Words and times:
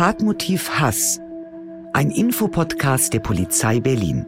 Tatmotiv 0.00 0.70
Hass. 0.80 1.20
Ein 1.92 2.10
Infopodcast 2.10 3.12
der 3.12 3.20
Polizei 3.20 3.80
Berlin. 3.80 4.24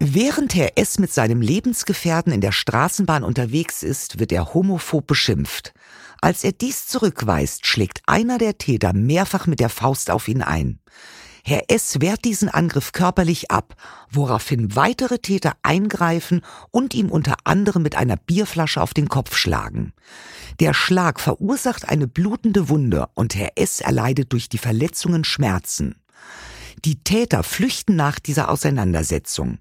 Während 0.00 0.56
Herr 0.56 0.76
S. 0.76 0.98
mit 0.98 1.12
seinem 1.12 1.42
Lebensgefährten 1.42 2.32
in 2.32 2.40
der 2.40 2.50
Straßenbahn 2.50 3.22
unterwegs 3.22 3.84
ist, 3.84 4.18
wird 4.18 4.32
er 4.32 4.52
homophob 4.52 5.06
beschimpft. 5.06 5.72
Als 6.20 6.42
er 6.42 6.50
dies 6.50 6.88
zurückweist, 6.88 7.68
schlägt 7.68 8.02
einer 8.06 8.36
der 8.36 8.58
Täter 8.58 8.94
mehrfach 8.94 9.46
mit 9.46 9.60
der 9.60 9.68
Faust 9.68 10.10
auf 10.10 10.26
ihn 10.26 10.42
ein. 10.42 10.80
Herr 11.44 11.64
S. 11.68 12.00
wehrt 12.00 12.24
diesen 12.24 12.48
Angriff 12.48 12.92
körperlich 12.92 13.50
ab, 13.50 13.74
woraufhin 14.10 14.76
weitere 14.76 15.18
Täter 15.18 15.54
eingreifen 15.62 16.42
und 16.70 16.94
ihm 16.94 17.10
unter 17.10 17.36
anderem 17.44 17.82
mit 17.82 17.96
einer 17.96 18.16
Bierflasche 18.16 18.80
auf 18.80 18.94
den 18.94 19.08
Kopf 19.08 19.36
schlagen. 19.36 19.92
Der 20.60 20.74
Schlag 20.74 21.20
verursacht 21.20 21.88
eine 21.88 22.06
blutende 22.06 22.68
Wunde 22.68 23.08
und 23.14 23.34
Herr 23.34 23.52
S. 23.56 23.80
erleidet 23.80 24.32
durch 24.32 24.48
die 24.48 24.58
Verletzungen 24.58 25.24
Schmerzen. 25.24 25.96
Die 26.84 27.02
Täter 27.02 27.42
flüchten 27.42 27.96
nach 27.96 28.18
dieser 28.18 28.50
Auseinandersetzung. 28.50 29.58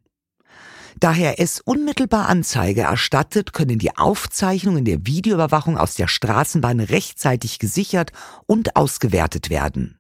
Da 0.99 1.13
Herr 1.13 1.39
S. 1.39 1.61
unmittelbar 1.61 2.27
Anzeige 2.27 2.81
erstattet, 2.81 3.53
können 3.53 3.80
die 3.80 3.95
Aufzeichnungen 3.97 4.83
der 4.83 5.05
Videoüberwachung 5.05 5.77
aus 5.77 5.95
der 5.95 6.07
Straßenbahn 6.07 6.80
rechtzeitig 6.80 7.59
gesichert 7.59 8.11
und 8.47 8.75
ausgewertet 8.75 9.49
werden. 9.49 9.98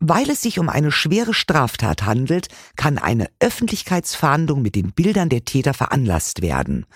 Weil 0.00 0.30
es 0.30 0.42
sich 0.42 0.58
um 0.58 0.68
eine 0.68 0.92
schwere 0.92 1.34
Straftat 1.34 2.04
handelt, 2.04 2.48
kann 2.76 2.98
eine 2.98 3.28
Öffentlichkeitsfahndung 3.40 4.62
mit 4.62 4.74
den 4.74 4.92
Bildern 4.92 5.28
der 5.28 5.44
Täter 5.44 5.74
veranlasst 5.74 6.42
werden. 6.42 6.86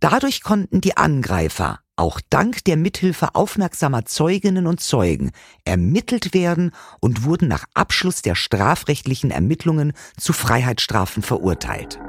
Dadurch 0.00 0.42
konnten 0.42 0.80
die 0.80 0.96
Angreifer, 0.96 1.80
auch 1.96 2.20
dank 2.28 2.64
der 2.64 2.76
Mithilfe 2.76 3.34
aufmerksamer 3.34 4.04
Zeuginnen 4.04 4.66
und 4.66 4.80
Zeugen, 4.80 5.30
ermittelt 5.64 6.34
werden 6.34 6.72
und 7.00 7.24
wurden 7.24 7.48
nach 7.48 7.64
Abschluss 7.74 8.20
der 8.20 8.34
strafrechtlichen 8.34 9.30
Ermittlungen 9.30 9.92
zu 10.18 10.32
Freiheitsstrafen 10.32 11.22
verurteilt. 11.22 12.00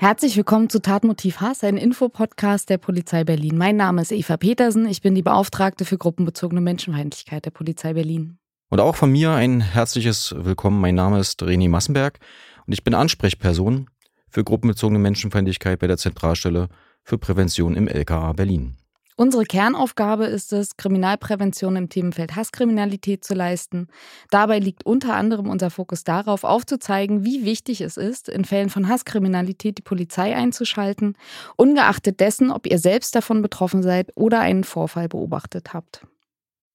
Herzlich 0.00 0.34
willkommen 0.38 0.70
zu 0.70 0.80
Tatmotiv 0.80 1.42
Hass, 1.42 1.62
ein 1.62 1.76
Infopodcast 1.76 2.70
der 2.70 2.78
Polizei 2.78 3.22
Berlin. 3.22 3.58
Mein 3.58 3.76
Name 3.76 4.00
ist 4.00 4.12
Eva 4.12 4.38
Petersen, 4.38 4.88
ich 4.88 5.02
bin 5.02 5.14
die 5.14 5.20
Beauftragte 5.20 5.84
für 5.84 5.98
gruppenbezogene 5.98 6.62
Menschenfeindlichkeit 6.62 7.44
der 7.44 7.50
Polizei 7.50 7.92
Berlin. 7.92 8.38
Und 8.70 8.80
auch 8.80 8.96
von 8.96 9.12
mir 9.12 9.32
ein 9.32 9.60
herzliches 9.60 10.34
Willkommen. 10.38 10.80
Mein 10.80 10.94
Name 10.94 11.20
ist 11.20 11.42
René 11.42 11.68
Massenberg 11.68 12.18
und 12.66 12.72
ich 12.72 12.82
bin 12.82 12.94
Ansprechperson 12.94 13.90
für 14.30 14.42
gruppenbezogene 14.42 14.98
Menschenfeindlichkeit 14.98 15.78
bei 15.78 15.86
der 15.86 15.98
Zentralstelle 15.98 16.70
für 17.02 17.18
Prävention 17.18 17.76
im 17.76 17.86
LKA 17.86 18.32
Berlin. 18.32 18.76
Unsere 19.20 19.44
Kernaufgabe 19.44 20.24
ist 20.24 20.50
es, 20.54 20.78
Kriminalprävention 20.78 21.76
im 21.76 21.90
Themenfeld 21.90 22.36
Hasskriminalität 22.36 23.22
zu 23.22 23.34
leisten. 23.34 23.88
Dabei 24.30 24.58
liegt 24.58 24.86
unter 24.86 25.14
anderem 25.14 25.50
unser 25.50 25.68
Fokus 25.68 26.04
darauf, 26.04 26.42
aufzuzeigen, 26.42 27.22
wie 27.22 27.44
wichtig 27.44 27.82
es 27.82 27.98
ist, 27.98 28.30
in 28.30 28.46
Fällen 28.46 28.70
von 28.70 28.88
Hasskriminalität 28.88 29.76
die 29.76 29.82
Polizei 29.82 30.34
einzuschalten, 30.34 31.18
ungeachtet 31.56 32.18
dessen, 32.18 32.50
ob 32.50 32.66
ihr 32.66 32.78
selbst 32.78 33.14
davon 33.14 33.42
betroffen 33.42 33.82
seid 33.82 34.10
oder 34.14 34.40
einen 34.40 34.64
Vorfall 34.64 35.10
beobachtet 35.10 35.74
habt. 35.74 36.06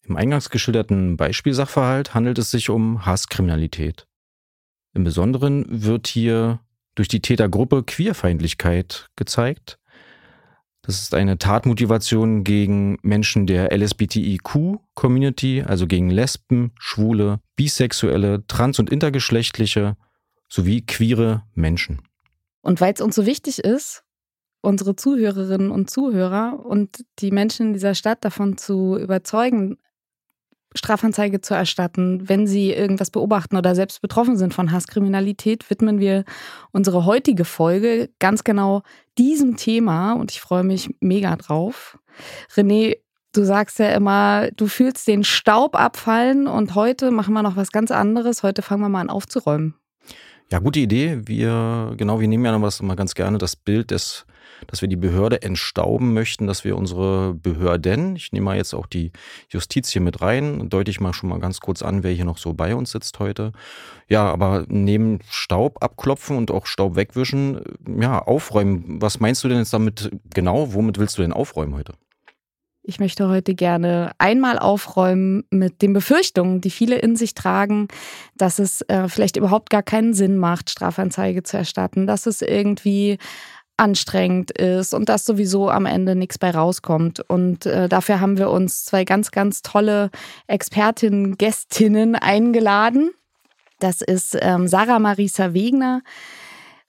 Im 0.03 0.15
eingangs 0.15 0.51
geschilderten 0.51 1.17
Beispielsachverhalt 1.17 2.13
handelt 2.13 2.37
es 2.37 2.51
sich 2.51 2.69
um 2.69 3.07
Hasskriminalität. 3.07 4.05
Im 4.93 5.03
Besonderen 5.03 5.65
wird 5.67 6.05
hier 6.05 6.59
durch 6.93 7.07
die 7.07 7.21
Tätergruppe 7.21 7.81
Queerfeindlichkeit 7.81 9.09
gezeigt, 9.15 9.79
das 10.85 11.01
ist 11.01 11.15
eine 11.15 11.37
Tatmotivation 11.37 12.43
gegen 12.43 12.97
Menschen 13.01 13.47
der 13.47 13.75
LSBTIQ-Community, 13.75 15.63
also 15.63 15.87
gegen 15.87 16.11
Lesben, 16.11 16.73
Schwule, 16.79 17.39
Bisexuelle, 17.55 18.45
Trans- 18.47 18.77
und 18.77 18.91
Intergeschlechtliche 18.91 19.97
sowie 20.47 20.85
queere 20.85 21.43
Menschen. 21.55 22.01
Und 22.61 22.81
weil 22.81 22.93
es 22.93 23.01
uns 23.01 23.15
so 23.15 23.25
wichtig 23.25 23.59
ist, 23.59 24.03
unsere 24.61 24.95
Zuhörerinnen 24.95 25.71
und 25.71 25.89
Zuhörer 25.89 26.59
und 26.63 27.03
die 27.19 27.31
Menschen 27.31 27.67
in 27.67 27.73
dieser 27.73 27.95
Stadt 27.95 28.23
davon 28.23 28.57
zu 28.57 28.97
überzeugen, 28.97 29.77
Strafanzeige 30.75 31.41
zu 31.41 31.53
erstatten, 31.53 32.27
wenn 32.27 32.47
sie 32.47 32.71
irgendwas 32.71 33.09
beobachten 33.09 33.57
oder 33.57 33.75
selbst 33.75 34.01
betroffen 34.01 34.37
sind 34.37 34.53
von 34.53 34.71
Hasskriminalität, 34.71 35.69
widmen 35.69 35.99
wir 35.99 36.25
unsere 36.71 37.05
heutige 37.05 37.45
Folge 37.45 38.09
ganz 38.19 38.43
genau 38.43 38.83
diesem 39.17 39.57
Thema 39.57 40.13
und 40.13 40.31
ich 40.31 40.41
freue 40.41 40.63
mich 40.63 40.89
mega 40.99 41.35
drauf. 41.35 41.97
René, 42.55 42.97
du 43.33 43.43
sagst 43.43 43.79
ja 43.79 43.89
immer, 43.89 44.49
du 44.55 44.67
fühlst 44.67 45.07
den 45.07 45.23
Staub 45.23 45.75
abfallen 45.75 46.47
und 46.47 46.75
heute 46.75 47.11
machen 47.11 47.33
wir 47.33 47.43
noch 47.43 47.55
was 47.55 47.71
ganz 47.71 47.91
anderes. 47.91 48.43
Heute 48.43 48.61
fangen 48.61 48.81
wir 48.81 48.89
mal 48.89 49.01
an 49.01 49.09
aufzuräumen. 49.09 49.75
Ja, 50.51 50.59
gute 50.59 50.79
Idee. 50.79 51.21
Wir, 51.25 51.93
genau, 51.97 52.19
wir 52.19 52.27
nehmen 52.27 52.45
ja 52.45 52.51
noch 52.51 52.61
was 52.61 52.81
mal 52.81 52.95
ganz 52.95 53.15
gerne 53.15 53.37
das 53.37 53.55
Bild 53.55 53.91
des 53.91 54.25
dass 54.71 54.81
wir 54.81 54.87
die 54.87 54.95
Behörde 54.95 55.41
entstauben 55.41 56.13
möchten, 56.13 56.47
dass 56.47 56.63
wir 56.63 56.77
unsere 56.77 57.33
Behörden, 57.33 58.15
ich 58.15 58.31
nehme 58.31 58.45
mal 58.45 58.57
jetzt 58.57 58.73
auch 58.73 58.87
die 58.87 59.11
Justiz 59.49 59.89
hier 59.89 60.01
mit 60.01 60.21
rein, 60.21 60.69
deute 60.69 60.91
ich 60.91 60.99
mal 60.99 61.13
schon 61.13 61.29
mal 61.29 61.39
ganz 61.39 61.59
kurz 61.59 61.81
an, 61.81 62.03
wer 62.03 62.11
hier 62.11 62.25
noch 62.25 62.37
so 62.37 62.53
bei 62.53 62.75
uns 62.75 62.91
sitzt 62.91 63.19
heute. 63.19 63.51
Ja, 64.07 64.31
aber 64.31 64.65
neben 64.67 65.19
Staub 65.29 65.83
abklopfen 65.83 66.37
und 66.37 66.51
auch 66.51 66.65
Staub 66.65 66.95
wegwischen, 66.95 67.61
ja, 67.99 68.19
aufräumen. 68.19 69.01
Was 69.01 69.19
meinst 69.19 69.43
du 69.43 69.47
denn 69.47 69.59
jetzt 69.59 69.73
damit 69.73 70.11
genau? 70.33 70.73
Womit 70.73 70.99
willst 70.99 71.17
du 71.17 71.21
denn 71.21 71.33
aufräumen 71.33 71.75
heute? 71.75 71.93
Ich 72.87 72.99
möchte 72.99 73.27
heute 73.27 73.55
gerne 73.55 74.11
einmal 74.19 74.59
aufräumen 74.59 75.43
mit 75.49 75.81
den 75.81 75.93
Befürchtungen, 75.93 76.61
die 76.61 76.69
viele 76.69 76.97
in 76.97 77.15
sich 77.15 77.33
tragen, 77.33 77.87
dass 78.37 78.59
es 78.59 78.81
äh, 78.81 79.09
vielleicht 79.09 79.37
überhaupt 79.37 79.71
gar 79.71 79.81
keinen 79.81 80.13
Sinn 80.13 80.37
macht, 80.37 80.69
Strafanzeige 80.69 81.41
zu 81.41 81.57
erstatten, 81.57 82.05
dass 82.05 82.27
es 82.27 82.43
irgendwie 82.43 83.17
anstrengend 83.77 84.51
ist 84.51 84.93
und 84.93 85.09
dass 85.09 85.25
sowieso 85.25 85.69
am 85.69 85.85
Ende 85.85 86.15
nichts 86.15 86.37
bei 86.37 86.51
rauskommt. 86.51 87.21
Und 87.29 87.65
äh, 87.65 87.89
dafür 87.89 88.21
haben 88.21 88.37
wir 88.37 88.49
uns 88.49 88.85
zwei 88.85 89.03
ganz, 89.03 89.31
ganz 89.31 89.61
tolle 89.61 90.11
Expertinnen, 90.47 91.37
Gästinnen 91.37 92.15
eingeladen. 92.15 93.11
Das 93.79 94.01
ist 94.01 94.37
ähm, 94.39 94.67
Sarah 94.67 94.99
Marisa 94.99 95.53
Wegner 95.53 96.01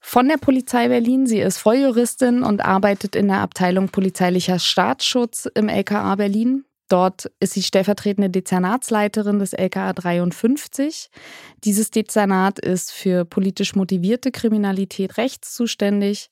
von 0.01 0.29
der 0.29 0.37
Polizei 0.37 0.87
Berlin. 0.89 1.27
Sie 1.27 1.41
ist 1.41 1.59
Volljuristin 1.59 2.45
und 2.45 2.65
arbeitet 2.65 3.17
in 3.17 3.27
der 3.29 3.39
Abteilung 3.39 3.89
Polizeilicher 3.89 4.61
Staatsschutz 4.61 5.49
im 5.55 5.69
LKA 5.69 6.15
Berlin. 6.15 6.65
Dort 6.89 7.29
ist 7.41 7.55
sie 7.55 7.65
stellvertretende 7.65 8.31
Dezernatsleiterin 8.31 9.41
des 9.41 9.53
LKA 9.53 9.93
53. 9.93 11.11
Dieses 11.65 11.91
Dezernat 11.91 12.61
ist 12.61 12.93
für 12.93 13.25
politisch 13.25 13.75
motivierte 13.75 14.31
Kriminalität 14.31 15.17
rechts 15.17 15.55
zuständig 15.55 16.31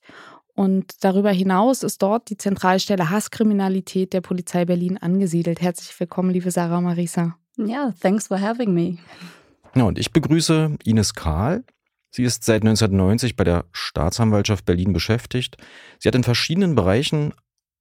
und 0.55 1.03
darüber 1.03 1.31
hinaus 1.31 1.83
ist 1.83 2.01
dort 2.01 2.29
die 2.29 2.37
Zentralstelle 2.37 3.09
Hasskriminalität 3.09 4.13
der 4.13 4.21
Polizei 4.21 4.65
Berlin 4.65 4.97
angesiedelt. 4.97 5.61
Herzlich 5.61 5.99
willkommen, 5.99 6.31
liebe 6.31 6.49
Sarah 6.49 6.81
Marisa. 6.81 7.37
Ja, 7.57 7.93
thanks 8.01 8.27
for 8.27 8.39
having 8.39 8.73
me. 8.73 8.97
Ja, 9.75 9.83
und 9.83 9.99
ich 9.99 10.11
begrüße 10.11 10.77
Ines 10.83 11.13
Kahl. 11.13 11.63
Sie 12.09 12.23
ist 12.23 12.45
seit 12.45 12.63
1990 12.63 13.35
bei 13.35 13.43
der 13.43 13.65
Staatsanwaltschaft 13.73 14.65
Berlin 14.65 14.93
beschäftigt. 14.93 15.57
Sie 15.99 16.07
hat 16.07 16.15
in 16.15 16.23
verschiedenen 16.23 16.75
Bereichen 16.75 17.33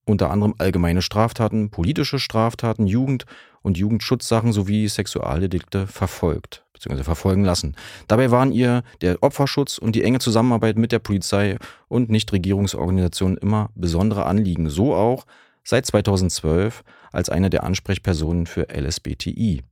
unter 0.05 0.31
anderem 0.31 0.55
allgemeine 0.59 1.03
Straftaten, 1.03 1.71
politische 1.71 2.19
Straftaten, 2.19 2.87
Jugend- 2.87 3.25
und 3.65 3.79
Jugendschutzsachen 3.79 4.53
sowie 4.53 4.87
Sexualdelikte 4.89 5.87
verfolgt 5.87 6.65
bzw. 6.75 7.03
verfolgen 7.03 7.45
lassen. 7.45 7.75
Dabei 8.07 8.31
waren 8.31 8.53
ihr 8.53 8.85
der 9.01 9.23
Opferschutz 9.23 9.79
und 9.79 9.97
die 9.97 10.05
enge 10.05 10.19
Zusammenarbeit 10.19 10.77
mit 10.77 10.93
der 10.93 10.99
Polizei 10.99 11.57
und 11.89 12.11
Nichtregierungsorganisationen 12.11 13.39
immer 13.39 13.71
besondere 13.75 14.27
Anliegen. 14.27 14.69
So 14.69 14.95
auch 14.95 15.25
seit 15.65 15.87
2012 15.87 16.85
als 17.11 17.31
eine 17.31 17.49
der 17.49 17.65
Ansprechpersonen 17.65 18.47
für 18.47 18.69
LSBTI. 18.69 19.63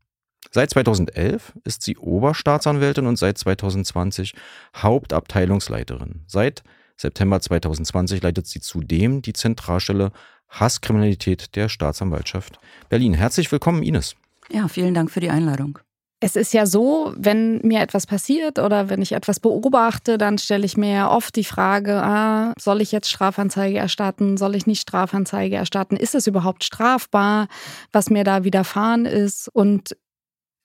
Seit 0.50 0.70
2011 0.70 1.52
ist 1.64 1.82
sie 1.82 1.98
Oberstaatsanwältin 1.98 3.06
und 3.06 3.16
seit 3.16 3.36
2020 3.38 4.34
Hauptabteilungsleiterin. 4.74 6.22
Seit 6.26 6.62
September 6.96 7.40
2020 7.40 8.22
leitet 8.22 8.46
sie 8.46 8.60
zudem 8.60 9.22
die 9.22 9.32
Zentralstelle 9.32 10.12
Hasskriminalität 10.52 11.56
der 11.56 11.68
Staatsanwaltschaft 11.68 12.58
Berlin. 12.88 13.14
Herzlich 13.14 13.50
willkommen, 13.50 13.82
Ines. 13.82 14.14
Ja, 14.50 14.68
vielen 14.68 14.94
Dank 14.94 15.10
für 15.10 15.20
die 15.20 15.30
Einladung. 15.30 15.78
Es 16.24 16.36
ist 16.36 16.54
ja 16.54 16.66
so, 16.66 17.12
wenn 17.16 17.58
mir 17.62 17.80
etwas 17.80 18.06
passiert 18.06 18.60
oder 18.60 18.88
wenn 18.88 19.02
ich 19.02 19.10
etwas 19.10 19.40
beobachte, 19.40 20.18
dann 20.18 20.38
stelle 20.38 20.64
ich 20.64 20.76
mir 20.76 20.92
ja 20.92 21.10
oft 21.10 21.34
die 21.34 21.42
Frage, 21.42 22.00
ah, 22.00 22.52
soll 22.56 22.80
ich 22.80 22.92
jetzt 22.92 23.10
Strafanzeige 23.10 23.78
erstatten, 23.78 24.36
soll 24.36 24.54
ich 24.54 24.66
nicht 24.66 24.82
Strafanzeige 24.82 25.56
erstatten? 25.56 25.96
Ist 25.96 26.14
es 26.14 26.28
überhaupt 26.28 26.62
strafbar, 26.62 27.48
was 27.90 28.08
mir 28.08 28.22
da 28.22 28.44
widerfahren 28.44 29.04
ist? 29.04 29.48
Und 29.48 29.96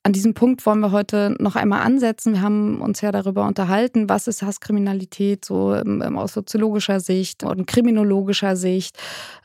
an 0.08 0.14
diesem 0.14 0.32
Punkt 0.32 0.64
wollen 0.64 0.80
wir 0.80 0.90
heute 0.90 1.36
noch 1.38 1.54
einmal 1.54 1.82
ansetzen. 1.82 2.32
Wir 2.32 2.40
haben 2.40 2.80
uns 2.80 3.02
ja 3.02 3.12
darüber 3.12 3.46
unterhalten, 3.46 4.08
was 4.08 4.26
ist 4.26 4.40
Hasskriminalität 4.40 5.44
so 5.44 5.74
aus 5.74 6.32
soziologischer 6.32 6.98
Sicht 6.98 7.44
und 7.44 7.66
kriminologischer 7.66 8.56
Sicht. 8.56 8.96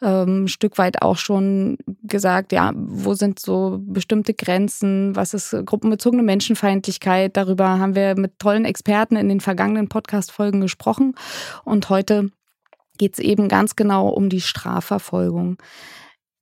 Ähm, 0.01 0.45
ein 0.45 0.47
Stück 0.47 0.77
weit 0.77 1.01
auch 1.01 1.17
schon 1.17 1.77
gesagt, 2.03 2.53
ja, 2.53 2.71
wo 2.75 3.13
sind 3.13 3.39
so 3.39 3.81
bestimmte 3.81 4.33
Grenzen, 4.33 5.13
was 5.17 5.33
ist 5.33 5.53
gruppenbezogene 5.65 6.23
Menschenfeindlichkeit. 6.23 7.35
Darüber 7.35 7.77
haben 7.77 7.93
wir 7.93 8.17
mit 8.17 8.39
tollen 8.39 8.63
Experten 8.63 9.17
in 9.17 9.27
den 9.27 9.41
vergangenen 9.41 9.89
Podcast-Folgen 9.89 10.61
gesprochen. 10.61 11.15
Und 11.65 11.89
heute 11.89 12.29
geht 12.97 13.15
es 13.15 13.19
eben 13.19 13.49
ganz 13.49 13.75
genau 13.75 14.07
um 14.07 14.29
die 14.29 14.39
Strafverfolgung 14.39 15.57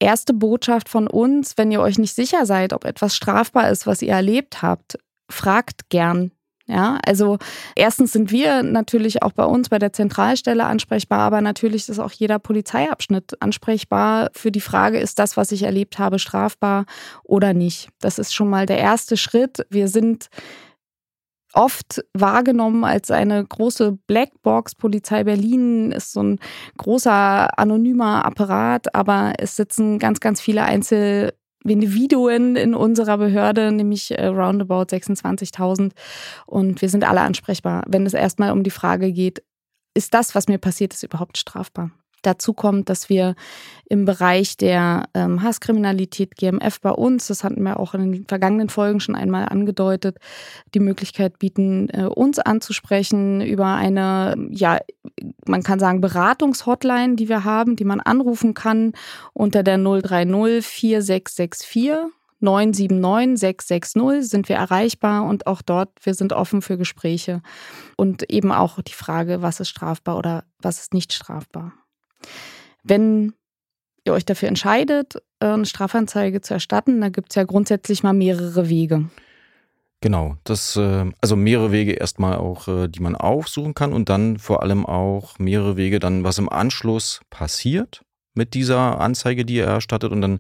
erste 0.01 0.33
Botschaft 0.33 0.89
von 0.89 1.07
uns, 1.07 1.57
wenn 1.57 1.71
ihr 1.71 1.81
euch 1.81 1.97
nicht 1.97 2.13
sicher 2.13 2.45
seid, 2.45 2.73
ob 2.73 2.85
etwas 2.85 3.15
strafbar 3.15 3.69
ist, 3.69 3.87
was 3.87 4.01
ihr 4.01 4.13
erlebt 4.13 4.61
habt, 4.61 4.97
fragt 5.29 5.89
gern. 5.89 6.31
Ja, 6.67 6.99
also 7.05 7.37
erstens 7.75 8.13
sind 8.13 8.31
wir 8.31 8.63
natürlich 8.63 9.23
auch 9.23 9.33
bei 9.33 9.43
uns 9.43 9.67
bei 9.67 9.77
der 9.77 9.91
Zentralstelle 9.91 10.63
ansprechbar, 10.63 11.19
aber 11.19 11.41
natürlich 11.41 11.89
ist 11.89 11.99
auch 11.99 12.11
jeder 12.11 12.39
Polizeiabschnitt 12.39 13.41
ansprechbar 13.41 14.29
für 14.33 14.51
die 14.51 14.61
Frage, 14.61 14.99
ist 14.99 15.19
das, 15.19 15.35
was 15.35 15.51
ich 15.51 15.63
erlebt 15.63 15.99
habe, 15.99 16.17
strafbar 16.17 16.85
oder 17.23 17.53
nicht. 17.53 17.89
Das 17.99 18.19
ist 18.19 18.33
schon 18.33 18.49
mal 18.49 18.67
der 18.67 18.77
erste 18.77 19.17
Schritt. 19.17 19.65
Wir 19.69 19.89
sind 19.89 20.29
oft 21.53 22.03
wahrgenommen 22.13 22.83
als 22.83 23.11
eine 23.11 23.43
große 23.43 23.97
Blackbox. 24.07 24.75
Polizei 24.75 25.23
Berlin 25.23 25.91
ist 25.91 26.13
so 26.13 26.23
ein 26.23 26.39
großer 26.77 27.57
anonymer 27.57 28.25
Apparat, 28.25 28.93
aber 28.95 29.33
es 29.37 29.55
sitzen 29.55 29.99
ganz, 29.99 30.19
ganz 30.19 30.41
viele 30.41 30.63
Einzelindividuen 30.63 32.55
in 32.55 32.73
unserer 32.75 33.17
Behörde, 33.17 33.71
nämlich 33.71 34.11
äh, 34.11 34.25
roundabout 34.25 34.83
26.000. 34.83 35.91
Und 36.45 36.81
wir 36.81 36.89
sind 36.89 37.07
alle 37.07 37.21
ansprechbar, 37.21 37.83
wenn 37.87 38.05
es 38.05 38.13
erstmal 38.13 38.51
um 38.51 38.63
die 38.63 38.69
Frage 38.69 39.11
geht, 39.11 39.43
ist 39.93 40.13
das, 40.13 40.35
was 40.35 40.47
mir 40.47 40.57
passiert 40.57 40.93
ist, 40.93 41.03
überhaupt 41.03 41.37
strafbar? 41.37 41.91
Dazu 42.21 42.53
kommt, 42.53 42.89
dass 42.89 43.09
wir 43.09 43.35
im 43.89 44.05
Bereich 44.05 44.55
der 44.55 45.09
ähm, 45.13 45.41
Hasskriminalität 45.41 46.35
GMF 46.35 46.79
bei 46.79 46.91
uns, 46.91 47.27
das 47.27 47.43
hatten 47.43 47.61
wir 47.63 47.79
auch 47.79 47.93
in 47.93 48.11
den 48.11 48.25
vergangenen 48.25 48.69
Folgen 48.69 48.99
schon 48.99 49.15
einmal 49.15 49.49
angedeutet, 49.49 50.17
die 50.73 50.79
Möglichkeit 50.79 51.39
bieten, 51.39 51.89
äh, 51.89 52.03
uns 52.03 52.39
anzusprechen 52.39 53.41
über 53.41 53.75
eine, 53.75 54.35
ja, 54.49 54.79
man 55.45 55.63
kann 55.63 55.79
sagen, 55.79 55.99
Beratungshotline, 55.99 57.15
die 57.15 57.27
wir 57.27 57.43
haben, 57.43 57.75
die 57.75 57.83
man 57.83 57.99
anrufen 57.99 58.53
kann 58.53 58.93
unter 59.33 59.63
der 59.63 59.77
030 59.77 60.65
4664 60.65 62.11
979 62.41 63.39
660 63.39 64.29
sind 64.29 64.49
wir 64.49 64.55
erreichbar 64.55 65.25
und 65.25 65.47
auch 65.47 65.61
dort, 65.61 65.89
wir 66.03 66.13
sind 66.15 66.33
offen 66.33 66.61
für 66.61 66.77
Gespräche 66.77 67.41
und 67.97 68.29
eben 68.31 68.51
auch 68.51 68.81
die 68.81 68.93
Frage, 68.93 69.41
was 69.41 69.59
ist 69.59 69.69
strafbar 69.69 70.17
oder 70.17 70.43
was 70.59 70.79
ist 70.79 70.93
nicht 70.93 71.13
strafbar. 71.13 71.73
Wenn 72.83 73.33
ihr 74.05 74.13
euch 74.13 74.25
dafür 74.25 74.47
entscheidet, 74.47 75.21
eine 75.39 75.65
Strafanzeige 75.65 76.41
zu 76.41 76.53
erstatten, 76.53 77.01
da 77.01 77.09
gibt 77.09 77.31
es 77.31 77.35
ja 77.35 77.43
grundsätzlich 77.43 78.03
mal 78.03 78.13
mehrere 78.13 78.69
Wege. 78.69 79.09
Genau, 80.03 80.35
das 80.43 80.75
äh, 80.77 81.05
also 81.21 81.35
mehrere 81.35 81.71
Wege 81.71 81.93
erstmal 81.93 82.35
auch, 82.35 82.67
äh, 82.67 82.87
die 82.87 83.01
man 83.01 83.15
aufsuchen 83.15 83.75
kann 83.75 83.93
und 83.93 84.09
dann 84.09 84.39
vor 84.39 84.63
allem 84.63 84.83
auch 84.83 85.37
mehrere 85.37 85.77
Wege 85.77 85.99
dann, 85.99 86.23
was 86.23 86.39
im 86.39 86.49
Anschluss 86.49 87.21
passiert 87.29 88.03
mit 88.33 88.53
dieser 88.53 88.99
Anzeige, 88.99 89.45
die 89.45 89.59
er 89.59 89.67
erstattet 89.67 90.11
und 90.11 90.21
dann 90.21 90.39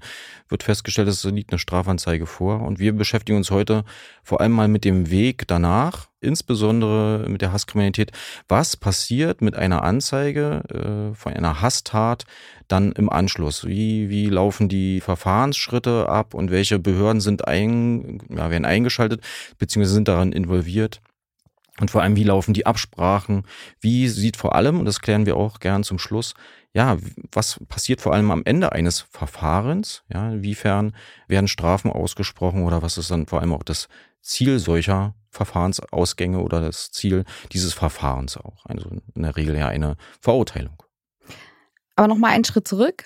wird 0.49 0.63
festgestellt, 0.63 1.07
es 1.07 1.23
liegt 1.25 1.51
eine 1.51 1.59
Strafanzeige 1.59 2.25
vor. 2.25 2.61
Und 2.61 2.79
wir 2.79 2.93
beschäftigen 2.93 3.37
uns 3.37 3.51
heute 3.51 3.83
vor 4.23 4.41
allem 4.41 4.53
mal 4.53 4.67
mit 4.67 4.85
dem 4.85 5.11
Weg 5.11 5.47
danach, 5.47 6.07
insbesondere 6.21 7.25
mit 7.27 7.41
der 7.41 7.51
Hasskriminalität. 7.51 8.11
Was 8.47 8.77
passiert 8.77 9.41
mit 9.41 9.55
einer 9.55 9.83
Anzeige 9.83 10.63
äh, 10.69 11.15
von 11.15 11.33
einer 11.33 11.61
Hasstat 11.61 12.25
dann 12.67 12.91
im 12.93 13.09
Anschluss? 13.09 13.65
Wie, 13.65 14.09
wie 14.09 14.27
laufen 14.27 14.69
die 14.69 15.01
Verfahrensschritte 15.01 16.07
ab 16.07 16.33
und 16.33 16.51
welche 16.51 16.79
Behörden 16.79 17.21
sind 17.21 17.47
ein, 17.47 18.19
ja, 18.29 18.49
werden 18.49 18.65
eingeschaltet 18.65 19.21
beziehungsweise 19.57 19.95
sind 19.95 20.07
daran 20.07 20.31
involviert? 20.31 21.01
Und 21.79 21.89
vor 21.89 22.03
allem, 22.03 22.15
wie 22.15 22.23
laufen 22.23 22.53
die 22.53 22.65
Absprachen? 22.65 23.43
Wie 23.79 24.07
sieht 24.07 24.37
vor 24.37 24.53
allem, 24.55 24.79
und 24.79 24.85
das 24.85 25.01
klären 25.01 25.25
wir 25.25 25.35
auch 25.35 25.59
gern 25.59 25.83
zum 25.83 25.97
Schluss, 25.97 26.35
ja, 26.73 26.97
was 27.31 27.59
passiert 27.67 28.01
vor 28.01 28.13
allem 28.13 28.31
am 28.31 28.43
Ende 28.45 28.71
eines 28.71 29.01
Verfahrens? 29.01 30.03
Ja, 30.13 30.31
inwiefern 30.31 30.95
werden 31.27 31.47
Strafen 31.47 31.91
ausgesprochen 31.91 32.63
oder 32.63 32.81
was 32.81 32.97
ist 32.97 33.11
dann 33.11 33.25
vor 33.25 33.41
allem 33.41 33.53
auch 33.53 33.63
das 33.63 33.89
Ziel 34.21 34.59
solcher 34.59 35.15
Verfahrensausgänge 35.31 36.39
oder 36.39 36.61
das 36.61 36.91
Ziel 36.91 37.23
dieses 37.51 37.73
Verfahrens 37.73 38.37
auch? 38.37 38.65
Also 38.65 38.89
in 39.15 39.23
der 39.23 39.35
Regel 39.35 39.57
ja 39.57 39.67
eine 39.67 39.95
Verurteilung. 40.19 40.83
Aber 41.95 42.07
nochmal 42.07 42.31
einen 42.31 42.45
Schritt 42.45 42.67
zurück. 42.67 43.05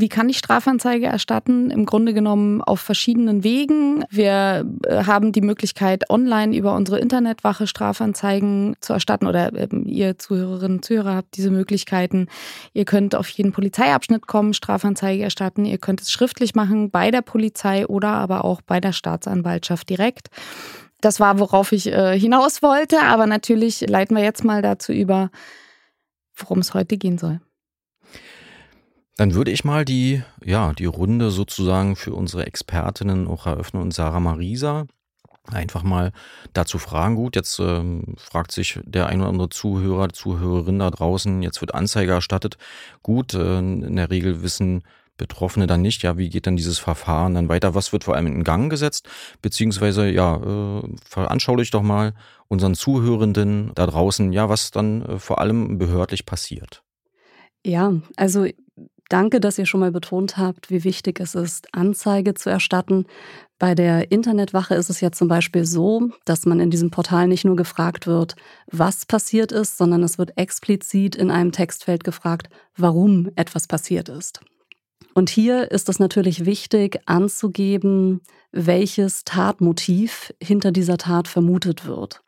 Wie 0.00 0.08
kann 0.08 0.30
ich 0.30 0.38
Strafanzeige 0.38 1.04
erstatten? 1.04 1.70
Im 1.70 1.84
Grunde 1.84 2.14
genommen 2.14 2.62
auf 2.62 2.80
verschiedenen 2.80 3.44
Wegen. 3.44 4.02
Wir 4.08 4.66
äh, 4.86 5.04
haben 5.04 5.30
die 5.30 5.42
Möglichkeit, 5.42 6.08
online 6.08 6.56
über 6.56 6.74
unsere 6.74 6.98
Internetwache 6.98 7.66
Strafanzeigen 7.66 8.76
zu 8.80 8.94
erstatten 8.94 9.26
oder 9.26 9.52
ähm, 9.52 9.84
ihr 9.84 10.16
Zuhörerinnen 10.16 10.78
und 10.78 10.84
Zuhörer 10.86 11.16
habt 11.16 11.36
diese 11.36 11.50
Möglichkeiten. 11.50 12.28
Ihr 12.72 12.86
könnt 12.86 13.14
auf 13.14 13.28
jeden 13.28 13.52
Polizeiabschnitt 13.52 14.26
kommen, 14.26 14.54
Strafanzeige 14.54 15.22
erstatten. 15.22 15.66
Ihr 15.66 15.76
könnt 15.76 16.00
es 16.00 16.10
schriftlich 16.10 16.54
machen 16.54 16.90
bei 16.90 17.10
der 17.10 17.20
Polizei 17.20 17.86
oder 17.86 18.08
aber 18.08 18.46
auch 18.46 18.62
bei 18.62 18.80
der 18.80 18.92
Staatsanwaltschaft 18.92 19.90
direkt. 19.90 20.30
Das 21.00 21.20
war, 21.20 21.38
worauf 21.38 21.72
ich 21.72 21.86
äh, 21.86 22.18
hinaus 22.18 22.62
wollte, 22.62 23.00
aber 23.02 23.26
natürlich 23.26 23.80
leiten 23.80 24.16
wir 24.16 24.22
jetzt 24.22 24.44
mal 24.44 24.62
dazu 24.62 24.92
über, 24.92 25.30
worum 26.36 26.58
es 26.58 26.74
heute 26.74 26.96
gehen 26.96 27.18
soll. 27.18 27.40
Dann 29.16 29.34
würde 29.34 29.50
ich 29.50 29.64
mal 29.64 29.84
die, 29.84 30.22
ja, 30.42 30.72
die 30.72 30.86
Runde 30.86 31.30
sozusagen 31.30 31.96
für 31.96 32.14
unsere 32.14 32.46
Expertinnen 32.46 33.28
auch 33.28 33.46
eröffnen 33.46 33.82
und 33.82 33.92
Sarah 33.92 34.20
Marisa 34.20 34.86
einfach 35.52 35.82
mal 35.82 36.12
dazu 36.52 36.78
fragen. 36.78 37.16
Gut, 37.16 37.36
jetzt 37.36 37.58
ähm, 37.58 38.14
fragt 38.16 38.52
sich 38.52 38.80
der 38.84 39.06
ein 39.06 39.20
oder 39.20 39.30
andere 39.30 39.48
Zuhörer, 39.48 40.10
Zuhörerin 40.10 40.78
da 40.78 40.90
draußen, 40.90 41.42
jetzt 41.42 41.60
wird 41.60 41.74
Anzeige 41.74 42.12
erstattet. 42.12 42.56
Gut, 43.02 43.34
äh, 43.34 43.58
in 43.58 43.96
der 43.96 44.10
Regel 44.10 44.42
wissen 44.42 44.84
Betroffene 45.20 45.66
dann 45.66 45.82
nicht, 45.82 46.02
ja, 46.02 46.16
wie 46.16 46.30
geht 46.30 46.46
dann 46.46 46.56
dieses 46.56 46.78
Verfahren 46.78 47.34
dann 47.34 47.50
weiter? 47.50 47.74
Was 47.74 47.92
wird 47.92 48.04
vor 48.04 48.16
allem 48.16 48.26
in 48.26 48.42
Gang 48.42 48.70
gesetzt? 48.70 49.06
Beziehungsweise, 49.42 50.08
ja, 50.08 50.36
äh, 50.36 50.82
veranschaulich 51.04 51.70
doch 51.70 51.82
mal 51.82 52.14
unseren 52.48 52.74
Zuhörenden 52.74 53.72
da 53.74 53.86
draußen, 53.86 54.32
ja, 54.32 54.48
was 54.48 54.70
dann 54.70 55.02
äh, 55.02 55.18
vor 55.18 55.38
allem 55.38 55.76
behördlich 55.78 56.24
passiert. 56.24 56.82
Ja, 57.62 57.92
also 58.16 58.46
Danke, 59.10 59.40
dass 59.40 59.58
ihr 59.58 59.66
schon 59.66 59.80
mal 59.80 59.90
betont 59.90 60.36
habt, 60.36 60.70
wie 60.70 60.84
wichtig 60.84 61.18
es 61.18 61.34
ist, 61.34 61.66
Anzeige 61.74 62.34
zu 62.34 62.48
erstatten. 62.48 63.06
Bei 63.58 63.74
der 63.74 64.12
Internetwache 64.12 64.76
ist 64.76 64.88
es 64.88 65.00
ja 65.00 65.10
zum 65.10 65.26
Beispiel 65.26 65.64
so, 65.64 66.10
dass 66.24 66.46
man 66.46 66.60
in 66.60 66.70
diesem 66.70 66.92
Portal 66.92 67.26
nicht 67.26 67.44
nur 67.44 67.56
gefragt 67.56 68.06
wird, 68.06 68.36
was 68.70 69.06
passiert 69.06 69.50
ist, 69.50 69.78
sondern 69.78 70.04
es 70.04 70.16
wird 70.16 70.38
explizit 70.38 71.16
in 71.16 71.32
einem 71.32 71.50
Textfeld 71.50 72.04
gefragt, 72.04 72.50
warum 72.76 73.30
etwas 73.34 73.66
passiert 73.66 74.08
ist. 74.08 74.42
Und 75.14 75.30
hier 75.30 75.70
ist 75.70 75.88
es 75.88 75.98
natürlich 75.98 76.44
wichtig 76.44 77.00
anzugeben, 77.06 78.20
welches 78.52 79.24
Tatmotiv 79.24 80.32
hinter 80.42 80.72
dieser 80.72 80.98
Tat 80.98 81.28
vermutet 81.28 81.86
wird. 81.86 82.22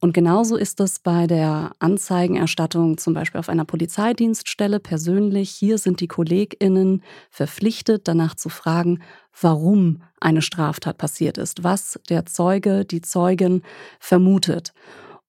Und 0.00 0.12
genauso 0.12 0.56
ist 0.56 0.80
es 0.80 0.98
bei 0.98 1.26
der 1.26 1.72
Anzeigenerstattung 1.78 2.98
zum 2.98 3.14
Beispiel 3.14 3.38
auf 3.38 3.48
einer 3.48 3.64
Polizeidienststelle 3.64 4.78
persönlich. 4.78 5.50
Hier 5.50 5.78
sind 5.78 6.00
die 6.00 6.08
KollegInnen 6.08 7.02
verpflichtet, 7.30 8.06
danach 8.06 8.34
zu 8.34 8.50
fragen, 8.50 9.00
warum 9.40 10.02
eine 10.20 10.42
Straftat 10.42 10.98
passiert 10.98 11.38
ist, 11.38 11.64
was 11.64 11.98
der 12.10 12.26
Zeuge, 12.26 12.84
die 12.84 13.00
Zeugin 13.00 13.62
vermutet. 13.98 14.74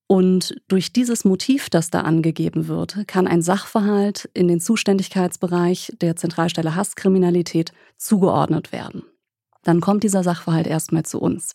Und 0.07 0.61
durch 0.67 0.93
dieses 0.93 1.25
Motiv, 1.25 1.69
das 1.69 1.89
da 1.89 2.01
angegeben 2.01 2.67
wird, 2.67 3.07
kann 3.07 3.27
ein 3.27 3.41
Sachverhalt 3.41 4.29
in 4.33 4.47
den 4.47 4.59
Zuständigkeitsbereich 4.59 5.93
der 5.99 6.15
Zentralstelle 6.15 6.75
Hasskriminalität 6.75 7.71
zugeordnet 7.97 8.71
werden 8.71 9.03
dann 9.65 9.81
kommt 9.81 10.03
dieser 10.03 10.23
Sachverhalt 10.23 10.67
erstmal 10.67 11.03
zu 11.03 11.19
uns. 11.19 11.53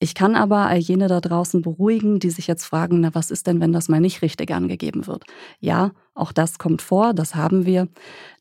Ich 0.00 0.14
kann 0.14 0.34
aber 0.34 0.66
all 0.66 0.78
jene 0.78 1.06
da 1.06 1.20
draußen 1.20 1.62
beruhigen, 1.62 2.18
die 2.18 2.30
sich 2.30 2.48
jetzt 2.48 2.64
fragen, 2.64 3.00
na 3.00 3.14
was 3.14 3.30
ist 3.30 3.46
denn, 3.46 3.60
wenn 3.60 3.72
das 3.72 3.88
mal 3.88 4.00
nicht 4.00 4.22
richtig 4.22 4.50
angegeben 4.50 5.06
wird? 5.06 5.24
Ja, 5.60 5.92
auch 6.14 6.32
das 6.32 6.58
kommt 6.58 6.82
vor, 6.82 7.14
das 7.14 7.36
haben 7.36 7.64
wir. 7.64 7.88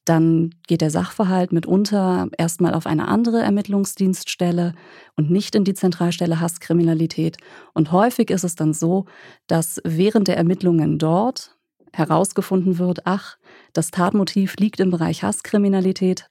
Dann 0.05 0.53
geht 0.67 0.81
der 0.81 0.89
Sachverhalt 0.89 1.53
mitunter 1.53 2.27
erstmal 2.37 2.73
auf 2.73 2.85
eine 2.85 3.07
andere 3.07 3.41
Ermittlungsdienststelle 3.41 4.73
und 5.15 5.31
nicht 5.31 5.55
in 5.55 5.63
die 5.63 5.73
Zentralstelle 5.73 6.39
Hasskriminalität. 6.39 7.37
Und 7.73 7.91
häufig 7.91 8.29
ist 8.29 8.43
es 8.43 8.55
dann 8.55 8.73
so, 8.73 9.05
dass 9.47 9.81
während 9.85 10.27
der 10.27 10.37
Ermittlungen 10.37 10.99
dort 10.99 11.57
herausgefunden 11.93 12.79
wird, 12.79 13.05
ach, 13.05 13.37
das 13.71 13.91
Tatmotiv 13.91 14.55
liegt 14.57 14.79
im 14.79 14.91
Bereich 14.91 15.23
Hasskriminalität, 15.23 16.27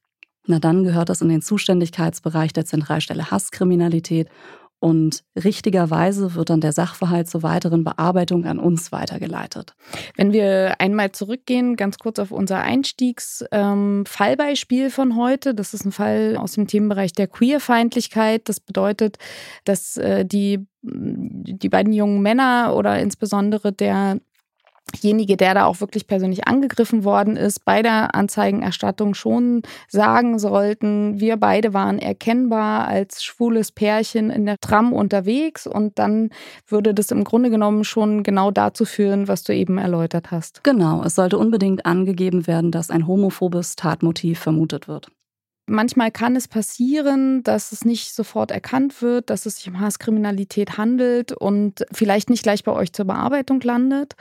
na 0.47 0.59
dann 0.59 0.83
gehört 0.83 1.09
das 1.09 1.23
in 1.23 1.29
den 1.29 1.41
Zuständigkeitsbereich 1.41 2.53
der 2.53 2.65
Zentralstelle 2.65 3.31
Hasskriminalität 3.31 4.29
Und 4.83 5.23
richtigerweise 5.37 6.35
wird 6.35 6.51
dann 6.51 6.61
der 6.61 6.73
Sachverhalt 6.73 7.29
zur 7.29 7.45
weiteren 7.45 7.85
Bearbeitung 7.85 8.45
an 8.47 8.59
uns 8.59 8.91
weitergeleitet. 8.91 9.77
Wenn 10.17 10.33
wir 10.33 10.81
einmal 10.81 11.13
zurückgehen, 11.13 11.77
ganz 11.77 11.99
kurz 11.99 12.19
auf 12.19 12.33
unser 12.33 12.63
Einstiegsfallbeispiel 12.63 14.85
ähm, 14.85 14.91
von 14.91 15.15
heute. 15.15 15.55
Das 15.55 15.73
ist 15.73 15.85
ein 15.85 15.93
Fall 15.93 16.37
aus 16.37 16.55
dem 16.55 16.67
Themenbereich 16.67 17.13
der 17.13 17.29
Queerfeindlichkeit. 17.29 18.49
Das 18.49 18.59
bedeutet, 18.59 19.19
dass 19.65 19.97
äh, 19.99 20.25
die, 20.25 20.67
die 20.83 21.69
beiden 21.69 21.93
jungen 21.93 22.21
Männer 22.21 22.75
oder 22.77 22.99
insbesondere 22.99 23.73
der 23.73 24.19
derjenige, 24.93 25.37
der 25.37 25.55
da 25.55 25.65
auch 25.65 25.81
wirklich 25.81 26.07
persönlich 26.07 26.47
angegriffen 26.47 27.05
worden 27.05 27.37
ist, 27.37 27.65
bei 27.65 27.83
der 27.83 28.15
Anzeigenerstattung 28.15 29.15
schon 29.15 29.63
sagen 29.89 30.39
sollten, 30.39 31.21
wir 31.21 31.37
beide 31.37 31.75
waren 31.75 31.99
erkennbar 31.99 32.87
als 32.87 33.23
schwules 33.25 33.73
Pärchen 33.73 34.31
in 34.31 34.47
der 34.47 34.59
Tram 34.59 34.93
unterwegs 34.93 35.67
und 35.67 35.99
dann 35.99 36.31
würde 36.67 36.95
das 36.95 37.11
im 37.11 37.25
Grunde 37.25 37.51
genommen 37.51 37.85
schon 37.85 38.23
genau 38.23 38.51
dazu 38.51 38.85
führen, 38.85 39.29
was 39.29 39.43
du 39.43 39.55
eben 39.55 39.79
erläutert 39.79 40.31
hast. 40.31 40.65
Genau, 40.65 41.03
es 41.03 41.15
sollte 41.15 41.39
unbedingt 41.39 41.87
angegeben 41.87 42.47
werden, 42.47 42.71
dass 42.71 42.91
ein 42.91 43.07
homophobes 43.07 43.77
Tatmotiv 43.77 44.39
vermutet 44.39 44.89
wird. 44.89 45.09
Manchmal 45.67 46.11
kann 46.11 46.35
es 46.35 46.49
passieren, 46.49 47.45
dass 47.45 47.71
es 47.71 47.85
nicht 47.85 48.13
sofort 48.15 48.51
erkannt 48.51 49.01
wird, 49.01 49.31
dass 49.31 49.47
es 49.47 49.57
sich 49.57 49.69
um 49.69 49.79
Hasskriminalität 49.79 50.77
handelt 50.77 51.31
und 51.31 51.87
vielleicht 51.93 52.31
nicht 52.31 52.43
gleich 52.43 52.65
bei 52.65 52.73
euch 52.73 52.93
zur 52.93 53.05
Bearbeitung 53.05 53.61
landet. 53.61 54.17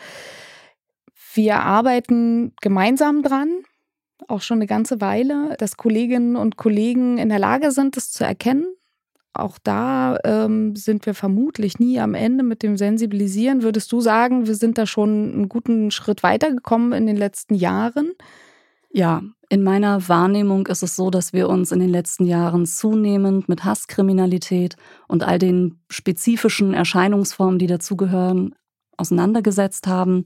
Wir 1.34 1.62
arbeiten 1.62 2.54
gemeinsam 2.62 3.24
dran, 3.24 3.50
auch 4.28 4.42
schon 4.42 4.58
eine 4.58 4.68
ganze 4.68 5.02
Weile, 5.02 5.56
dass 5.58 5.78
Kolleginnen 5.78 6.36
und 6.36 6.58
Kollegen 6.58 7.18
in 7.18 7.30
der 7.30 7.40
Lage 7.40 7.72
sind, 7.72 7.98
das 7.98 8.12
zu 8.12 8.24
erkennen. 8.24 8.66
Auch 9.34 9.58
da 9.64 10.18
ähm, 10.26 10.76
sind 10.76 11.06
wir 11.06 11.14
vermutlich 11.14 11.80
nie 11.80 12.00
am 12.00 12.16
Ende 12.16 12.44
mit 12.44 12.64
dem 12.64 12.76
Sensibilisieren. 12.76 13.64
Würdest 13.64 13.92
du 13.92 14.02
sagen, 14.02 14.46
wir 14.46 14.56
sind 14.56 14.78
da 14.78 14.86
schon 14.86 15.34
einen 15.34 15.50
guten 15.50 15.90
Schritt 15.90 16.22
weitergekommen 16.22 16.92
in 16.92 17.08
den 17.08 17.16
letzten 17.16 17.56
Jahren? 17.56 18.12
Ja, 18.92 19.24
in 19.48 19.64
meiner 19.64 20.10
Wahrnehmung 20.10 20.68
ist 20.68 20.84
es 20.84 20.98
so, 20.98 21.10
dass 21.10 21.32
wir 21.32 21.48
uns 21.48 21.72
in 21.72 21.80
den 21.80 21.90
letzten 21.90 22.26
Jahren 22.26 22.66
zunehmend 22.66 23.48
mit 23.48 23.64
Hasskriminalität 23.64 24.76
und 25.08 25.24
all 25.24 25.40
den 25.40 25.80
spezifischen 25.90 26.74
Erscheinungsformen, 26.74 27.58
die 27.58 27.68
dazugehören, 27.68 28.54
auseinandergesetzt 28.98 29.88
haben. 29.88 30.26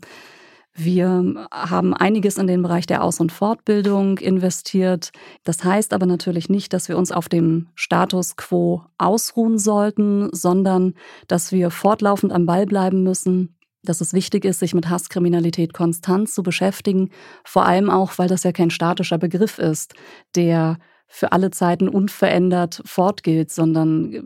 Wir 0.78 1.48
haben 1.52 1.94
einiges 1.94 2.38
in 2.38 2.48
den 2.48 2.62
Bereich 2.62 2.86
der 2.86 3.02
Aus- 3.02 3.22
und 3.22 3.32
Fortbildung 3.32 4.18
investiert. 4.18 5.12
Das 5.46 5.64
heißt 5.64 5.94
aber 5.94 6.06
natürlich 6.06 6.50
nicht, 6.50 6.74
dass 6.74 6.90
wir 6.90 6.98
uns 6.98 7.14
auf 7.14 7.30
dem 7.30 7.70
Status 7.76 8.36
quo 8.36 8.84
ausruhen 8.98 9.58
sollten, 9.58 10.28
sondern 10.34 10.94
dass 11.30 11.54
wir 11.54 11.72
fortlaufend 11.72 12.34
am 12.34 12.46
Ball 12.46 12.66
bleiben 12.66 13.04
müssen, 13.04 13.56
dass 13.84 14.02
es 14.02 14.14
wichtig 14.14 14.44
ist, 14.44 14.60
sich 14.60 14.74
mit 14.74 14.90
Hasskriminalität 14.90 15.74
konstant 15.74 16.30
zu 16.30 16.44
beschäftigen, 16.44 17.10
vor 17.46 17.66
allem 17.66 17.90
auch, 17.90 18.18
weil 18.18 18.28
das 18.28 18.44
ja 18.44 18.52
kein 18.52 18.70
statischer 18.70 19.18
Begriff 19.18 19.60
ist, 19.60 19.94
der 20.36 20.78
für 21.16 21.32
alle 21.32 21.50
Zeiten 21.50 21.88
unverändert 21.88 22.82
fortgilt, 22.84 23.50
sondern 23.50 24.14
äh, 24.14 24.22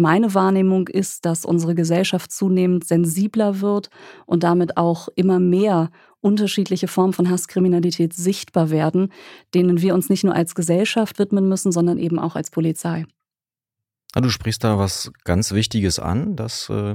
meine 0.00 0.34
Wahrnehmung 0.34 0.86
ist, 0.86 1.24
dass 1.24 1.44
unsere 1.44 1.74
Gesellschaft 1.74 2.30
zunehmend 2.30 2.86
sensibler 2.86 3.60
wird 3.60 3.90
und 4.24 4.44
damit 4.44 4.76
auch 4.76 5.08
immer 5.16 5.40
mehr 5.40 5.90
unterschiedliche 6.20 6.86
Formen 6.86 7.12
von 7.12 7.28
Hasskriminalität 7.28 8.12
sichtbar 8.12 8.70
werden, 8.70 9.12
denen 9.52 9.82
wir 9.82 9.94
uns 9.94 10.10
nicht 10.10 10.22
nur 10.22 10.34
als 10.34 10.54
Gesellschaft 10.54 11.18
widmen 11.18 11.48
müssen, 11.48 11.72
sondern 11.72 11.98
eben 11.98 12.20
auch 12.20 12.36
als 12.36 12.50
Polizei. 12.50 13.04
Du 14.14 14.30
sprichst 14.30 14.62
da 14.62 14.78
was 14.78 15.10
ganz 15.24 15.50
Wichtiges 15.52 15.98
an, 15.98 16.36
dass 16.36 16.70
äh, 16.70 16.94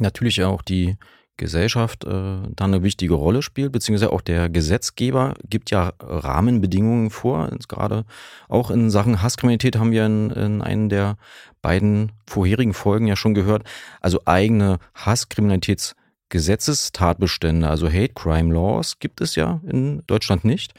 natürlich 0.00 0.42
auch 0.44 0.62
die 0.62 0.96
Gesellschaft 1.36 2.04
äh, 2.04 2.08
da 2.08 2.64
eine 2.64 2.82
wichtige 2.82 3.14
Rolle 3.14 3.42
spielt, 3.42 3.72
beziehungsweise 3.72 4.12
auch 4.12 4.20
der 4.20 4.48
Gesetzgeber 4.48 5.34
gibt 5.48 5.70
ja 5.70 5.92
Rahmenbedingungen 5.98 7.10
vor. 7.10 7.50
Gerade 7.68 8.04
auch 8.48 8.70
in 8.70 8.90
Sachen 8.90 9.22
Hasskriminalität 9.22 9.76
haben 9.76 9.92
wir 9.92 10.06
in, 10.06 10.30
in 10.30 10.62
einen 10.62 10.88
der 10.88 11.16
beiden 11.62 12.12
vorherigen 12.26 12.74
Folgen 12.74 13.06
ja 13.06 13.16
schon 13.16 13.34
gehört. 13.34 13.64
Also 14.00 14.20
eigene 14.24 14.78
Hasskriminalitätsgesetzestatbestände, 14.94 17.68
also 17.68 17.88
Hate 17.88 18.14
Crime 18.14 18.52
Laws, 18.52 18.98
gibt 18.98 19.20
es 19.20 19.34
ja 19.34 19.60
in 19.66 20.02
Deutschland 20.06 20.44
nicht. 20.44 20.74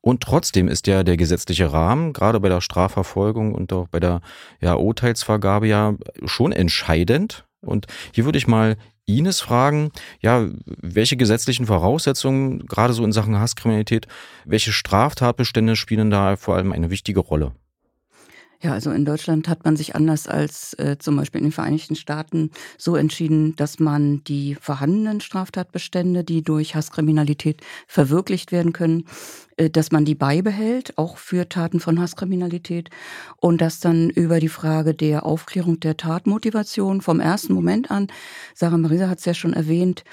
Und 0.00 0.22
trotzdem 0.22 0.68
ist 0.68 0.86
ja 0.86 1.02
der 1.02 1.16
gesetzliche 1.16 1.72
Rahmen, 1.72 2.12
gerade 2.12 2.38
bei 2.38 2.48
der 2.48 2.60
Strafverfolgung 2.60 3.54
und 3.54 3.72
auch 3.72 3.88
bei 3.88 3.98
der 3.98 4.20
ja, 4.60 4.74
Urteilsvergabe 4.74 5.66
ja 5.66 5.94
schon 6.24 6.52
entscheidend. 6.52 7.44
Und 7.60 7.86
hier 8.12 8.24
würde 8.24 8.38
ich 8.38 8.46
mal 8.46 8.76
Ines 9.06 9.40
fragen, 9.40 9.92
ja, 10.20 10.48
welche 10.66 11.16
gesetzlichen 11.16 11.66
Voraussetzungen, 11.66 12.66
gerade 12.66 12.92
so 12.92 13.04
in 13.04 13.12
Sachen 13.12 13.38
Hasskriminalität, 13.38 14.08
welche 14.44 14.72
Straftatbestände 14.72 15.76
spielen 15.76 16.10
da 16.10 16.36
vor 16.36 16.56
allem 16.56 16.72
eine 16.72 16.90
wichtige 16.90 17.20
Rolle? 17.20 17.52
Ja, 18.62 18.72
also 18.72 18.90
in 18.90 19.04
Deutschland 19.04 19.48
hat 19.48 19.64
man 19.64 19.76
sich 19.76 19.94
anders 19.94 20.26
als 20.26 20.72
äh, 20.74 20.96
zum 20.98 21.16
Beispiel 21.16 21.40
in 21.40 21.48
den 21.48 21.52
Vereinigten 21.52 21.94
Staaten 21.94 22.50
so 22.78 22.96
entschieden, 22.96 23.54
dass 23.56 23.78
man 23.78 24.24
die 24.24 24.54
vorhandenen 24.54 25.20
Straftatbestände, 25.20 26.24
die 26.24 26.42
durch 26.42 26.74
Hasskriminalität 26.74 27.60
verwirklicht 27.86 28.52
werden 28.52 28.72
können, 28.72 29.04
dass 29.56 29.90
man 29.90 30.04
die 30.04 30.14
beibehält, 30.14 30.96
auch 30.98 31.16
für 31.16 31.48
Taten 31.48 31.80
von 31.80 32.00
Hasskriminalität. 32.00 32.90
Und 33.36 33.60
dass 33.60 33.80
dann 33.80 34.10
über 34.10 34.40
die 34.40 34.48
Frage 34.48 34.94
der 34.94 35.24
Aufklärung 35.24 35.80
der 35.80 35.96
Tatmotivation 35.96 37.00
vom 37.00 37.20
ersten 37.20 37.54
Moment 37.54 37.90
an, 37.90 38.08
Sarah 38.54 38.76
Marisa 38.76 39.08
hat 39.08 39.18
es 39.18 39.24
ja 39.24 39.34
schon 39.34 39.54
erwähnt, 39.54 40.04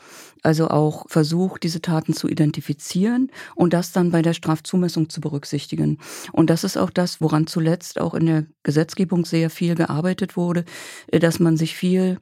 also 0.44 0.68
auch 0.68 1.10
versucht, 1.10 1.64
diese 1.64 1.82
Taten 1.82 2.14
zu 2.14 2.28
identifizieren 2.28 3.32
und 3.56 3.74
das 3.74 3.94
dann 3.94 4.12
bei 4.12 4.22
der 4.22 4.34
Strafzumessung 4.34 5.10
zu 5.10 5.22
berücksichtigen. 5.22 6.00
Und 6.32 6.50
das 6.50 6.64
ist 6.64 6.78
auch 6.78 6.90
das, 6.90 7.22
woran 7.22 7.48
zuletzt 7.48 8.00
auch 8.00 8.14
in 8.14 8.26
der 8.26 8.46
Gesetzgebung 8.64 9.26
sehr 9.26 9.50
viel 9.50 9.76
gearbeitet 9.76 10.38
wurde, 10.38 10.66
äh, 11.08 11.20
dass 11.20 11.40
man 11.40 11.58
sich 11.58 11.76
viel 11.76 12.20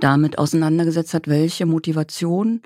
damit 0.00 0.38
auseinandergesetzt 0.38 1.14
hat, 1.14 1.28
welche 1.28 1.66
Motivation 1.66 2.62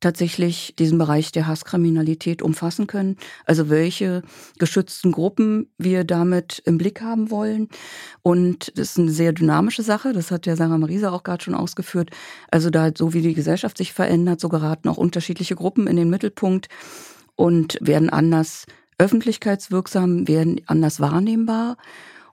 tatsächlich 0.00 0.74
diesen 0.78 0.98
Bereich 0.98 1.32
der 1.32 1.46
Hasskriminalität 1.46 2.42
umfassen 2.42 2.86
können. 2.86 3.16
Also 3.46 3.68
welche 3.68 4.22
geschützten 4.58 5.12
Gruppen 5.12 5.70
wir 5.76 6.04
damit 6.04 6.62
im 6.64 6.78
Blick 6.78 7.00
haben 7.00 7.30
wollen. 7.30 7.68
Und 8.22 8.72
das 8.76 8.90
ist 8.90 8.98
eine 8.98 9.10
sehr 9.10 9.32
dynamische 9.32 9.82
Sache. 9.82 10.12
Das 10.12 10.30
hat 10.30 10.46
ja 10.46 10.56
Sarah 10.56 10.78
Marisa 10.78 11.10
auch 11.10 11.24
gerade 11.24 11.42
schon 11.42 11.54
ausgeführt. 11.54 12.10
Also 12.50 12.70
da 12.70 12.90
so 12.96 13.12
wie 13.12 13.22
die 13.22 13.34
Gesellschaft 13.34 13.78
sich 13.78 13.92
verändert, 13.92 14.40
so 14.40 14.48
geraten 14.48 14.88
auch 14.88 14.98
unterschiedliche 14.98 15.56
Gruppen 15.56 15.86
in 15.86 15.96
den 15.96 16.10
Mittelpunkt 16.10 16.68
und 17.34 17.78
werden 17.80 18.10
anders 18.10 18.66
öffentlichkeitswirksam, 18.98 20.26
werden 20.28 20.60
anders 20.66 21.00
wahrnehmbar. 21.00 21.76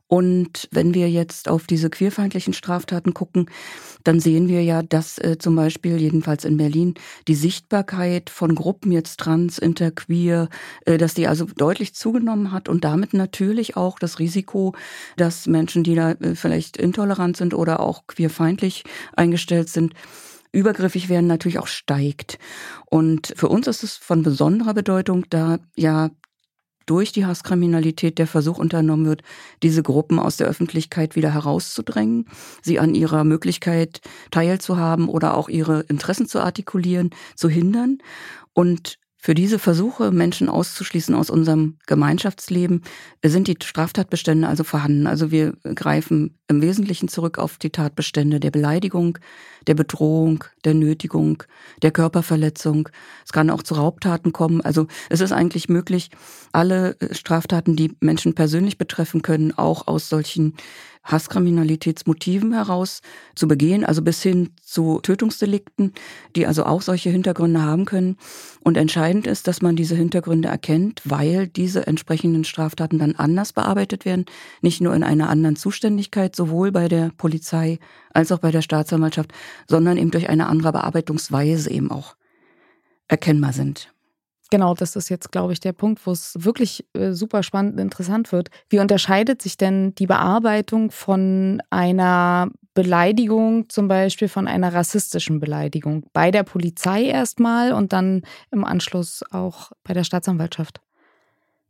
Und 0.07 0.67
wenn 0.71 0.93
wir 0.93 1.09
jetzt 1.09 1.49
auf 1.49 1.65
diese 1.65 1.89
queerfeindlichen 1.89 2.53
Straftaten 2.53 3.13
gucken, 3.13 3.49
dann 4.03 4.19
sehen 4.19 4.47
wir 4.47 4.63
ja, 4.63 4.83
dass 4.83 5.17
äh, 5.17 5.37
zum 5.39 5.55
Beispiel, 5.55 5.97
jedenfalls 5.97 6.45
in 6.45 6.57
Berlin, 6.57 6.93
die 7.27 7.35
Sichtbarkeit 7.35 8.29
von 8.29 8.53
Gruppen 8.53 8.91
jetzt 8.91 9.19
trans, 9.19 9.57
interqueer, 9.57 10.49
äh, 10.85 10.97
dass 10.99 11.15
die 11.15 11.27
also 11.27 11.45
deutlich 11.45 11.95
zugenommen 11.95 12.51
hat 12.51 12.69
und 12.69 12.83
damit 12.83 13.13
natürlich 13.13 13.77
auch 13.77 13.97
das 13.97 14.19
Risiko, 14.19 14.75
dass 15.17 15.47
Menschen, 15.47 15.83
die 15.83 15.95
da 15.95 16.11
äh, 16.11 16.35
vielleicht 16.35 16.77
intolerant 16.77 17.35
sind 17.35 17.55
oder 17.55 17.79
auch 17.79 18.05
queerfeindlich 18.05 18.83
eingestellt 19.15 19.69
sind, 19.69 19.93
übergriffig 20.51 21.09
werden, 21.09 21.27
natürlich 21.27 21.59
auch 21.59 21.67
steigt. 21.67 22.39
Und 22.85 23.33
für 23.35 23.49
uns 23.49 23.67
ist 23.67 23.83
es 23.83 23.97
von 23.97 24.23
besonderer 24.23 24.73
Bedeutung, 24.73 25.25
da 25.29 25.57
ja 25.75 26.11
durch 26.85 27.11
die 27.11 27.25
Hasskriminalität 27.25 28.17
der 28.17 28.27
Versuch 28.27 28.57
unternommen 28.57 29.05
wird, 29.05 29.21
diese 29.63 29.83
Gruppen 29.83 30.19
aus 30.19 30.37
der 30.37 30.47
Öffentlichkeit 30.47 31.15
wieder 31.15 31.33
herauszudrängen, 31.33 32.27
sie 32.61 32.79
an 32.79 32.95
ihrer 32.95 33.23
Möglichkeit 33.23 34.01
teilzuhaben 34.31 35.09
oder 35.09 35.35
auch 35.35 35.49
ihre 35.49 35.81
Interessen 35.81 36.27
zu 36.27 36.39
artikulieren, 36.39 37.09
zu 37.35 37.49
hindern. 37.49 37.99
Und 38.53 38.97
für 39.25 39.33
diese 39.33 39.57
Versuche, 39.57 40.11
Menschen 40.11 40.49
auszuschließen 40.49 41.15
aus 41.15 41.31
unserem 41.31 41.79
Gemeinschaftsleben, 41.87 42.83
sind 43.25 43.47
die 43.47 43.55
Straftatbestände 43.59 44.47
also 44.47 44.63
vorhanden. 44.63 45.07
Also 45.07 45.31
wir 45.31 45.53
greifen 45.63 46.37
im 46.47 46.61
Wesentlichen 46.61 47.07
zurück 47.07 47.39
auf 47.39 47.57
die 47.57 47.71
Tatbestände 47.71 48.39
der 48.39 48.51
Beleidigung, 48.51 49.17
der 49.65 49.73
Bedrohung, 49.73 50.43
der 50.63 50.75
Nötigung, 50.75 51.41
der 51.81 51.89
Körperverletzung. 51.89 52.87
Es 53.25 53.33
kann 53.33 53.49
auch 53.49 53.63
zu 53.63 53.73
Raubtaten 53.73 54.31
kommen. 54.31 54.61
Also 54.61 54.85
es 55.09 55.21
ist 55.21 55.31
eigentlich 55.31 55.69
möglich, 55.69 56.11
alle 56.51 56.95
Straftaten, 57.09 57.75
die 57.75 57.97
Menschen 58.01 58.35
persönlich 58.35 58.77
betreffen 58.77 59.23
können, 59.23 59.57
auch 59.57 59.87
aus 59.87 60.07
solchen 60.07 60.53
Hasskriminalitätsmotiven 61.05 62.53
heraus 62.53 63.01
zu 63.35 63.47
begehen, 63.47 63.85
also 63.85 64.01
bis 64.01 64.21
hin 64.21 64.49
zu 64.61 64.99
Tötungsdelikten, 65.01 65.93
die 66.35 66.45
also 66.45 66.65
auch 66.65 66.81
solche 66.81 67.09
Hintergründe 67.09 67.61
haben 67.61 67.85
können. 67.85 68.17
Und 68.61 68.75
entscheidend 68.75 69.27
ist, 69.27 69.47
dass 69.47 69.61
man 69.61 69.75
diese 69.75 69.95
Hintergründe 69.95 70.47
erkennt, 70.47 71.01
weil 71.05 71.47
diese 71.47 71.87
entsprechenden 71.87 72.43
Straftaten 72.43 72.99
dann 72.99 73.15
anders 73.15 73.53
bearbeitet 73.53 74.03
werden, 74.03 74.25
nicht 74.61 74.81
nur 74.81 74.93
in 74.93 75.03
einer 75.03 75.29
anderen 75.29 75.55
Zuständigkeit, 75.55 76.35
sowohl 76.35 76.71
bei 76.71 76.87
der 76.87 77.11
Polizei 77.15 77.79
als 78.13 78.31
auch 78.31 78.39
bei 78.39 78.51
der 78.51 78.61
Staatsanwaltschaft, 78.61 79.31
sondern 79.67 79.97
eben 79.97 80.11
durch 80.11 80.27
eine 80.27 80.47
andere 80.47 80.71
Bearbeitungsweise 80.71 81.69
eben 81.69 81.91
auch 81.91 82.15
erkennbar 83.07 83.53
sind. 83.53 83.94
Genau, 84.51 84.75
das 84.75 84.95
ist 84.95 85.09
jetzt, 85.09 85.31
glaube 85.31 85.53
ich, 85.53 85.59
der 85.59 85.73
Punkt, 85.73 86.05
wo 86.05 86.11
es 86.11 86.35
wirklich 86.37 86.85
äh, 86.93 87.13
super 87.13 87.41
spannend 87.41 87.73
und 87.73 87.79
interessant 87.79 88.31
wird. 88.31 88.49
Wie 88.69 88.79
unterscheidet 88.79 89.41
sich 89.41 89.57
denn 89.57 89.95
die 89.95 90.05
Bearbeitung 90.05 90.91
von 90.91 91.61
einer 91.71 92.49
Beleidigung, 92.75 93.69
zum 93.69 93.87
Beispiel 93.87 94.27
von 94.27 94.47
einer 94.47 94.73
rassistischen 94.73 95.39
Beleidigung, 95.39 96.05
bei 96.13 96.29
der 96.29 96.43
Polizei 96.43 97.05
erstmal 97.05 97.71
und 97.71 97.91
dann 97.91 98.21
im 98.51 98.65
Anschluss 98.65 99.23
auch 99.31 99.71
bei 99.83 99.93
der 99.93 100.03
Staatsanwaltschaft? 100.03 100.79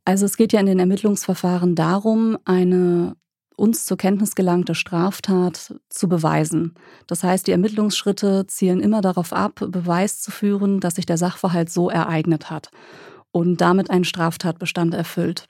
Also 0.04 0.26
es 0.26 0.36
geht 0.36 0.52
ja 0.52 0.60
in 0.60 0.66
den 0.66 0.78
Ermittlungsverfahren 0.78 1.74
darum, 1.74 2.36
eine 2.44 3.16
uns 3.56 3.86
zur 3.86 3.96
Kenntnis 3.96 4.34
gelangte 4.34 4.74
Straftat 4.74 5.74
zu 5.88 6.08
beweisen. 6.08 6.74
Das 7.06 7.22
heißt, 7.22 7.46
die 7.46 7.52
Ermittlungsschritte 7.52 8.46
zielen 8.46 8.80
immer 8.80 9.00
darauf 9.00 9.32
ab, 9.32 9.60
Beweis 9.68 10.20
zu 10.20 10.30
führen, 10.30 10.80
dass 10.80 10.96
sich 10.96 11.06
der 11.06 11.16
Sachverhalt 11.16 11.70
so 11.70 11.88
ereignet 11.88 12.50
hat 12.50 12.70
und 13.32 13.60
damit 13.60 13.90
einen 13.90 14.04
Straftatbestand 14.04 14.94
erfüllt. 14.94 15.46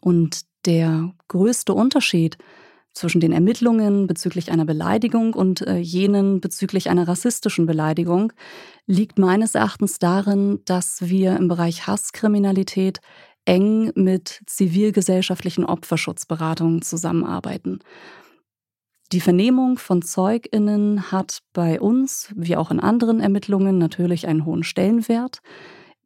Und 0.00 0.42
der 0.66 1.12
größte 1.28 1.72
Unterschied 1.72 2.36
zwischen 2.94 3.20
den 3.20 3.32
Ermittlungen 3.32 4.06
bezüglich 4.06 4.52
einer 4.52 4.64
Beleidigung 4.64 5.34
und 5.34 5.62
äh, 5.62 5.78
jenen 5.78 6.40
bezüglich 6.40 6.88
einer 6.88 7.08
rassistischen 7.08 7.66
Beleidigung 7.66 8.32
liegt 8.86 9.18
meines 9.18 9.54
Erachtens 9.54 9.98
darin, 9.98 10.60
dass 10.64 11.08
wir 11.08 11.36
im 11.36 11.48
Bereich 11.48 11.86
Hasskriminalität 11.86 13.00
eng 13.44 13.92
mit 13.94 14.40
zivilgesellschaftlichen 14.46 15.64
Opferschutzberatungen 15.64 16.82
zusammenarbeiten. 16.82 17.80
Die 19.12 19.20
Vernehmung 19.20 19.78
von 19.78 20.02
Zeuginnen 20.02 21.12
hat 21.12 21.40
bei 21.52 21.80
uns, 21.80 22.32
wie 22.34 22.56
auch 22.56 22.70
in 22.70 22.80
anderen 22.80 23.20
Ermittlungen, 23.20 23.78
natürlich 23.78 24.26
einen 24.26 24.44
hohen 24.44 24.64
Stellenwert. 24.64 25.40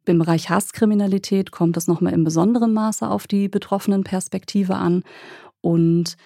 Im 0.05 0.19
Bereich 0.19 0.49
Hasskriminalität 0.49 1.51
kommt 1.51 1.77
es 1.77 1.87
nochmal 1.87 2.13
in 2.13 2.23
besonderem 2.23 2.73
Maße 2.73 3.07
auf 3.07 3.25
die 3.25 3.47
betroffenen 3.47 4.03
Perspektive 4.03 4.75
an. 4.75 5.03
Und 5.61 6.17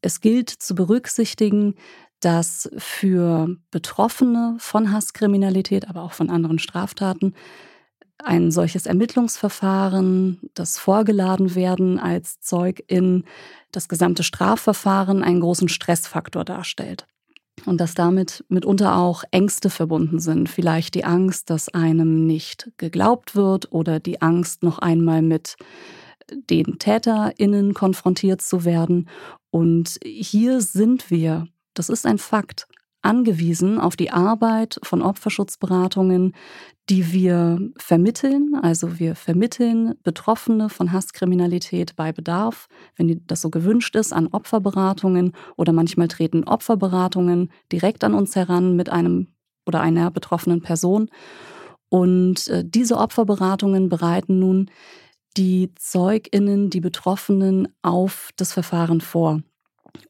es 0.00 0.20
gilt 0.20 0.50
zu 0.50 0.74
berücksichtigen, 0.74 1.74
dass 2.20 2.70
für 2.78 3.56
Betroffene 3.70 4.56
von 4.58 4.92
Hasskriminalität, 4.92 5.88
aber 5.88 6.02
auch 6.02 6.12
von 6.12 6.30
anderen 6.30 6.58
Straftaten, 6.58 7.34
ein 8.24 8.50
solches 8.50 8.86
Ermittlungsverfahren, 8.86 10.40
das 10.54 10.78
vorgeladen 10.78 11.54
werden 11.54 11.98
als 11.98 12.40
Zeugin, 12.40 13.24
das 13.72 13.88
gesamte 13.88 14.22
Strafverfahren 14.22 15.22
einen 15.22 15.40
großen 15.40 15.68
Stressfaktor 15.68 16.44
darstellt. 16.44 17.06
Und 17.66 17.80
dass 17.80 17.94
damit 17.94 18.44
mitunter 18.48 18.96
auch 18.96 19.22
Ängste 19.30 19.70
verbunden 19.70 20.18
sind. 20.18 20.48
Vielleicht 20.48 20.94
die 20.94 21.04
Angst, 21.04 21.50
dass 21.50 21.68
einem 21.68 22.26
nicht 22.26 22.70
geglaubt 22.76 23.36
wird 23.36 23.72
oder 23.72 24.00
die 24.00 24.20
Angst, 24.20 24.62
noch 24.62 24.80
einmal 24.80 25.22
mit 25.22 25.56
den 26.30 26.78
TäterInnen 26.78 27.74
konfrontiert 27.74 28.42
zu 28.42 28.64
werden. 28.64 29.08
Und 29.50 29.98
hier 30.04 30.60
sind 30.60 31.10
wir, 31.10 31.46
das 31.74 31.88
ist 31.88 32.06
ein 32.06 32.18
Fakt, 32.18 32.66
angewiesen 33.04 33.78
auf 33.78 33.96
die 33.96 34.10
Arbeit 34.10 34.78
von 34.82 35.02
Opferschutzberatungen, 35.02 36.34
die 36.90 37.12
wir 37.12 37.58
vermitteln. 37.76 38.54
Also 38.62 38.98
wir 38.98 39.14
vermitteln 39.14 39.94
Betroffene 40.02 40.68
von 40.68 40.92
Hasskriminalität 40.92 41.96
bei 41.96 42.12
Bedarf, 42.12 42.68
wenn 42.96 43.22
das 43.26 43.40
so 43.40 43.50
gewünscht 43.50 43.96
ist, 43.96 44.12
an 44.12 44.28
Opferberatungen 44.28 45.32
oder 45.56 45.72
manchmal 45.72 46.08
treten 46.08 46.44
Opferberatungen 46.44 47.50
direkt 47.70 48.04
an 48.04 48.14
uns 48.14 48.36
heran 48.36 48.76
mit 48.76 48.90
einem 48.90 49.28
oder 49.66 49.80
einer 49.80 50.10
betroffenen 50.10 50.60
Person. 50.60 51.08
Und 51.88 52.48
äh, 52.48 52.64
diese 52.66 52.98
Opferberatungen 52.98 53.88
bereiten 53.88 54.38
nun 54.38 54.70
die 55.36 55.72
Zeuginnen, 55.76 56.70
die 56.70 56.80
Betroffenen 56.80 57.68
auf 57.82 58.30
das 58.36 58.52
Verfahren 58.52 59.00
vor 59.00 59.42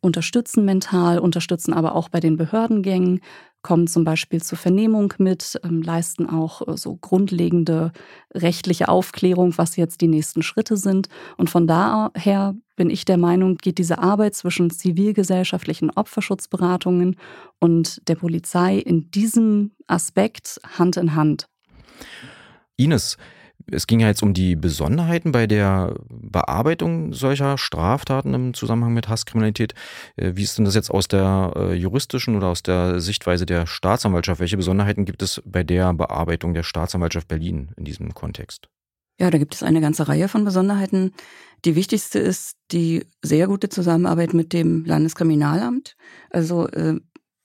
unterstützen 0.01 0.65
mental, 0.65 1.19
unterstützen 1.19 1.73
aber 1.73 1.95
auch 1.95 2.09
bei 2.09 2.21
den 2.21 2.37
Behördengängen, 2.37 3.21
kommen 3.65 3.87
zum 3.87 4.05
Beispiel 4.05 4.43
zur 4.43 4.59
Vernehmung 4.59 5.15
mit, 5.19 5.59
ähm, 5.65 5.83
leisten 5.83 6.29
auch 6.29 6.69
äh, 6.69 6.77
so 6.77 6.97
grundlegende 6.97 7.93
rechtliche 8.33 8.89
Aufklärung, 8.89 9.57
was 9.57 9.77
jetzt 9.77 10.03
die 10.03 10.07
nächsten 10.07 10.43
Schritte 10.43 10.77
sind. 10.77 11.09
Und 11.39 11.51
von 11.51 11.67
daher 11.67 12.55
bin 12.77 12.91
ich 12.91 13.05
der 13.05 13.17
Meinung, 13.17 13.57
geht 13.57 13.79
diese 13.79 13.99
Arbeit 13.99 14.35
zwischen 14.35 14.71
zivilgesellschaftlichen 14.71 15.91
Opferschutzberatungen 15.91 17.17
und 17.59 18.07
der 18.07 18.17
Polizei 18.17 18.77
in 18.77 19.11
diesem 19.11 19.73
Aspekt 19.87 20.61
Hand 20.79 20.97
in 20.97 21.15
Hand. 21.15 21.47
Ines, 22.77 23.17
es 23.71 23.87
ging 23.87 24.01
ja 24.01 24.09
jetzt 24.09 24.23
um 24.23 24.35
die 24.35 24.57
Besonderheiten 24.57 25.33
bei 25.33 25.47
der 25.47 25.95
Bearbeitung 26.09 27.13
solcher 27.13 27.57
Straftaten 27.59 28.35
im 28.35 28.55
Zusammenhang 28.55 28.93
mit 28.93 29.09
Hasskriminalität. 29.09 29.75
Äh, 30.17 30.33
wie 30.35 30.43
ist 30.43 30.59
denn 30.59 30.65
das 30.65 30.75
jetzt 30.75 30.91
aus 30.91 31.09
der 31.09 31.53
äh, 31.57 31.75
juristischen 31.75 32.37
oder 32.37 32.49
aus 32.49 32.63
der 32.63 33.01
Sichtweise 33.01 33.47
der 33.47 33.67
Staatsanwaltschaft? 33.67 34.41
Welche 34.41 34.57
Besonderheiten 34.57 35.05
gibt 35.05 35.23
es 35.23 35.43
bei 35.45 35.63
der 35.63 35.93
Bearbeitung 35.95 36.55
der 36.55 36.63
Staatsanwaltschaft 36.63 37.29
Berlin 37.29 37.71
in 37.77 37.85
diesem 37.85 38.13
Kontext? 38.15 38.69
Ja, 39.19 39.31
da 39.31 39.39
gibt 39.39 39.55
es 39.55 39.63
eine 39.63 39.81
ganze 39.81 40.09
Reihe 40.09 40.29
von 40.29 40.45
Besonderheiten. 40.45 41.13
Die 41.65 41.77
wichtigste 41.77 42.19
ist 42.19 42.57
die 42.73 43.07
sehr 43.23 43.47
gute 43.47 43.69
Zusammenarbeit 43.69 44.35
mit 44.35 44.53
dem 44.53 44.85
Landeskriminalamt. 44.85 45.97
Also 46.31 46.69
äh, 46.69 47.01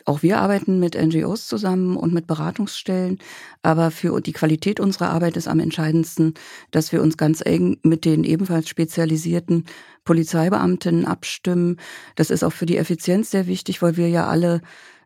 auch 0.05 0.23
wir 0.23 0.39
arbeiten 0.39 0.79
mit 0.79 0.95
NGOs 0.95 1.47
zusammen 1.47 1.95
und 1.97 2.13
mit 2.13 2.25
Beratungsstellen, 2.25 3.19
aber 3.61 3.91
für 3.91 4.21
die 4.21 4.31
Qualität 4.31 4.79
unserer 4.79 5.09
Arbeit 5.09 5.37
ist 5.37 5.47
am 5.47 5.59
entscheidendsten, 5.59 6.33
dass 6.71 6.91
wir 6.91 7.01
uns 7.01 7.17
ganz 7.17 7.41
eng 7.45 7.77
mit 7.83 8.05
den 8.05 8.23
ebenfalls 8.23 8.69
spezialisierten 8.69 9.65
Polizeibeamtinnen 10.05 11.05
abstimmen. 11.05 11.77
Das 12.15 12.29
ist 12.29 12.43
auch 12.43 12.53
für 12.53 12.65
die 12.65 12.77
Effizienz 12.77 13.31
sehr 13.31 13.47
wichtig, 13.47 13.81
weil 13.81 13.97
wir 13.97 14.09
ja 14.09 14.27
alle 14.27 14.61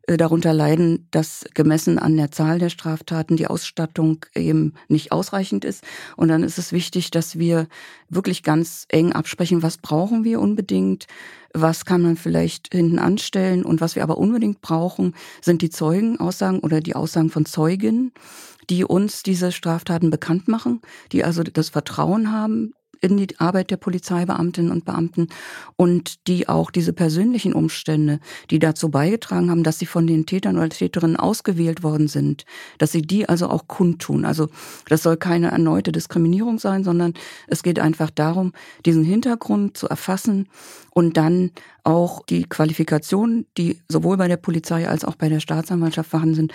darunter 0.08 0.54
leiden, 0.54 1.08
dass 1.12 1.46
gemessen 1.54 1.98
an 1.98 2.18
der 2.18 2.32
Zahl 2.32 2.60
der 2.60 2.70
Straftaten 2.70 3.38
die 3.38 3.48
Ausstattung 3.48 4.26
eben 4.36 4.74
nicht 4.90 5.12
ausreichend 5.12 5.64
ist. 5.64 5.84
Und 6.18 6.28
dann 6.28 6.44
ist 6.44 6.58
es 6.58 6.74
wichtig, 6.74 7.10
dass 7.12 7.40
wir 7.40 7.68
wirklich 8.10 8.44
ganz 8.44 8.86
eng 8.90 9.14
absprechen, 9.14 9.64
was 9.64 9.78
brauchen 9.78 10.24
wir 10.24 10.42
unbedingt, 10.42 11.08
was 11.54 11.86
kann 11.86 12.02
man 12.02 12.18
vielleicht 12.18 12.74
hinten 12.74 13.00
anstellen 13.00 13.64
und 13.64 13.80
was 13.80 13.96
wir 13.96 14.04
aber 14.04 14.18
unbedingt 14.18 14.62
brauchen, 14.62 15.16
sind 15.42 15.62
die 15.62 15.70
Zeugenaussagen 15.70 16.60
oder 16.60 16.82
die 16.82 16.96
Aussagen 16.96 17.30
von 17.30 17.46
Zeuginnen, 17.46 18.12
die 18.70 18.84
uns 18.84 19.24
diese 19.24 19.52
Straftaten 19.52 20.10
bekannt 20.10 20.48
machen, 20.48 20.82
die 21.12 21.24
also 21.24 21.44
das 21.44 21.70
Vertrauen 21.70 22.32
haben, 22.32 22.74
in 23.04 23.18
die 23.18 23.38
Arbeit 23.40 23.70
der 23.70 23.78
Polizeibeamtinnen 23.78 24.72
und 24.72 24.86
Beamten 24.86 25.28
und 25.76 26.28
die 26.28 26.48
auch 26.48 26.72
diese 26.72 26.94
persönlichen 26.94 27.54
Umstände, 27.54 28.20
die 28.50 28.60
dazu 28.60 28.90
beigetragen 28.90 29.52
haben, 29.52 29.64
dass 29.64 29.78
sie 29.78 29.86
von 29.86 30.08
den 30.08 30.26
Tätern 30.26 30.58
oder 30.58 30.70
Täterinnen 30.70 31.18
ausgewählt 31.18 31.84
worden 31.84 32.08
sind, 32.08 32.46
dass 32.78 32.92
sie 32.92 33.02
die 33.02 33.28
also 33.28 33.50
auch 33.50 33.68
kundtun. 33.68 34.24
Also 34.24 34.48
das 34.88 35.04
soll 35.04 35.18
keine 35.18 35.52
erneute 35.52 35.92
Diskriminierung 35.92 36.60
sein, 36.60 36.84
sondern 36.84 37.14
es 37.48 37.62
geht 37.62 37.80
einfach 37.80 38.10
darum, 38.10 38.54
diesen 38.86 39.04
Hintergrund 39.04 39.78
zu 39.78 39.90
erfassen 39.90 40.48
und 40.92 41.18
dann 41.18 41.52
auch 41.84 42.26
die 42.26 42.44
Qualifikationen, 42.44 43.46
die 43.58 43.82
sowohl 43.90 44.16
bei 44.16 44.30
der 44.30 44.38
Polizei 44.38 44.88
als 44.88 45.04
auch 45.04 45.16
bei 45.16 45.28
der 45.28 45.42
Staatsanwaltschaft 45.42 46.10
vorhanden 46.10 46.36
sind, 46.36 46.54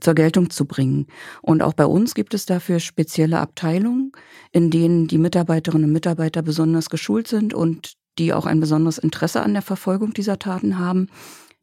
zur 0.00 0.14
Geltung 0.14 0.50
zu 0.50 0.64
bringen. 0.64 1.06
Und 1.42 1.62
auch 1.62 1.74
bei 1.74 1.86
uns 1.86 2.14
gibt 2.14 2.34
es 2.34 2.46
dafür 2.46 2.80
spezielle 2.80 3.38
Abteilungen, 3.40 4.12
in 4.52 4.70
denen 4.70 5.06
die 5.08 5.18
Mitarbeiterinnen 5.18 5.86
und 5.86 5.92
Mitarbeiter 5.92 6.42
besonders 6.42 6.90
geschult 6.90 7.28
sind 7.28 7.54
und 7.54 7.94
die 8.18 8.32
auch 8.32 8.46
ein 8.46 8.60
besonderes 8.60 8.98
Interesse 8.98 9.42
an 9.42 9.52
der 9.52 9.62
Verfolgung 9.62 10.12
dieser 10.14 10.38
Taten 10.38 10.78
haben. 10.78 11.08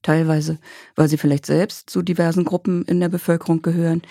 Teilweise, 0.04 0.60
weil 0.96 1.08
sie 1.08 1.18
vielleicht 1.18 1.46
selbst 1.46 1.90
zu 1.90 2.02
diversen 2.02 2.44
Gruppen 2.44 2.84
in 2.84 3.00
der 3.00 3.08
Bevölkerung 3.08 3.62
gehören, 3.62 4.02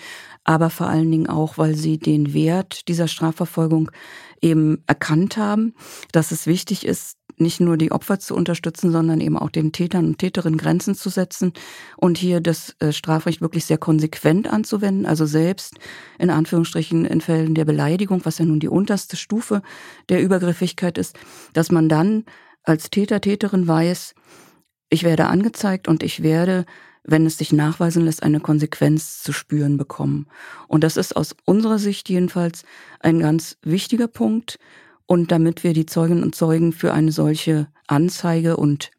aber 0.43 0.71
vor 0.71 0.87
allen 0.87 1.11
Dingen 1.11 1.27
auch, 1.27 1.59
weil 1.59 1.75
sie 1.75 1.99
den 1.99 2.33
Wert 2.33 2.87
dieser 2.87 3.07
Strafverfolgung 3.07 3.91
eben 4.41 4.83
erkannt 4.87 5.37
haben, 5.37 5.75
dass 6.11 6.31
es 6.31 6.47
wichtig 6.47 6.85
ist, 6.85 7.17
nicht 7.37 7.59
nur 7.59 7.77
die 7.77 7.91
Opfer 7.91 8.19
zu 8.19 8.35
unterstützen, 8.35 8.91
sondern 8.91 9.21
eben 9.21 9.37
auch 9.37 9.49
den 9.49 9.71
Tätern 9.71 10.05
und 10.05 10.17
Täterinnen 10.17 10.57
Grenzen 10.57 10.95
zu 10.95 11.09
setzen 11.09 11.53
und 11.97 12.17
hier 12.17 12.41
das 12.41 12.75
äh, 12.79 12.91
Strafrecht 12.91 13.41
wirklich 13.41 13.65
sehr 13.65 13.77
konsequent 13.77 14.47
anzuwenden. 14.47 15.05
Also 15.05 15.25
selbst 15.25 15.75
in 16.19 16.29
Anführungsstrichen 16.29 17.05
in 17.05 17.21
Fällen 17.21 17.55
der 17.55 17.65
Beleidigung, 17.65 18.21
was 18.23 18.37
ja 18.37 18.45
nun 18.45 18.59
die 18.59 18.69
unterste 18.69 19.17
Stufe 19.17 19.61
der 20.09 20.21
Übergriffigkeit 20.21 20.97
ist, 20.97 21.15
dass 21.53 21.71
man 21.71 21.89
dann 21.89 22.25
als 22.63 22.89
Täter, 22.89 23.21
Täterin 23.21 23.67
weiß, 23.67 24.15
ich 24.89 25.03
werde 25.03 25.27
angezeigt 25.27 25.87
und 25.87 26.03
ich 26.03 26.23
werde, 26.23 26.65
wenn 27.03 27.25
es 27.25 27.37
sich 27.37 27.51
nachweisen 27.51 28.05
lässt, 28.05 28.23
eine 28.23 28.39
Konsequenz 28.39 29.21
zu 29.21 29.33
spüren 29.33 29.77
bekommen. 29.77 30.27
Und 30.67 30.83
das 30.83 30.97
ist 30.97 31.15
aus 31.15 31.35
unserer 31.45 31.79
Sicht 31.79 32.09
jedenfalls 32.09 32.63
ein 32.99 33.19
ganz 33.19 33.57
wichtiger 33.63 34.07
Punkt. 34.07 34.59
Und 35.05 35.31
damit 35.31 35.63
wir 35.63 35.73
die 35.73 35.85
Zeuginnen 35.85 36.23
und 36.23 36.35
Zeugen 36.35 36.71
für 36.71 36.93
eine 36.93 37.11
solche 37.11 37.67
Anzeige 37.87 38.57
und 38.57 38.91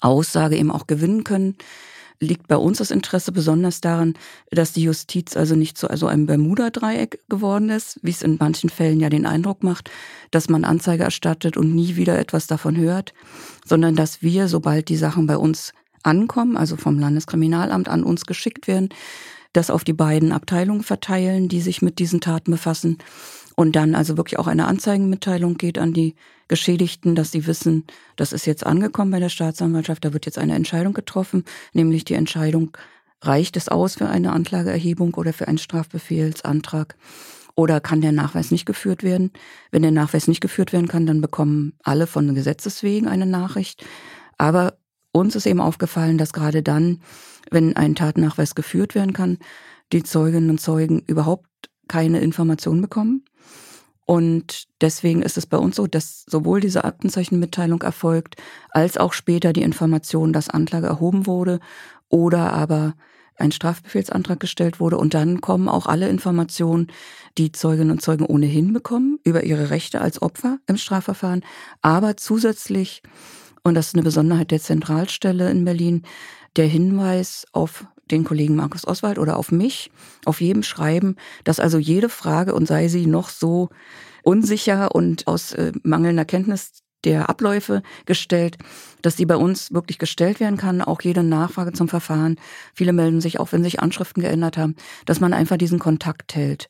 Aussage 0.00 0.56
eben 0.56 0.70
auch 0.70 0.86
gewinnen 0.86 1.24
können, 1.24 1.56
liegt 2.20 2.48
bei 2.48 2.56
uns 2.56 2.78
das 2.78 2.90
Interesse 2.90 3.32
besonders 3.32 3.80
daran, 3.80 4.14
dass 4.50 4.72
die 4.72 4.82
Justiz 4.82 5.36
also 5.36 5.56
nicht 5.56 5.78
zu 5.78 5.88
also 5.88 6.06
einem 6.06 6.26
Bermuda-Dreieck 6.26 7.20
geworden 7.28 7.70
ist, 7.70 7.98
wie 8.02 8.10
es 8.10 8.22
in 8.22 8.36
manchen 8.38 8.68
Fällen 8.68 9.00
ja 9.00 9.08
den 9.08 9.24
Eindruck 9.24 9.62
macht, 9.62 9.90
dass 10.30 10.50
man 10.50 10.64
Anzeige 10.64 11.02
erstattet 11.02 11.56
und 11.56 11.74
nie 11.74 11.96
wieder 11.96 12.18
etwas 12.18 12.46
davon 12.46 12.76
hört, 12.76 13.14
sondern 13.64 13.96
dass 13.96 14.20
wir, 14.20 14.48
sobald 14.48 14.90
die 14.90 14.98
Sachen 14.98 15.26
bei 15.26 15.38
uns 15.38 15.72
ankommen, 16.02 16.58
also 16.58 16.76
vom 16.76 16.98
Landeskriminalamt 16.98 17.88
an 17.88 18.04
uns 18.04 18.26
geschickt 18.26 18.68
werden, 18.68 18.90
das 19.54 19.70
auf 19.70 19.82
die 19.82 19.94
beiden 19.94 20.32
Abteilungen 20.32 20.82
verteilen, 20.82 21.48
die 21.48 21.60
sich 21.60 21.82
mit 21.82 21.98
diesen 21.98 22.20
Taten 22.20 22.52
befassen 22.52 22.98
und 23.60 23.76
dann 23.76 23.94
also 23.94 24.16
wirklich 24.16 24.38
auch 24.38 24.46
eine 24.46 24.66
Anzeigenmitteilung 24.66 25.58
geht 25.58 25.76
an 25.76 25.92
die 25.92 26.14
Geschädigten, 26.48 27.14
dass 27.14 27.30
sie 27.30 27.46
wissen, 27.46 27.84
das 28.16 28.32
ist 28.32 28.46
jetzt 28.46 28.64
angekommen 28.64 29.10
bei 29.10 29.20
der 29.20 29.28
Staatsanwaltschaft, 29.28 30.02
da 30.02 30.14
wird 30.14 30.24
jetzt 30.24 30.38
eine 30.38 30.54
Entscheidung 30.54 30.94
getroffen, 30.94 31.44
nämlich 31.74 32.06
die 32.06 32.14
Entscheidung, 32.14 32.74
reicht 33.20 33.58
es 33.58 33.68
aus 33.68 33.96
für 33.96 34.08
eine 34.08 34.32
Anklageerhebung 34.32 35.12
oder 35.12 35.34
für 35.34 35.46
einen 35.46 35.58
Strafbefehlsantrag? 35.58 36.96
Oder 37.54 37.82
kann 37.82 38.00
der 38.00 38.12
Nachweis 38.12 38.50
nicht 38.50 38.64
geführt 38.64 39.02
werden? 39.02 39.30
Wenn 39.70 39.82
der 39.82 39.90
Nachweis 39.90 40.26
nicht 40.26 40.40
geführt 40.40 40.72
werden 40.72 40.88
kann, 40.88 41.04
dann 41.04 41.20
bekommen 41.20 41.74
alle 41.84 42.06
von 42.06 42.34
Gesetzes 42.34 42.82
wegen 42.82 43.08
eine 43.08 43.26
Nachricht. 43.26 43.84
Aber 44.38 44.78
uns 45.12 45.36
ist 45.36 45.44
eben 45.44 45.60
aufgefallen, 45.60 46.16
dass 46.16 46.32
gerade 46.32 46.62
dann, 46.62 47.02
wenn 47.50 47.76
ein 47.76 47.94
Tatnachweis 47.94 48.54
geführt 48.54 48.94
werden 48.94 49.12
kann, 49.12 49.36
die 49.92 50.02
Zeuginnen 50.02 50.48
und 50.48 50.62
Zeugen 50.62 51.00
überhaupt 51.00 51.68
keine 51.88 52.20
Informationen 52.20 52.80
bekommen. 52.80 53.24
Und 54.10 54.66
deswegen 54.80 55.22
ist 55.22 55.38
es 55.38 55.46
bei 55.46 55.56
uns 55.56 55.76
so, 55.76 55.86
dass 55.86 56.24
sowohl 56.26 56.58
diese 56.58 56.82
Aktenzeichenmitteilung 56.82 57.80
erfolgt, 57.82 58.34
als 58.70 58.96
auch 58.96 59.12
später 59.12 59.52
die 59.52 59.62
Information, 59.62 60.32
dass 60.32 60.48
Anklage 60.48 60.88
erhoben 60.88 61.28
wurde 61.28 61.60
oder 62.08 62.52
aber 62.52 62.94
ein 63.36 63.52
Strafbefehlsantrag 63.52 64.40
gestellt 64.40 64.80
wurde. 64.80 64.98
Und 64.98 65.14
dann 65.14 65.40
kommen 65.40 65.68
auch 65.68 65.86
alle 65.86 66.08
Informationen, 66.08 66.88
die 67.38 67.52
Zeuginnen 67.52 67.92
und 67.92 68.02
Zeugen 68.02 68.26
ohnehin 68.26 68.72
bekommen 68.72 69.20
über 69.22 69.44
ihre 69.44 69.70
Rechte 69.70 70.00
als 70.00 70.20
Opfer 70.20 70.58
im 70.66 70.76
Strafverfahren. 70.76 71.44
Aber 71.80 72.16
zusätzlich, 72.16 73.04
und 73.62 73.76
das 73.76 73.86
ist 73.86 73.94
eine 73.94 74.02
Besonderheit 74.02 74.50
der 74.50 74.60
Zentralstelle 74.60 75.48
in 75.52 75.64
Berlin, 75.64 76.02
der 76.56 76.66
Hinweis 76.66 77.46
auf 77.52 77.86
den 78.10 78.24
Kollegen 78.24 78.56
Markus 78.56 78.86
Oswald 78.86 79.18
oder 79.18 79.36
auf 79.36 79.52
mich, 79.52 79.90
auf 80.24 80.40
jedem 80.40 80.62
Schreiben, 80.62 81.16
dass 81.44 81.60
also 81.60 81.78
jede 81.78 82.08
Frage 82.08 82.54
und 82.54 82.66
sei 82.66 82.88
sie 82.88 83.06
noch 83.06 83.28
so 83.28 83.70
unsicher 84.22 84.94
und 84.94 85.26
aus 85.26 85.52
äh, 85.52 85.72
mangelnder 85.82 86.24
Kenntnis 86.24 86.82
der 87.04 87.28
Abläufe 87.28 87.82
gestellt, 88.06 88.58
dass 89.02 89.16
die 89.16 89.26
bei 89.26 89.36
uns 89.36 89.72
wirklich 89.72 89.98
gestellt 89.98 90.40
werden 90.40 90.56
kann, 90.56 90.82
auch 90.82 91.00
jede 91.02 91.22
Nachfrage 91.22 91.72
zum 91.72 91.88
Verfahren. 91.88 92.36
Viele 92.74 92.92
melden 92.92 93.20
sich 93.20 93.40
auch, 93.40 93.52
wenn 93.52 93.62
sich 93.62 93.80
Anschriften 93.80 94.22
geändert 94.22 94.56
haben, 94.56 94.76
dass 95.06 95.20
man 95.20 95.32
einfach 95.32 95.56
diesen 95.56 95.78
Kontakt 95.78 96.34
hält. 96.34 96.68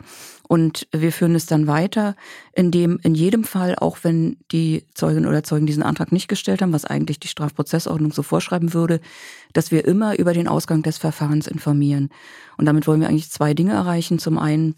Und 0.49 0.89
wir 0.93 1.13
führen 1.13 1.37
es 1.37 1.47
dann 1.47 1.69
weiter, 1.69 2.17
indem 2.53 2.99
in 3.05 3.15
jedem 3.15 3.45
Fall, 3.45 3.77
auch 3.77 3.99
wenn 4.03 4.37
die 4.51 4.85
Zeugin 4.95 5.27
oder 5.27 5.45
Zeugen 5.45 5.67
diesen 5.67 5.85
Antrag 5.85 6.11
nicht 6.11 6.27
gestellt 6.27 6.61
haben, 6.61 6.73
was 6.73 6.85
eigentlich 6.85 7.21
die 7.21 7.29
Strafprozessordnung 7.29 8.13
so 8.13 8.25
vorschreiben 8.25 8.75
würde, 8.75 9.01
dass 9.53 9.71
wir 9.71 9.85
immer 9.85 10.19
über 10.19 10.33
den 10.33 10.49
Ausgang 10.49 10.83
des 10.83 10.99
Verfahrens 10.99 11.47
informieren. 11.47 12.09
Und 12.57 12.67
damit 12.67 12.87
wollen 12.87 13.01
wir 13.01 13.09
eigentlich 13.09 13.31
zwei 13.31 13.55
Dinge 13.55 13.73
erreichen. 13.75 14.19
Zum 14.19 14.39
einen, 14.39 14.75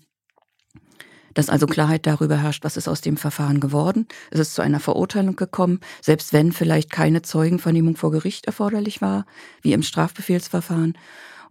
dass 1.34 1.48
also 1.48 1.66
Klarheit 1.66 2.06
darüber 2.06 2.36
herrscht, 2.36 2.64
was 2.64 2.76
ist 2.76 2.88
aus 2.88 3.00
dem 3.00 3.16
Verfahren 3.16 3.60
geworden. 3.60 4.06
Es 4.30 4.40
ist 4.40 4.54
zu 4.54 4.62
einer 4.62 4.80
Verurteilung 4.80 5.36
gekommen, 5.36 5.80
selbst 6.00 6.32
wenn 6.32 6.52
vielleicht 6.52 6.90
keine 6.90 7.22
Zeugenvernehmung 7.22 7.96
vor 7.96 8.10
Gericht 8.10 8.46
erforderlich 8.46 9.00
war, 9.00 9.26
wie 9.62 9.72
im 9.72 9.82
Strafbefehlsverfahren. 9.82 10.96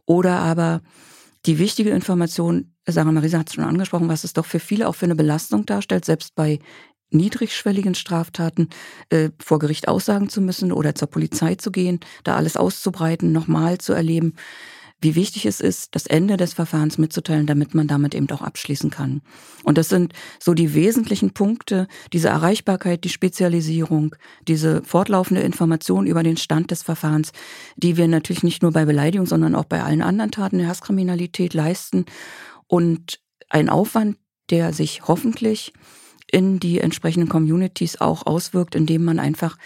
Oder 0.05 0.39
aber 0.39 0.81
die 1.45 1.59
wichtige 1.59 1.91
Information, 1.91 2.73
Sarah 2.87 3.11
Marisa 3.11 3.39
hat 3.39 3.49
es 3.49 3.55
schon 3.55 3.63
angesprochen, 3.63 4.09
was 4.09 4.23
es 4.23 4.33
doch 4.33 4.45
für 4.45 4.59
viele 4.59 4.87
auch 4.87 4.95
für 4.95 5.05
eine 5.05 5.15
Belastung 5.15 5.65
darstellt, 5.65 6.05
selbst 6.05 6.35
bei 6.35 6.59
niedrigschwelligen 7.11 7.95
Straftaten 7.95 8.69
äh, 9.09 9.29
vor 9.39 9.59
Gericht 9.59 9.87
aussagen 9.87 10.29
zu 10.29 10.41
müssen 10.41 10.71
oder 10.71 10.95
zur 10.95 11.09
Polizei 11.09 11.55
zu 11.55 11.71
gehen, 11.71 11.99
da 12.23 12.35
alles 12.35 12.57
auszubreiten, 12.57 13.31
nochmal 13.31 13.79
zu 13.79 13.93
erleben 13.93 14.35
wie 15.01 15.15
wichtig 15.15 15.47
es 15.47 15.59
ist, 15.59 15.95
das 15.95 16.05
Ende 16.05 16.37
des 16.37 16.53
Verfahrens 16.53 16.99
mitzuteilen, 16.99 17.47
damit 17.47 17.73
man 17.73 17.87
damit 17.87 18.13
eben 18.13 18.29
auch 18.29 18.43
abschließen 18.43 18.91
kann. 18.91 19.21
Und 19.63 19.77
das 19.77 19.89
sind 19.89 20.13
so 20.39 20.53
die 20.53 20.75
wesentlichen 20.75 21.31
Punkte, 21.31 21.87
diese 22.13 22.29
Erreichbarkeit, 22.29 23.03
die 23.03 23.09
Spezialisierung, 23.09 24.15
diese 24.47 24.83
fortlaufende 24.83 25.41
Information 25.41 26.05
über 26.05 26.21
den 26.21 26.37
Stand 26.37 26.69
des 26.69 26.83
Verfahrens, 26.83 27.31
die 27.75 27.97
wir 27.97 28.07
natürlich 28.07 28.43
nicht 28.43 28.61
nur 28.61 28.71
bei 28.71 28.85
Beleidigung, 28.85 29.25
sondern 29.25 29.55
auch 29.55 29.65
bei 29.65 29.81
allen 29.83 30.03
anderen 30.03 30.31
Taten 30.31 30.59
der 30.59 30.67
Hasskriminalität 30.67 31.55
leisten. 31.55 32.05
Und 32.67 33.19
ein 33.49 33.69
Aufwand, 33.69 34.17
der 34.51 34.71
sich 34.71 35.07
hoffentlich 35.07 35.73
in 36.31 36.59
die 36.59 36.79
entsprechenden 36.79 37.27
Communities 37.27 37.99
auch 37.99 38.25
auswirkt, 38.25 38.75
indem 38.75 39.03
man 39.03 39.19
einfach 39.19 39.57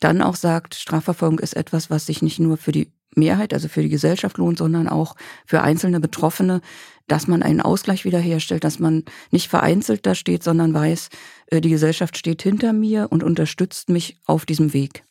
dann 0.00 0.22
auch 0.22 0.36
sagt, 0.36 0.74
Strafverfolgung 0.74 1.38
ist 1.38 1.56
etwas, 1.56 1.90
was 1.90 2.06
sich 2.06 2.22
nicht 2.22 2.38
nur 2.38 2.56
für 2.56 2.72
die 2.72 2.92
Mehrheit, 3.16 3.52
also 3.52 3.68
für 3.68 3.82
die 3.82 3.88
Gesellschaft 3.88 4.38
lohnt, 4.38 4.58
sondern 4.58 4.88
auch 4.88 5.16
für 5.44 5.62
einzelne 5.62 6.00
Betroffene, 6.00 6.60
dass 7.08 7.26
man 7.26 7.42
einen 7.42 7.60
Ausgleich 7.60 8.04
wiederherstellt, 8.04 8.64
dass 8.64 8.78
man 8.78 9.04
nicht 9.30 9.48
vereinzelt 9.48 10.06
da 10.06 10.14
steht, 10.14 10.42
sondern 10.42 10.74
weiß, 10.74 11.08
äh, 11.48 11.60
die 11.60 11.70
Gesellschaft 11.70 12.16
steht 12.16 12.42
hinter 12.42 12.72
mir 12.72 13.08
und 13.10 13.22
unterstützt 13.22 13.88
mich 13.88 14.18
auf 14.26 14.46
diesem 14.46 14.72
Weg. 14.72 15.04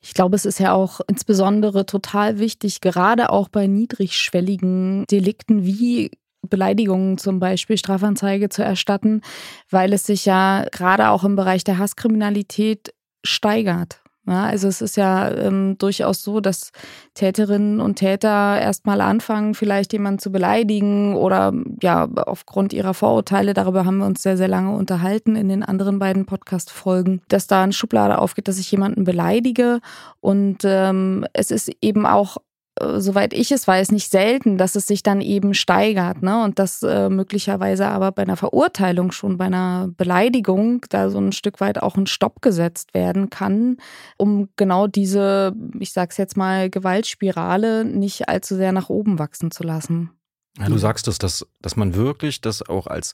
Ich 0.00 0.14
glaube, 0.14 0.36
es 0.36 0.44
ist 0.44 0.60
ja 0.60 0.72
auch 0.72 1.00
insbesondere 1.08 1.84
total 1.84 2.38
wichtig, 2.38 2.80
gerade 2.80 3.30
auch 3.30 3.48
bei 3.48 3.66
niedrigschwelligen 3.66 5.04
Delikten 5.10 5.64
wie 5.64 6.12
Beleidigungen 6.42 7.18
zum 7.18 7.40
Beispiel 7.40 7.76
Strafanzeige 7.76 8.48
zu 8.48 8.62
erstatten, 8.62 9.22
weil 9.68 9.92
es 9.92 10.06
sich 10.06 10.24
ja 10.24 10.66
gerade 10.70 11.08
auch 11.08 11.24
im 11.24 11.34
Bereich 11.34 11.64
der 11.64 11.78
Hasskriminalität 11.78 12.94
steigert. 13.24 14.00
Ja, 14.26 14.44
also 14.44 14.66
es 14.66 14.80
ist 14.80 14.96
ja 14.96 15.30
ähm, 15.30 15.76
durchaus 15.78 16.22
so, 16.22 16.40
dass 16.40 16.72
Täterinnen 17.14 17.80
und 17.80 17.94
Täter 17.96 18.60
erstmal 18.60 19.00
anfangen, 19.00 19.54
vielleicht 19.54 19.92
jemanden 19.92 20.18
zu 20.18 20.32
beleidigen 20.32 21.14
oder 21.14 21.52
ja, 21.80 22.08
aufgrund 22.26 22.72
ihrer 22.72 22.92
Vorurteile, 22.92 23.54
darüber 23.54 23.84
haben 23.84 23.98
wir 23.98 24.06
uns 24.06 24.24
sehr, 24.24 24.36
sehr 24.36 24.48
lange 24.48 24.76
unterhalten 24.76 25.36
in 25.36 25.48
den 25.48 25.62
anderen 25.62 26.00
beiden 26.00 26.26
Podcast-Folgen, 26.26 27.22
dass 27.28 27.46
da 27.46 27.62
eine 27.62 27.72
Schublade 27.72 28.18
aufgeht, 28.18 28.48
dass 28.48 28.58
ich 28.58 28.70
jemanden 28.72 29.04
beleidige. 29.04 29.80
Und 30.20 30.58
ähm, 30.64 31.24
es 31.32 31.52
ist 31.52 31.70
eben 31.80 32.04
auch 32.04 32.38
soweit 32.80 33.32
ich 33.32 33.52
es 33.52 33.66
weiß, 33.66 33.90
nicht 33.92 34.10
selten, 34.10 34.58
dass 34.58 34.74
es 34.74 34.86
sich 34.86 35.02
dann 35.02 35.20
eben 35.20 35.54
steigert. 35.54 36.22
Ne? 36.22 36.44
Und 36.44 36.58
dass 36.58 36.82
äh, 36.82 37.08
möglicherweise 37.08 37.86
aber 37.88 38.12
bei 38.12 38.22
einer 38.22 38.36
Verurteilung 38.36 39.12
schon, 39.12 39.38
bei 39.38 39.46
einer 39.46 39.88
Beleidigung, 39.96 40.84
da 40.90 41.10
so 41.10 41.18
ein 41.18 41.32
Stück 41.32 41.60
weit 41.60 41.82
auch 41.82 41.96
ein 41.96 42.06
Stopp 42.06 42.42
gesetzt 42.42 42.94
werden 42.94 43.30
kann, 43.30 43.78
um 44.18 44.48
genau 44.56 44.86
diese, 44.86 45.54
ich 45.78 45.92
sag's 45.92 46.16
jetzt 46.16 46.36
mal, 46.36 46.68
Gewaltspirale 46.70 47.84
nicht 47.84 48.28
allzu 48.28 48.56
sehr 48.56 48.72
nach 48.72 48.90
oben 48.90 49.18
wachsen 49.18 49.50
zu 49.50 49.62
lassen. 49.62 50.10
Ja, 50.58 50.68
du 50.68 50.78
sagst 50.78 51.08
es, 51.08 51.18
dass, 51.18 51.46
dass 51.60 51.76
man 51.76 51.94
wirklich 51.94 52.40
das 52.40 52.66
auch 52.66 52.86
als 52.86 53.12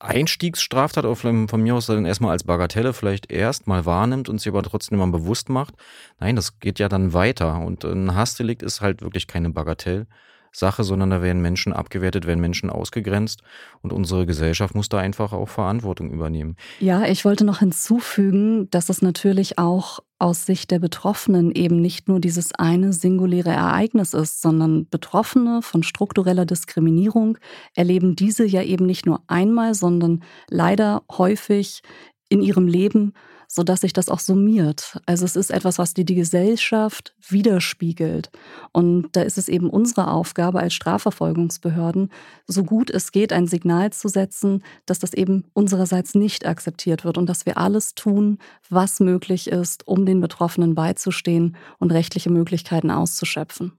Einstiegsstraftat 0.00 1.04
auch 1.04 1.16
von 1.16 1.46
mir 1.56 1.74
aus 1.74 1.86
dann 1.86 2.06
erstmal 2.06 2.30
als 2.32 2.44
Bagatelle 2.44 2.92
vielleicht 2.92 3.32
erstmal 3.32 3.84
wahrnimmt 3.84 4.28
und 4.28 4.38
sich 4.40 4.48
aber 4.48 4.62
trotzdem 4.62 5.00
immer 5.00 5.10
bewusst 5.10 5.48
macht. 5.48 5.74
Nein, 6.20 6.36
das 6.36 6.60
geht 6.60 6.78
ja 6.78 6.88
dann 6.88 7.12
weiter. 7.12 7.58
Und 7.60 7.84
ein 7.84 8.14
Hassdelikt 8.14 8.62
ist 8.62 8.80
halt 8.80 9.02
wirklich 9.02 9.26
keine 9.26 9.50
Bagatell. 9.50 10.06
Sache, 10.52 10.84
sondern 10.84 11.10
da 11.10 11.22
werden 11.22 11.42
Menschen 11.42 11.72
abgewertet, 11.72 12.26
werden 12.26 12.40
Menschen 12.40 12.70
ausgegrenzt 12.70 13.42
und 13.82 13.92
unsere 13.92 14.26
Gesellschaft 14.26 14.74
muss 14.74 14.88
da 14.88 14.98
einfach 14.98 15.32
auch 15.32 15.48
Verantwortung 15.48 16.10
übernehmen. 16.10 16.56
Ja, 16.80 17.04
ich 17.04 17.24
wollte 17.24 17.44
noch 17.44 17.58
hinzufügen, 17.58 18.70
dass 18.70 18.88
es 18.88 19.02
natürlich 19.02 19.58
auch 19.58 20.00
aus 20.18 20.46
Sicht 20.46 20.70
der 20.70 20.80
Betroffenen 20.80 21.52
eben 21.52 21.80
nicht 21.80 22.08
nur 22.08 22.20
dieses 22.20 22.52
eine 22.54 22.92
singuläre 22.92 23.50
Ereignis 23.50 24.14
ist, 24.14 24.42
sondern 24.42 24.88
Betroffene 24.88 25.62
von 25.62 25.82
struktureller 25.82 26.44
Diskriminierung 26.44 27.38
erleben 27.74 28.16
diese 28.16 28.44
ja 28.44 28.62
eben 28.62 28.86
nicht 28.86 29.06
nur 29.06 29.22
einmal, 29.28 29.74
sondern 29.74 30.24
leider 30.48 31.02
häufig 31.10 31.82
in 32.28 32.42
ihrem 32.42 32.66
Leben 32.66 33.14
sodass 33.48 33.80
sich 33.80 33.94
das 33.94 34.10
auch 34.10 34.18
summiert. 34.18 35.00
Also 35.06 35.24
es 35.24 35.34
ist 35.34 35.50
etwas, 35.50 35.78
was 35.78 35.94
die, 35.94 36.04
die 36.04 36.14
Gesellschaft 36.14 37.14
widerspiegelt. 37.28 38.30
Und 38.72 39.08
da 39.12 39.22
ist 39.22 39.38
es 39.38 39.48
eben 39.48 39.70
unsere 39.70 40.10
Aufgabe 40.10 40.60
als 40.60 40.74
Strafverfolgungsbehörden, 40.74 42.10
so 42.46 42.62
gut 42.62 42.90
es 42.90 43.10
geht, 43.10 43.32
ein 43.32 43.46
Signal 43.46 43.90
zu 43.90 44.08
setzen, 44.08 44.62
dass 44.84 44.98
das 44.98 45.14
eben 45.14 45.44
unsererseits 45.54 46.14
nicht 46.14 46.46
akzeptiert 46.46 47.04
wird 47.04 47.16
und 47.16 47.26
dass 47.26 47.46
wir 47.46 47.56
alles 47.56 47.94
tun, 47.94 48.38
was 48.68 49.00
möglich 49.00 49.48
ist, 49.48 49.88
um 49.88 50.04
den 50.04 50.20
Betroffenen 50.20 50.74
beizustehen 50.74 51.56
und 51.78 51.90
rechtliche 51.90 52.30
Möglichkeiten 52.30 52.90
auszuschöpfen. 52.90 53.72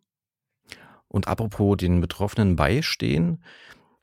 Und 1.08 1.28
apropos 1.28 1.78
den 1.78 2.02
Betroffenen 2.02 2.56
beistehen, 2.56 3.44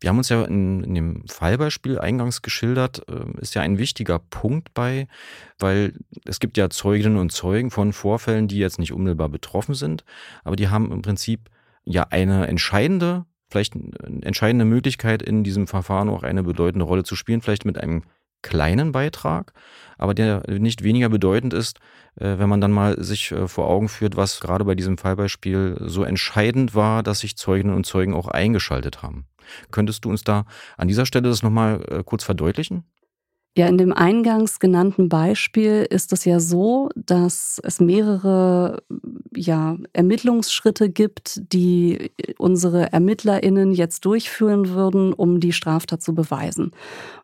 wir 0.00 0.10
haben 0.10 0.18
uns 0.18 0.28
ja 0.28 0.44
in, 0.44 0.84
in 0.84 0.94
dem 0.94 1.24
Fallbeispiel 1.26 1.98
eingangs 1.98 2.42
geschildert, 2.42 3.02
äh, 3.08 3.40
ist 3.40 3.54
ja 3.54 3.62
ein 3.62 3.78
wichtiger 3.78 4.18
Punkt 4.18 4.74
bei, 4.74 5.08
weil 5.58 5.94
es 6.24 6.38
gibt 6.38 6.56
ja 6.56 6.68
Zeuginnen 6.68 7.16
und 7.16 7.32
Zeugen 7.32 7.70
von 7.70 7.92
Vorfällen, 7.92 8.48
die 8.48 8.58
jetzt 8.58 8.78
nicht 8.78 8.92
unmittelbar 8.92 9.28
betroffen 9.28 9.74
sind, 9.74 10.04
aber 10.44 10.56
die 10.56 10.68
haben 10.68 10.92
im 10.92 11.02
Prinzip 11.02 11.48
ja 11.84 12.06
eine 12.10 12.46
entscheidende, 12.46 13.24
vielleicht 13.48 13.74
eine 13.74 14.22
entscheidende 14.22 14.64
Möglichkeit 14.64 15.22
in 15.22 15.44
diesem 15.44 15.66
Verfahren 15.66 16.10
auch 16.10 16.22
eine 16.22 16.42
bedeutende 16.42 16.84
Rolle 16.84 17.04
zu 17.04 17.16
spielen, 17.16 17.40
vielleicht 17.40 17.64
mit 17.64 17.78
einem 17.78 18.02
kleinen 18.42 18.92
Beitrag, 18.92 19.52
aber 19.98 20.14
der 20.14 20.42
nicht 20.48 20.84
weniger 20.84 21.08
bedeutend 21.08 21.54
ist, 21.54 21.78
äh, 22.16 22.38
wenn 22.38 22.48
man 22.48 22.60
dann 22.60 22.70
mal 22.70 23.02
sich 23.02 23.32
äh, 23.32 23.48
vor 23.48 23.68
Augen 23.68 23.88
führt, 23.88 24.16
was 24.16 24.40
gerade 24.40 24.64
bei 24.64 24.74
diesem 24.74 24.98
Fallbeispiel 24.98 25.78
so 25.80 26.04
entscheidend 26.04 26.74
war, 26.74 27.02
dass 27.02 27.20
sich 27.20 27.36
Zeuginnen 27.36 27.74
und 27.74 27.86
Zeugen 27.86 28.14
auch 28.14 28.28
eingeschaltet 28.28 29.02
haben. 29.02 29.26
Könntest 29.70 30.04
du 30.04 30.10
uns 30.10 30.24
da 30.24 30.46
an 30.76 30.88
dieser 30.88 31.06
Stelle 31.06 31.28
das 31.28 31.42
nochmal 31.42 31.84
äh, 31.88 32.02
kurz 32.04 32.24
verdeutlichen? 32.24 32.84
Ja, 33.58 33.68
in 33.68 33.78
dem 33.78 33.94
eingangs 33.94 34.60
genannten 34.60 35.08
Beispiel 35.08 35.86
ist 35.88 36.12
es 36.12 36.26
ja 36.26 36.40
so, 36.40 36.90
dass 36.94 37.58
es 37.64 37.80
mehrere 37.80 38.82
ja, 39.34 39.78
Ermittlungsschritte 39.94 40.90
gibt, 40.90 41.40
die 41.54 42.10
unsere 42.36 42.92
ErmittlerInnen 42.92 43.72
jetzt 43.72 44.04
durchführen 44.04 44.68
würden, 44.68 45.14
um 45.14 45.40
die 45.40 45.54
Straftat 45.54 46.02
zu 46.02 46.14
beweisen. 46.14 46.72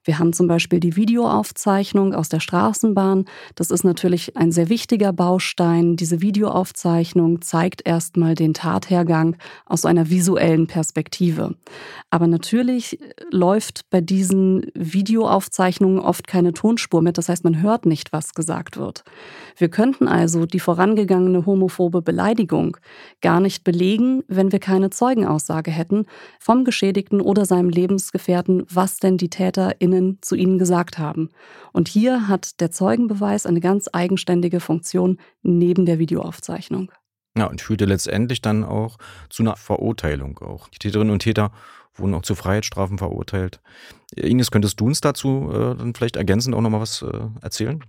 Wir 0.05 0.19
haben 0.19 0.33
zum 0.33 0.49
Beispiel 0.49 0.81
die 0.81 0.97
Videoaufzeichnung 0.97 2.15
aus 2.15 2.31
der 2.31 2.41
Straßenbahn. 2.41 3.27
Das 3.55 3.71
ist 3.71 3.85
natürlich 3.85 4.37
ein 4.37 4.53
sehr 4.53 4.71
wichtiger 4.71 5.13
Baustein. 5.13 5.97
Diese 5.97 6.23
Videoaufzeichnung 6.23 7.43
zeigt 7.43 7.87
erstmal 7.87 8.35
den 8.35 8.55
Tathergang 8.55 9.37
aus 9.67 9.85
einer 9.85 10.09
visuellen 10.09 10.67
Perspektive. 10.67 11.55
Aber 12.11 12.27
natürlich 12.27 12.99
läuft 13.31 13.89
bei 13.91 14.01
diesen 14.01 14.67
Videoaufzeichnungen 14.75 16.01
oft 16.01 16.22
keine 16.27 16.53
Tonspur 16.53 17.01
mit. 17.01 17.17
Das 17.19 17.29
heißt, 17.29 17.45
man 17.45 17.63
hört 17.63 17.87
nicht, 17.87 18.13
was 18.13 18.35
gesagt 18.35 18.77
wird. 18.77 19.05
Wir 19.57 19.69
könnten 19.69 20.09
also 20.09 20.47
die 20.47 20.61
vorangegangene 20.61 21.47
homophobe 21.47 22.03
Beleidigung 22.03 22.77
gar 23.21 23.39
nicht 23.39 23.63
belegen, 23.63 24.25
wenn 24.27 24.51
wir 24.51 24.59
keine 24.59 24.91
Zeugenaussage 24.91 25.71
hätten 25.71 26.07
vom 26.41 26.65
Geschädigten 26.65 27.21
oder 27.21 27.45
seinem 27.45 27.69
Lebensgefährten, 27.69 28.65
was 28.69 28.99
denn 28.99 29.17
die 29.17 29.31
Täter 29.31 29.81
in 29.81 29.93
Zeuginnen 29.93 30.19
zu 30.23 30.35
ihnen 30.35 30.59
gesagt 30.59 30.99
haben. 30.99 31.31
Und 31.73 31.89
hier 31.89 32.29
hat 32.29 32.61
der 32.61 32.71
Zeugenbeweis 32.71 33.47
eine 33.47 33.61
ganz 33.61 33.89
eigenständige 33.93 34.61
Funktion 34.61 35.19
neben 35.43 35.87
der 35.87 35.99
Videoaufzeichnung. 35.99 36.91
Ja, 37.37 37.47
und 37.47 37.61
führte 37.61 37.87
letztendlich 37.87 38.43
dann 38.43 38.63
auch 38.63 38.99
zu 39.31 39.43
einer 39.43 39.57
Verurteilung 39.57 40.39
auch. 40.39 40.69
Die 40.69 40.79
Täterinnen 40.79 41.13
und 41.13 41.21
Täter 41.21 41.51
wurden 41.95 42.15
auch 42.15 42.23
zu 42.23 42.35
Freiheitsstrafen 42.35 42.99
verurteilt. 42.99 43.61
Ines, 44.15 44.51
könntest 44.51 44.81
du 44.81 44.87
uns 44.87 45.01
dazu 45.01 45.51
äh, 45.53 45.77
dann 45.77 45.95
vielleicht 45.95 46.17
ergänzend 46.17 46.55
auch 46.55 46.61
nochmal 46.61 46.81
was 46.81 47.03
äh, 47.03 47.21
erzählen? 47.41 47.83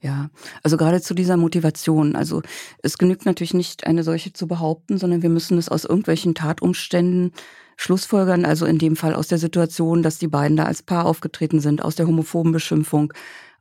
Ja, 0.00 0.30
also 0.62 0.76
gerade 0.76 1.00
zu 1.00 1.12
dieser 1.12 1.36
Motivation. 1.36 2.14
Also 2.14 2.42
es 2.82 2.98
genügt 2.98 3.26
natürlich 3.26 3.54
nicht, 3.54 3.86
eine 3.86 4.04
solche 4.04 4.32
zu 4.32 4.46
behaupten, 4.46 4.98
sondern 4.98 5.22
wir 5.22 5.30
müssen 5.30 5.58
es 5.58 5.68
aus 5.68 5.84
irgendwelchen 5.84 6.36
Tatumständen 6.36 7.32
schlussfolgern, 7.76 8.44
also 8.44 8.64
in 8.66 8.78
dem 8.78 8.96
Fall 8.96 9.14
aus 9.14 9.28
der 9.28 9.38
Situation, 9.38 10.02
dass 10.02 10.18
die 10.18 10.28
beiden 10.28 10.56
da 10.56 10.64
als 10.64 10.82
Paar 10.82 11.06
aufgetreten 11.06 11.60
sind, 11.60 11.82
aus 11.82 11.96
der 11.96 12.06
homophoben 12.06 12.52
Beschimpfung, 12.52 13.12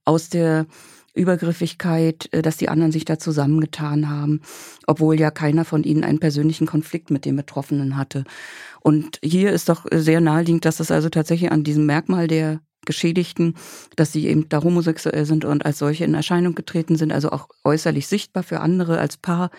aus 0.06 0.30
der 0.30 0.68
Übergriffigkeit, 1.18 2.30
äh, 2.32 2.42
dass 2.42 2.58
die 2.58 2.70
anderen 2.70 2.92
sich 2.92 3.06
da 3.06 3.20
zusammengetan 3.20 4.10
haben, 4.10 4.42
obwohl 4.86 5.20
ja 5.20 5.32
keiner 5.32 5.66
von 5.66 5.84
ihnen 5.84 6.04
einen 6.04 6.20
persönlichen 6.20 6.68
Konflikt 6.68 7.12
mit 7.12 7.26
dem 7.26 7.36
Betroffenen 7.36 7.98
hatte. 7.98 8.24
Und 8.82 9.20
hier 9.24 9.52
ist 9.52 9.70
doch 9.70 9.86
sehr 9.92 10.22
naheliegend, 10.22 10.66
dass 10.66 10.80
es 10.80 10.92
also 10.92 11.10
tatsächlich 11.10 11.52
an 11.52 11.64
diesem 11.64 11.86
Merkmal 11.86 12.28
der 12.28 12.62
Geschädigten, 12.86 13.56
dass 13.96 14.14
sie 14.14 14.28
eben 14.28 14.48
da 14.50 14.64
homosexuell 14.64 15.26
sind 15.26 15.46
und 15.46 15.66
als 15.66 15.78
solche 15.78 16.06
in 16.06 16.14
Erscheinung 16.14 16.56
getreten 16.56 16.96
sind, 16.96 17.12
also 17.12 17.32
auch 17.32 17.50
äußerlich 17.64 18.08
sichtbar 18.08 18.44
für 18.44 18.62
andere 18.62 18.98
als 18.98 19.18
Paar, 19.18 19.52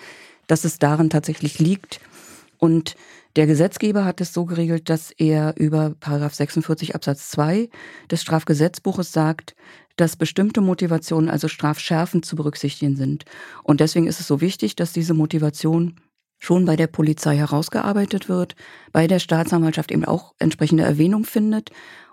dass 0.46 0.64
es 0.64 0.78
darin 0.78 1.10
tatsächlich 1.10 1.58
liegt. 1.58 2.00
Und 2.56 2.96
der 3.36 3.46
Gesetzgeber 3.46 4.04
hat 4.04 4.20
es 4.20 4.32
so 4.32 4.46
geregelt, 4.46 4.88
dass 4.88 5.12
er 5.12 5.54
über 5.56 5.94
Paragraph 6.00 6.34
46 6.34 6.94
Absatz 6.94 7.30
2 7.30 7.68
des 8.10 8.22
Strafgesetzbuches 8.22 9.12
sagt, 9.12 9.54
dass 10.00 10.16
bestimmte 10.16 10.60
Motivationen 10.60 11.28
also 11.28 11.48
strafschärfend 11.48 12.24
zu 12.24 12.36
berücksichtigen 12.36 12.96
sind. 12.96 13.24
Und 13.62 13.80
deswegen 13.80 14.06
ist 14.06 14.20
es 14.20 14.26
so 14.26 14.40
wichtig, 14.40 14.76
dass 14.76 14.92
diese 14.92 15.14
Motivation 15.14 15.96
schon 16.38 16.64
bei 16.64 16.76
der 16.76 16.86
Polizei 16.86 17.36
herausgearbeitet 17.36 18.28
wird, 18.28 18.54
bei 18.92 19.06
der 19.06 19.18
Staatsanwaltschaft 19.18 19.90
eben 19.90 20.04
auch 20.04 20.34
entsprechende 20.38 20.84
Erwähnung 20.84 21.24
findet 21.24 21.70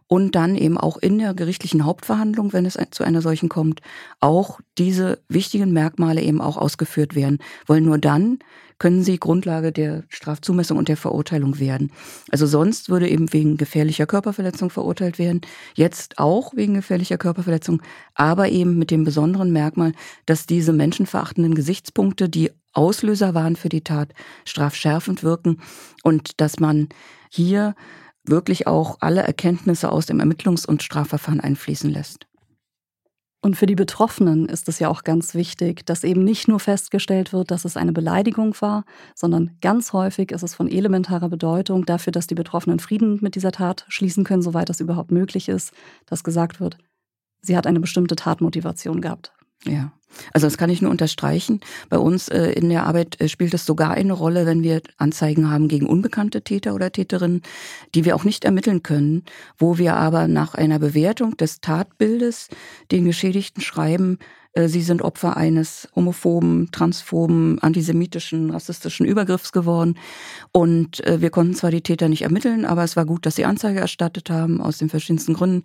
und 0.07 0.35
dann 0.35 0.55
eben 0.55 0.77
auch 0.77 0.97
in 0.97 1.17
der 1.17 1.33
gerichtlichen 1.33 1.85
Hauptverhandlung, 1.85 2.53
wenn 2.53 2.65
es 2.65 2.77
zu 2.91 3.03
einer 3.03 3.21
solchen 3.21 3.49
kommt, 3.49 3.81
auch 4.19 4.59
diese 4.77 5.19
wichtigen 5.29 5.71
Merkmale 5.73 6.21
eben 6.21 6.41
auch 6.41 6.57
ausgeführt 6.57 7.15
werden. 7.15 7.39
Weil 7.65 7.81
nur 7.81 7.97
dann 7.97 8.39
können 8.77 9.03
sie 9.03 9.17
Grundlage 9.17 9.71
der 9.71 10.03
Strafzumessung 10.09 10.77
und 10.77 10.89
der 10.89 10.97
Verurteilung 10.97 11.59
werden. 11.59 11.91
Also 12.29 12.45
sonst 12.45 12.89
würde 12.89 13.09
eben 13.09 13.31
wegen 13.31 13.57
gefährlicher 13.57 14.05
Körperverletzung 14.05 14.69
verurteilt 14.69 15.17
werden, 15.17 15.41
jetzt 15.75 16.19
auch 16.19 16.53
wegen 16.55 16.73
gefährlicher 16.73 17.17
Körperverletzung, 17.17 17.81
aber 18.13 18.49
eben 18.49 18.77
mit 18.77 18.91
dem 18.91 19.03
besonderen 19.05 19.51
Merkmal, 19.51 19.93
dass 20.25 20.45
diese 20.45 20.73
menschenverachtenden 20.73 21.55
Gesichtspunkte, 21.55 22.27
die 22.27 22.51
Auslöser 22.73 23.33
waren 23.33 23.55
für 23.55 23.69
die 23.69 23.83
Tat, 23.83 24.13
strafschärfend 24.43 25.23
wirken 25.23 25.61
und 26.03 26.41
dass 26.41 26.59
man 26.59 26.89
hier 27.29 27.75
wirklich 28.29 28.67
auch 28.67 28.97
alle 28.99 29.21
Erkenntnisse 29.21 29.91
aus 29.91 30.05
dem 30.05 30.19
Ermittlungs- 30.19 30.65
und 30.65 30.83
Strafverfahren 30.83 31.39
einfließen 31.39 31.89
lässt. 31.89 32.27
Und 33.45 33.55
für 33.55 33.67
die 33.67 33.75
Betroffenen 33.75 34.49
ist 34.49 34.67
es 34.69 34.79
ja 34.79 34.89
auch 34.89 35.03
ganz 35.03 35.35
wichtig, 35.35 35.85
dass 35.85 36.03
eben 36.03 36.23
nicht 36.23 36.47
nur 36.47 36.59
festgestellt 36.59 37.31
wird, 37.31 37.51
dass 37.51 37.63
es 37.63 37.77
eine 37.77 37.93
Beleidigung 37.93 38.55
war, 38.59 38.85
sondern 39.13 39.51
ganz 39.61 39.93
häufig 39.93 40.31
ist 40.31 40.41
es 40.41 40.55
von 40.55 40.67
elementarer 40.67 41.29
Bedeutung 41.29 41.85
dafür, 41.85 42.11
dass 42.11 42.25
die 42.25 42.33
Betroffenen 42.33 42.79
Frieden 42.79 43.19
mit 43.21 43.35
dieser 43.35 43.51
Tat 43.51 43.85
schließen 43.87 44.23
können, 44.23 44.41
soweit 44.41 44.69
das 44.69 44.79
überhaupt 44.79 45.11
möglich 45.11 45.47
ist, 45.47 45.73
dass 46.07 46.23
gesagt 46.23 46.59
wird, 46.59 46.79
sie 47.41 47.55
hat 47.55 47.67
eine 47.67 47.79
bestimmte 47.79 48.15
Tatmotivation 48.15 48.99
gehabt. 48.99 49.34
Ja. 49.63 49.91
Also 50.33 50.47
das 50.47 50.57
kann 50.57 50.69
ich 50.69 50.81
nur 50.81 50.91
unterstreichen. 50.91 51.59
Bei 51.89 51.97
uns 51.97 52.29
äh, 52.29 52.51
in 52.51 52.69
der 52.69 52.85
Arbeit 52.85 53.19
äh, 53.19 53.27
spielt 53.27 53.53
es 53.53 53.65
sogar 53.65 53.91
eine 53.91 54.13
Rolle, 54.13 54.45
wenn 54.45 54.63
wir 54.63 54.81
Anzeigen 54.97 55.49
haben 55.49 55.67
gegen 55.67 55.87
unbekannte 55.87 56.41
Täter 56.41 56.73
oder 56.73 56.91
Täterinnen, 56.91 57.41
die 57.93 58.05
wir 58.05 58.15
auch 58.15 58.23
nicht 58.23 58.45
ermitteln 58.45 58.83
können, 58.83 59.23
wo 59.57 59.77
wir 59.77 59.95
aber 59.95 60.27
nach 60.27 60.55
einer 60.55 60.79
Bewertung 60.79 61.35
des 61.37 61.59
Tatbildes 61.59 62.47
den 62.91 63.05
Geschädigten 63.05 63.61
schreiben, 63.61 64.19
äh, 64.53 64.67
sie 64.67 64.81
sind 64.81 65.01
Opfer 65.01 65.37
eines 65.37 65.87
homophoben, 65.95 66.69
transphoben, 66.71 67.59
antisemitischen, 67.59 68.51
rassistischen 68.51 69.05
Übergriffs 69.05 69.51
geworden. 69.51 69.97
Und 70.51 71.05
äh, 71.05 71.21
wir 71.21 71.29
konnten 71.29 71.53
zwar 71.53 71.71
die 71.71 71.81
Täter 71.81 72.09
nicht 72.09 72.23
ermitteln, 72.23 72.65
aber 72.65 72.83
es 72.83 72.95
war 72.95 73.05
gut, 73.05 73.25
dass 73.25 73.35
sie 73.35 73.45
Anzeige 73.45 73.79
erstattet 73.79 74.29
haben, 74.29 74.61
aus 74.61 74.77
den 74.77 74.89
verschiedensten 74.89 75.33
Gründen. 75.33 75.63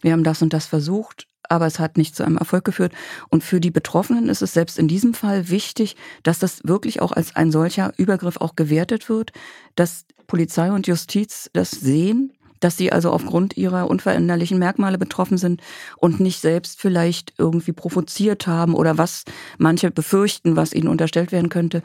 Wir 0.00 0.12
haben 0.12 0.24
das 0.24 0.42
und 0.42 0.52
das 0.52 0.66
versucht 0.66 1.28
aber 1.52 1.66
es 1.66 1.78
hat 1.78 1.98
nicht 1.98 2.16
zu 2.16 2.24
einem 2.24 2.38
Erfolg 2.38 2.64
geführt. 2.64 2.94
Und 3.28 3.44
für 3.44 3.60
die 3.60 3.70
Betroffenen 3.70 4.30
ist 4.30 4.40
es 4.40 4.54
selbst 4.54 4.78
in 4.78 4.88
diesem 4.88 5.12
Fall 5.12 5.50
wichtig, 5.50 5.96
dass 6.22 6.38
das 6.38 6.62
wirklich 6.64 7.02
auch 7.02 7.12
als 7.12 7.36
ein 7.36 7.52
solcher 7.52 7.92
Übergriff 7.98 8.38
auch 8.38 8.56
gewertet 8.56 9.10
wird, 9.10 9.32
dass 9.74 10.06
Polizei 10.26 10.72
und 10.72 10.86
Justiz 10.86 11.50
das 11.52 11.70
sehen, 11.70 12.32
dass 12.60 12.78
sie 12.78 12.90
also 12.90 13.10
aufgrund 13.10 13.58
ihrer 13.58 13.90
unveränderlichen 13.90 14.58
Merkmale 14.58 14.96
betroffen 14.96 15.36
sind 15.36 15.60
und 15.98 16.20
nicht 16.20 16.40
selbst 16.40 16.80
vielleicht 16.80 17.34
irgendwie 17.36 17.72
provoziert 17.72 18.46
haben 18.46 18.74
oder 18.74 18.96
was 18.96 19.24
manche 19.58 19.90
befürchten, 19.90 20.56
was 20.56 20.72
ihnen 20.72 20.88
unterstellt 20.88 21.32
werden 21.32 21.50
könnte. 21.50 21.82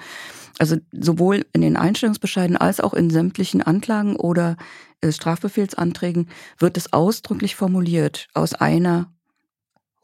Also 0.59 0.77
sowohl 0.93 1.45
in 1.51 1.61
den 1.61 1.75
Einstellungsbescheiden 1.75 2.55
als 2.55 2.79
auch 2.79 2.93
in 2.93 3.09
sämtlichen 3.09 3.61
Anklagen 3.61 4.15
oder 4.15 4.55
äh, 5.01 5.11
Strafbefehlsanträgen 5.11 6.29
wird 6.57 6.77
es 6.77 6.93
ausdrücklich 6.93 7.55
formuliert 7.55 8.27
aus 8.33 8.53
einer 8.53 9.11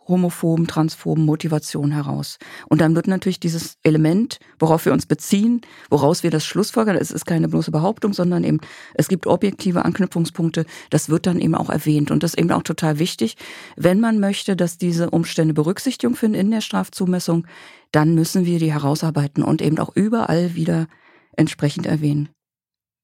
homophoben, 0.07 0.67
transphoben 0.67 1.25
Motivation 1.25 1.91
heraus. 1.91 2.37
Und 2.69 2.81
dann 2.81 2.95
wird 2.95 3.07
natürlich 3.07 3.39
dieses 3.39 3.77
Element, 3.83 4.39
worauf 4.59 4.85
wir 4.85 4.93
uns 4.93 5.05
beziehen, 5.05 5.61
woraus 5.89 6.23
wir 6.23 6.31
das 6.31 6.45
Schlussfolgern, 6.45 6.97
es 6.97 7.11
ist 7.11 7.25
keine 7.25 7.47
bloße 7.47 7.71
Behauptung, 7.71 8.13
sondern 8.13 8.43
eben, 8.43 8.59
es 8.95 9.07
gibt 9.07 9.27
objektive 9.27 9.85
Anknüpfungspunkte, 9.85 10.65
das 10.89 11.09
wird 11.09 11.25
dann 11.25 11.39
eben 11.39 11.55
auch 11.55 11.69
erwähnt. 11.69 12.11
Und 12.11 12.23
das 12.23 12.31
ist 12.31 12.39
eben 12.39 12.51
auch 12.51 12.63
total 12.63 12.99
wichtig. 12.99 13.37
Wenn 13.75 13.99
man 13.99 14.19
möchte, 14.19 14.55
dass 14.55 14.77
diese 14.77 15.09
Umstände 15.09 15.53
Berücksichtigung 15.53 16.15
finden 16.15 16.39
in 16.39 16.51
der 16.51 16.61
Strafzumessung, 16.61 17.47
dann 17.91 18.15
müssen 18.15 18.45
wir 18.45 18.59
die 18.59 18.73
herausarbeiten 18.73 19.43
und 19.43 19.61
eben 19.61 19.79
auch 19.79 19.95
überall 19.95 20.55
wieder 20.55 20.87
entsprechend 21.35 21.85
erwähnen. 21.85 22.29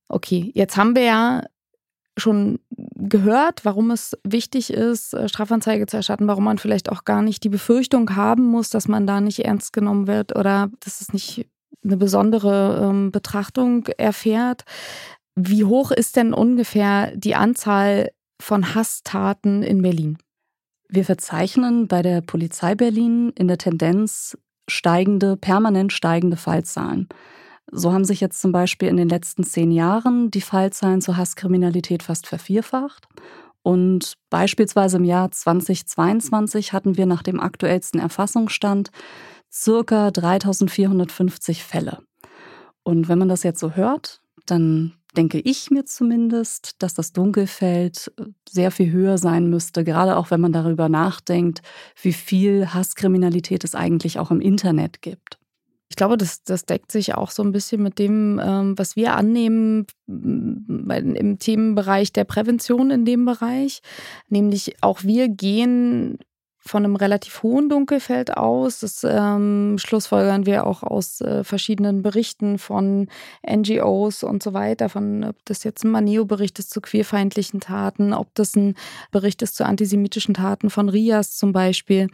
Okay, 0.07 0.51
jetzt 0.55 0.75
haben 0.75 0.95
wir 0.95 1.03
ja 1.03 1.43
schon 2.17 2.59
gehört, 3.01 3.65
warum 3.65 3.91
es 3.91 4.17
wichtig 4.23 4.71
ist, 4.71 5.13
äh, 5.13 5.29
Strafanzeige 5.29 5.85
zu 5.87 5.97
erstatten, 5.97 6.27
warum 6.27 6.43
man 6.43 6.57
vielleicht 6.57 6.91
auch 6.91 7.05
gar 7.05 7.21
nicht 7.21 7.43
die 7.43 7.49
Befürchtung 7.49 8.15
haben 8.15 8.45
muss, 8.45 8.69
dass 8.69 8.87
man 8.87 9.07
da 9.07 9.21
nicht 9.21 9.45
ernst 9.45 9.73
genommen 9.73 10.07
wird 10.07 10.35
oder 10.35 10.69
dass 10.81 11.01
es 11.01 11.13
nicht 11.13 11.47
eine 11.83 11.97
besondere 11.97 12.89
ähm, 12.89 13.11
Betrachtung 13.11 13.87
erfährt. 13.97 14.65
Wie 15.35 15.63
hoch 15.63 15.91
ist 15.91 16.17
denn 16.17 16.33
ungefähr 16.33 17.15
die 17.15 17.35
Anzahl 17.35 18.11
von 18.41 18.75
Hasstaten 18.75 19.63
in 19.63 19.81
Berlin? 19.81 20.17
Wir 20.89 21.05
verzeichnen 21.05 21.87
bei 21.87 22.01
der 22.01 22.21
Polizei 22.21 22.75
Berlin 22.75 23.31
in 23.35 23.47
der 23.47 23.57
Tendenz 23.57 24.37
steigende, 24.67 25.37
permanent 25.37 25.93
steigende 25.93 26.37
Fallzahlen. 26.37 27.07
So 27.71 27.93
haben 27.93 28.05
sich 28.05 28.19
jetzt 28.19 28.41
zum 28.41 28.51
Beispiel 28.51 28.89
in 28.89 28.97
den 28.97 29.09
letzten 29.09 29.43
zehn 29.43 29.71
Jahren 29.71 30.31
die 30.31 30.41
Fallzahlen 30.41 31.01
zur 31.01 31.17
Hasskriminalität 31.17 32.03
fast 32.03 32.27
vervierfacht. 32.27 33.07
Und 33.61 34.13
beispielsweise 34.29 34.97
im 34.97 35.03
Jahr 35.03 35.31
2022 35.31 36.73
hatten 36.73 36.97
wir 36.97 37.05
nach 37.05 37.23
dem 37.23 37.39
aktuellsten 37.39 37.99
Erfassungsstand 37.99 38.89
circa 39.51 40.11
3450 40.11 41.63
Fälle. 41.63 41.99
Und 42.83 43.09
wenn 43.09 43.19
man 43.19 43.29
das 43.29 43.43
jetzt 43.43 43.59
so 43.59 43.71
hört, 43.71 44.21
dann 44.45 44.93
denke 45.15 45.39
ich 45.39 45.71
mir 45.71 45.85
zumindest, 45.85 46.81
dass 46.81 46.93
das 46.93 47.13
Dunkelfeld 47.13 48.11
sehr 48.47 48.71
viel 48.71 48.91
höher 48.91 49.17
sein 49.17 49.49
müsste, 49.49 49.83
gerade 49.83 50.17
auch 50.17 50.31
wenn 50.31 50.39
man 50.39 50.53
darüber 50.53 50.87
nachdenkt, 50.87 51.61
wie 52.01 52.13
viel 52.13 52.73
Hasskriminalität 52.73 53.63
es 53.63 53.75
eigentlich 53.75 54.19
auch 54.19 54.31
im 54.31 54.39
Internet 54.39 55.01
gibt. 55.01 55.38
Ich 55.89 55.95
glaube, 55.95 56.17
das, 56.17 56.43
das 56.43 56.65
deckt 56.65 56.91
sich 56.91 57.15
auch 57.15 57.31
so 57.31 57.41
ein 57.43 57.51
bisschen 57.51 57.81
mit 57.81 57.97
dem, 57.97 58.39
ähm, 58.43 58.77
was 58.77 58.95
wir 58.95 59.15
annehmen 59.15 59.87
im 60.07 61.37
Themenbereich 61.39 62.13
der 62.13 62.25
Prävention 62.25 62.91
in 62.91 63.05
dem 63.05 63.25
Bereich. 63.25 63.81
Nämlich 64.27 64.75
auch 64.81 65.03
wir 65.03 65.29
gehen 65.29 66.19
von 66.69 66.85
einem 66.85 66.95
relativ 66.95 67.43
hohen 67.43 67.67
Dunkelfeld 67.67 68.37
aus. 68.37 68.79
Das 68.79 69.03
ähm, 69.03 69.77
schlussfolgern 69.77 70.45
wir 70.45 70.65
auch 70.65 70.83
aus 70.83 71.19
äh, 71.21 71.43
verschiedenen 71.43 72.01
Berichten 72.01 72.57
von 72.59 73.07
NGOs 73.45 74.23
und 74.23 74.43
so 74.43 74.53
weiter, 74.53 74.87
von 74.87 75.23
ob 75.23 75.35
das 75.45 75.63
jetzt 75.63 75.83
ein 75.83 75.91
Maneo-Bericht 75.91 76.59
ist 76.59 76.71
zu 76.71 76.79
queerfeindlichen 76.79 77.59
Taten, 77.59 78.13
ob 78.13 78.33
das 78.35 78.55
ein 78.55 78.75
Bericht 79.11 79.41
ist 79.41 79.55
zu 79.55 79.65
antisemitischen 79.65 80.35
Taten 80.35 80.69
von 80.69 80.89
RIAS 80.89 81.37
zum 81.37 81.51
Beispiel, 81.51 82.07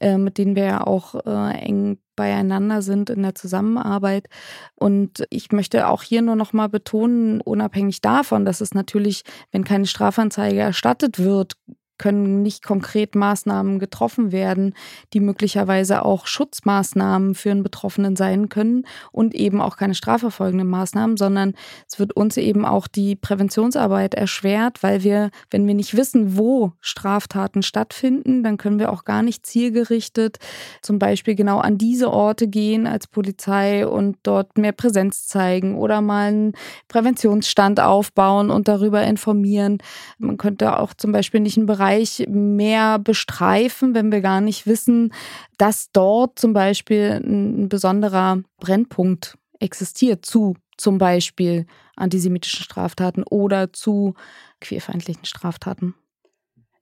äh, 0.00 0.18
mit 0.18 0.38
denen 0.38 0.54
wir 0.54 0.64
ja 0.64 0.86
auch 0.86 1.14
äh, 1.26 1.56
eng 1.58 1.98
beieinander 2.16 2.82
sind 2.82 3.10
in 3.10 3.22
der 3.22 3.34
Zusammenarbeit. 3.34 4.28
Und 4.76 5.24
ich 5.30 5.50
möchte 5.50 5.88
auch 5.88 6.02
hier 6.02 6.22
nur 6.22 6.36
noch 6.36 6.52
mal 6.52 6.68
betonen, 6.68 7.40
unabhängig 7.40 8.00
davon, 8.02 8.44
dass 8.44 8.60
es 8.60 8.74
natürlich, 8.74 9.24
wenn 9.50 9.64
keine 9.64 9.86
Strafanzeige 9.86 10.60
erstattet 10.60 11.18
wird, 11.18 11.54
können 11.98 12.42
nicht 12.42 12.64
konkret 12.64 13.14
Maßnahmen 13.14 13.78
getroffen 13.78 14.32
werden, 14.32 14.74
die 15.12 15.20
möglicherweise 15.20 16.04
auch 16.04 16.26
Schutzmaßnahmen 16.26 17.34
für 17.34 17.50
einen 17.50 17.62
Betroffenen 17.62 18.16
sein 18.16 18.48
können 18.48 18.84
und 19.12 19.34
eben 19.34 19.60
auch 19.60 19.76
keine 19.76 19.94
strafverfolgenden 19.94 20.68
Maßnahmen, 20.68 21.16
sondern 21.16 21.54
es 21.88 21.98
wird 21.98 22.14
uns 22.16 22.36
eben 22.36 22.64
auch 22.64 22.88
die 22.88 23.14
Präventionsarbeit 23.14 24.14
erschwert, 24.14 24.82
weil 24.82 25.04
wir, 25.04 25.30
wenn 25.50 25.66
wir 25.66 25.74
nicht 25.74 25.96
wissen, 25.96 26.36
wo 26.36 26.72
Straftaten 26.80 27.62
stattfinden, 27.62 28.42
dann 28.42 28.56
können 28.56 28.78
wir 28.78 28.92
auch 28.92 29.04
gar 29.04 29.22
nicht 29.22 29.46
zielgerichtet 29.46 30.38
zum 30.82 30.98
Beispiel 30.98 31.36
genau 31.36 31.58
an 31.58 31.78
diese 31.78 32.10
Orte 32.10 32.48
gehen 32.48 32.86
als 32.86 33.06
Polizei 33.06 33.86
und 33.86 34.16
dort 34.24 34.58
mehr 34.58 34.72
Präsenz 34.72 35.26
zeigen 35.26 35.76
oder 35.76 36.00
mal 36.00 36.28
einen 36.28 36.52
Präventionsstand 36.88 37.80
aufbauen 37.80 38.50
und 38.50 38.66
darüber 38.66 39.02
informieren. 39.04 39.78
Man 40.18 40.38
könnte 40.38 40.78
auch 40.78 40.94
zum 40.94 41.12
Beispiel 41.12 41.40
nicht 41.40 41.56
einen 41.56 41.66
Bereich 41.66 41.83
Bereich 41.84 42.24
mehr 42.28 42.98
bestreifen, 42.98 43.94
wenn 43.94 44.10
wir 44.10 44.22
gar 44.22 44.40
nicht 44.40 44.66
wissen, 44.66 45.12
dass 45.58 45.90
dort 45.92 46.38
zum 46.38 46.54
Beispiel 46.54 47.20
ein 47.22 47.68
besonderer 47.68 48.40
Brennpunkt 48.58 49.36
existiert 49.60 50.24
zu 50.24 50.54
zum 50.78 50.96
Beispiel 50.96 51.66
antisemitischen 51.94 52.64
Straftaten 52.64 53.22
oder 53.22 53.72
zu 53.72 54.14
queerfeindlichen 54.60 55.26
Straftaten. 55.26 55.94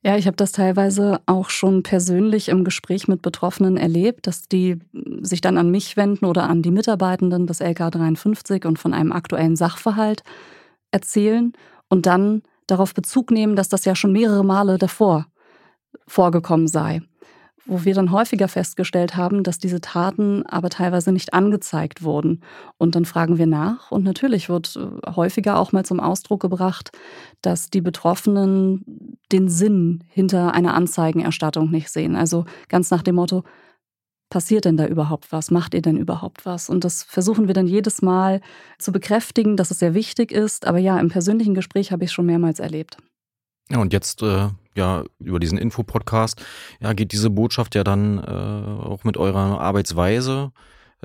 Ja, 0.05 0.17
ich 0.17 0.27
habe 0.27 0.37
das 0.37 0.53
teilweise 0.53 1.21
auch 1.27 1.51
schon 1.51 1.83
persönlich 1.83 2.49
im 2.49 2.63
Gespräch 2.65 3.09
mit 3.09 3.23
Betroffenen 3.23 3.77
erlebt, 3.77 4.29
dass 4.29 4.43
die 4.49 4.79
sich 5.21 5.41
dann 5.41 5.59
an 5.59 5.71
mich 5.71 5.97
wenden 5.97 6.27
oder 6.27 6.49
an 6.49 6.63
die 6.63 6.71
Mitarbeitenden 6.71 7.47
des 7.49 7.61
LK 7.61 7.91
53 7.91 8.65
und 8.65 8.79
von 8.79 8.95
einem 8.95 9.13
aktuellen 9.13 9.57
Sachverhalt 9.57 10.23
erzählen 10.93 11.53
und 11.89 12.07
dann 12.07 12.43
darauf 12.67 12.95
Bezug 12.95 13.31
nehmen, 13.31 13.57
dass 13.57 13.69
das 13.69 13.85
ja 13.85 13.95
schon 13.95 14.13
mehrere 14.13 14.45
Male 14.45 14.79
davor 14.79 15.27
vorgekommen 16.07 16.69
sei. 16.69 17.03
Wo 17.65 17.85
wir 17.85 17.95
dann 17.95 18.11
häufiger 18.11 18.49
festgestellt 18.49 19.17
haben, 19.17 19.45
dass 19.45 19.59
diese 19.59 19.81
Taten 19.81 20.45
aber 20.47 20.69
teilweise 20.69 21.13
nicht 21.13 21.33
angezeigt 21.33 22.03
wurden. 22.03 22.43
Und 22.77 22.97
dann 22.97 23.05
fragen 23.05 23.39
wir 23.39 23.47
nach. 23.47 23.93
Und 23.93 24.03
natürlich 24.03 24.49
wird 24.49 24.77
äh, 24.77 25.13
häufiger 25.13 25.59
auch 25.59 25.71
mal 25.71 25.85
zum 25.85 26.01
Ausdruck 26.01 26.41
gebracht, 26.41 26.91
dass 27.41 27.71
die 27.71 27.81
Betroffenen 27.81 29.17
den 29.31 29.49
Sinn 29.49 30.03
hinter 30.09 30.55
einer 30.55 30.75
Anzeigenerstattung 30.75 31.71
nicht 31.71 31.89
sehen. 31.89 32.17
Also 32.17 32.47
ganz 32.69 32.91
nach 32.91 33.03
dem 33.03 33.15
Motto, 33.15 33.45
passiert 34.33 34.65
denn 34.65 34.79
da 34.79 34.87
überhaupt 34.87 35.31
was? 35.31 35.51
Macht 35.51 35.75
ihr 35.75 35.83
denn 35.83 35.99
überhaupt 35.99 36.47
was? 36.47 36.71
Und 36.71 36.85
das 36.85 37.03
versuchen 37.03 37.49
wir 37.49 37.55
dann 37.55 37.67
jedes 37.67 38.01
Mal 38.01 38.41
zu 38.79 38.91
bekräftigen, 38.91 39.59
dass 39.59 39.71
es 39.71 39.79
sehr 39.79 39.93
wichtig 39.93 40.33
ist. 40.33 40.67
Aber 40.67 40.79
ja, 40.79 40.99
im 40.99 41.11
persönlichen 41.11 41.53
Gespräch 41.53 41.93
habe 41.93 42.05
ich 42.05 42.13
schon 42.13 42.25
mehrmals 42.25 42.59
erlebt. 42.59 42.97
Ja, 43.69 43.79
und 43.79 43.93
jetzt 43.93 44.23
äh, 44.23 44.49
ja 44.75 45.05
über 45.19 45.39
diesen 45.39 45.59
Infopodcast 45.59 46.43
ja 46.81 46.95
geht 46.95 47.13
diese 47.13 47.29
Botschaft 47.29 47.75
ja 47.75 47.85
dann 47.85 48.19
äh, 48.19 48.23
auch 48.23 49.05
mit 49.05 49.19
eurer 49.19 49.61
Arbeitsweise 49.61 50.53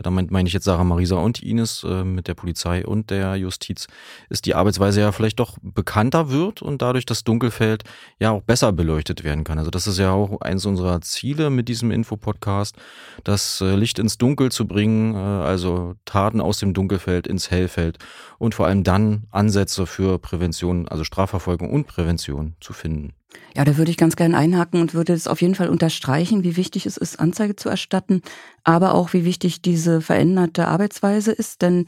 damit 0.04 0.32
meine 0.32 0.48
ich 0.48 0.54
jetzt 0.54 0.66
Sarah 0.66 0.84
Marisa 0.84 1.16
und 1.18 1.42
Ines 1.42 1.84
äh, 1.84 2.04
mit 2.04 2.28
der 2.28 2.36
Polizei 2.36 2.86
und 2.86 3.10
der 3.10 3.36
Justiz, 3.36 3.88
ist 4.30 4.46
die 4.46 4.56
Arbeitsweise 4.56 5.02
ja 5.02 5.12
vielleicht 5.12 5.40
doch 5.40 5.58
bekannter 5.62 6.30
wird 6.30 6.62
und 6.62 6.82
dadurch 6.82 7.06
das 7.06 7.24
Dunkelfeld 7.24 7.84
ja 8.20 8.32
auch 8.32 8.42
besser 8.42 8.72
beleuchtet 8.72 9.24
werden 9.24 9.44
kann. 9.44 9.58
Also 9.58 9.72
das 9.72 9.88
ist 9.88 9.98
ja 9.98 10.12
auch 10.12 10.42
eins 10.42 10.66
unserer 10.66 11.02
Ziele 11.02 11.50
mit 11.50 11.68
diesem 11.68 11.92
Infopodcast, 11.92 12.76
das 13.24 13.62
äh, 13.62 13.76
Licht 13.76 14.00
ins 14.00 14.18
Dunkel 14.18 14.52
zu 14.52 14.68
bringen, 14.68 15.16
äh, 15.16 15.18
also 15.18 15.96
Taten 16.06 16.42
aus 16.42 16.60
dem 16.60 16.74
Dunkelfeld 16.74 17.28
ins 17.28 17.50
Hellfeld 17.50 17.98
und 18.38 18.56
vor 18.56 18.68
allem 18.68 18.84
dann 18.84 19.24
Ansätze 19.32 19.86
für 19.86 20.20
Prävention, 20.20 20.88
also 20.88 21.04
Strafverfolgung 21.04 21.72
und 21.72 21.88
Prävention 21.88 22.56
zu 22.60 22.74
finden. 22.74 23.17
Ja, 23.56 23.66
da 23.66 23.78
würde 23.78 23.92
ich 23.92 23.98
ganz 23.98 24.16
gerne 24.16 24.38
einhaken 24.38 24.82
und 24.82 24.94
würde 24.94 25.14
es 25.14 25.28
auf 25.28 25.42
jeden 25.42 25.56
Fall 25.56 25.70
unterstreichen, 25.70 26.44
wie 26.44 26.56
wichtig 26.56 26.86
es 26.86 26.98
ist, 26.98 27.20
Anzeige 27.20 27.56
zu 27.56 27.70
erstatten, 27.70 28.22
aber 28.64 28.94
auch 28.94 29.14
wie 29.14 29.26
wichtig 29.26 29.62
diese 29.62 30.02
veränderte 30.02 30.68
Arbeitsweise 30.68 31.32
ist, 31.32 31.62
denn 31.62 31.86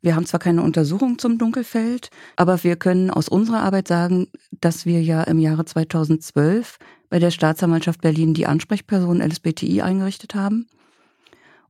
wir 0.00 0.14
haben 0.14 0.26
zwar 0.26 0.38
keine 0.38 0.62
Untersuchung 0.62 1.18
zum 1.18 1.38
Dunkelfeld, 1.38 2.10
aber 2.36 2.62
wir 2.62 2.76
können 2.76 3.10
aus 3.10 3.28
unserer 3.28 3.62
Arbeit 3.62 3.88
sagen, 3.88 4.28
dass 4.60 4.86
wir 4.86 5.02
ja 5.02 5.22
im 5.24 5.40
Jahre 5.40 5.64
2012 5.64 6.78
bei 7.10 7.18
der 7.18 7.32
Staatsanwaltschaft 7.32 8.00
Berlin 8.00 8.32
die 8.32 8.46
Ansprechperson 8.46 9.20
LSBTI 9.20 9.82
eingerichtet 9.82 10.36
haben. 10.36 10.68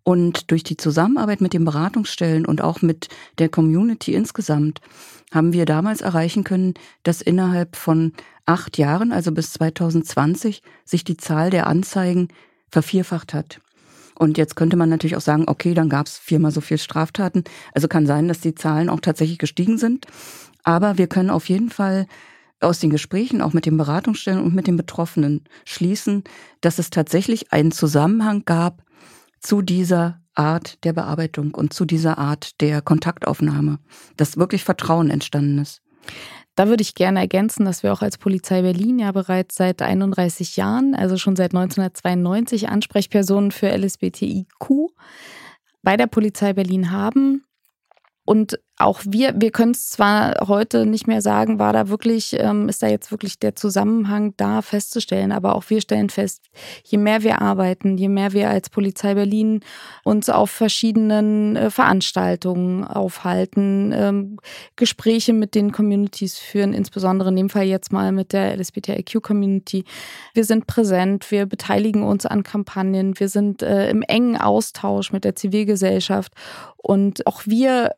Und 0.02 0.50
durch 0.50 0.62
die 0.62 0.76
Zusammenarbeit 0.76 1.40
mit 1.40 1.52
den 1.52 1.64
Beratungsstellen 1.64 2.46
und 2.46 2.62
auch 2.62 2.83
mit 2.83 3.09
der 3.38 3.48
Community 3.48 4.14
insgesamt 4.14 4.81
haben 5.33 5.52
wir 5.52 5.66
damals 5.66 6.00
erreichen 6.00 6.44
können, 6.44 6.74
dass 7.02 7.20
innerhalb 7.20 7.76
von 7.76 8.12
acht 8.48 8.78
Jahren, 8.78 9.12
also 9.12 9.32
bis 9.32 9.52
2020, 9.52 10.62
sich 10.84 11.04
die 11.04 11.16
Zahl 11.16 11.50
der 11.50 11.66
Anzeigen 11.66 12.28
vervierfacht 12.70 13.34
hat. 13.34 13.61
Und 14.14 14.37
jetzt 14.37 14.56
könnte 14.56 14.76
man 14.76 14.88
natürlich 14.88 15.16
auch 15.16 15.22
sagen, 15.22 15.44
okay, 15.46 15.74
dann 15.74 15.88
gab 15.88 16.06
es 16.06 16.18
viermal 16.18 16.50
so 16.50 16.61
viel 16.61 16.78
Straftaten. 16.78 17.44
Also 17.72 17.87
kann 17.87 18.06
sein, 18.06 18.26
dass 18.26 18.40
die 18.40 18.54
Zahlen 18.54 18.88
auch 18.88 19.00
tatsächlich 19.00 19.38
gestiegen 19.38 19.78
sind. 19.78 20.06
Aber 20.64 20.98
wir 20.98 21.06
können 21.06 21.30
auf 21.30 21.48
jeden 21.48 21.70
Fall 21.70 22.06
aus 22.61 22.80
den 22.80 22.90
Gesprächen, 22.90 23.40
auch 23.40 23.52
mit 23.52 23.66
den 23.66 23.76
Beratungsstellen 23.76 24.42
und 24.42 24.54
mit 24.54 24.66
den 24.66 24.76
Betroffenen 24.76 25.44
schließen, 25.64 26.24
dass 26.61 26.80
es 26.80 26.90
tatsächlich 26.90 27.52
einen 27.52 27.70
Zusammenhang 27.70 28.42
gab 28.44 28.82
zu 29.38 29.62
dieser 29.62 30.20
Art 30.34 30.82
der 30.84 30.92
Bearbeitung 30.92 31.54
und 31.54 31.72
zu 31.72 31.84
dieser 31.84 32.18
Art 32.18 32.61
der 32.61 32.82
Kontaktaufnahme, 32.82 33.78
dass 34.16 34.37
wirklich 34.37 34.64
Vertrauen 34.64 35.11
entstanden 35.11 35.58
ist. 35.58 35.80
Da 36.59 36.66
würde 36.66 36.83
ich 36.83 36.97
gerne 36.97 37.21
ergänzen, 37.21 37.64
dass 37.64 37.85
wir 37.85 37.92
auch 37.92 38.03
als 38.03 38.18
Polizei 38.18 38.62
Berlin 38.62 38.99
ja 38.99 39.12
bereits 39.12 39.55
seit 39.55 39.81
31 39.81 40.57
Jahren, 40.57 40.97
also 40.97 41.16
schon 41.16 41.37
seit 41.37 41.55
1992, 41.55 42.68
Ansprechpersonen 42.68 43.53
für 43.53 43.68
LSBTIQ 43.68 44.90
bei 45.85 45.97
der 45.97 46.09
Polizei 46.09 46.55
Berlin 46.55 46.90
haben. 46.90 47.44
Und 48.25 48.59
auch 48.79 49.01
wir, 49.05 49.35
wir 49.37 49.51
können 49.51 49.73
es 49.73 49.88
zwar 49.88 50.47
heute 50.47 50.87
nicht 50.87 51.09
mehr 51.09 51.20
sagen, 51.20 51.59
war 51.59 51.72
da 51.72 51.89
wirklich, 51.89 52.37
ähm, 52.39 52.68
ist 52.68 52.83
da 52.83 52.87
jetzt 52.87 53.11
wirklich 53.11 53.39
der 53.41 53.57
Zusammenhang 53.57 54.35
da 54.37 54.62
festzustellen, 54.62 55.33
aber 55.33 55.57
auch 55.57 55.64
wir 55.68 55.81
stellen 55.81 56.11
fest, 56.11 56.45
je 56.85 56.97
mehr 56.97 57.22
wir 57.22 57.43
arbeiten, 57.43 57.99
je 57.99 58.09
mehr 58.09 58.33
wir 58.33 58.49
als 58.49 58.70
Polizei 58.70 59.14
Berlin 59.14 59.61
uns 60.05 60.29
auf 60.29 60.51
verschiedenen 60.51 61.57
äh, 61.57 61.70
Veranstaltungen 61.70 62.85
aufhalten, 62.85 63.93
ähm, 63.93 64.39
Gespräche 64.76 65.33
mit 65.33 65.57
den 65.57 65.72
Communities 65.72 66.39
führen, 66.39 66.72
insbesondere 66.72 67.31
in 67.31 67.37
dem 67.37 67.51
Fall 67.51 67.64
jetzt 67.64 67.93
mal 67.93 68.12
mit 68.12 68.33
der 68.33 68.57
LSBTIQ-Community. 68.57 69.85
Wir 70.35 70.45
sind 70.45 70.68
präsent, 70.68 71.31
wir 71.33 71.47
beteiligen 71.47 72.05
uns 72.05 72.26
an 72.26 72.45
Kampagnen, 72.45 73.18
wir 73.18 73.29
sind 73.29 73.62
äh, 73.62 73.91
im 73.91 74.03
engen 74.03 74.37
Austausch 74.37 75.11
mit 75.11 75.24
der 75.24 75.35
Zivilgesellschaft 75.35 76.33
und 76.76 77.26
auch 77.26 77.43
wir 77.45 77.91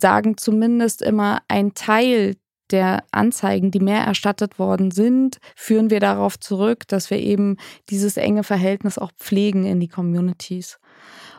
sagen 0.00 0.36
zumindest 0.36 1.02
immer, 1.02 1.40
ein 1.48 1.74
Teil 1.74 2.36
der 2.70 3.04
Anzeigen, 3.12 3.70
die 3.70 3.80
mehr 3.80 4.00
erstattet 4.00 4.58
worden 4.58 4.90
sind, 4.90 5.38
führen 5.54 5.90
wir 5.90 6.00
darauf 6.00 6.38
zurück, 6.38 6.88
dass 6.88 7.10
wir 7.10 7.18
eben 7.18 7.56
dieses 7.90 8.16
enge 8.16 8.42
Verhältnis 8.42 8.98
auch 8.98 9.12
pflegen 9.18 9.64
in 9.64 9.78
die 9.80 9.88
Communities. 9.88 10.78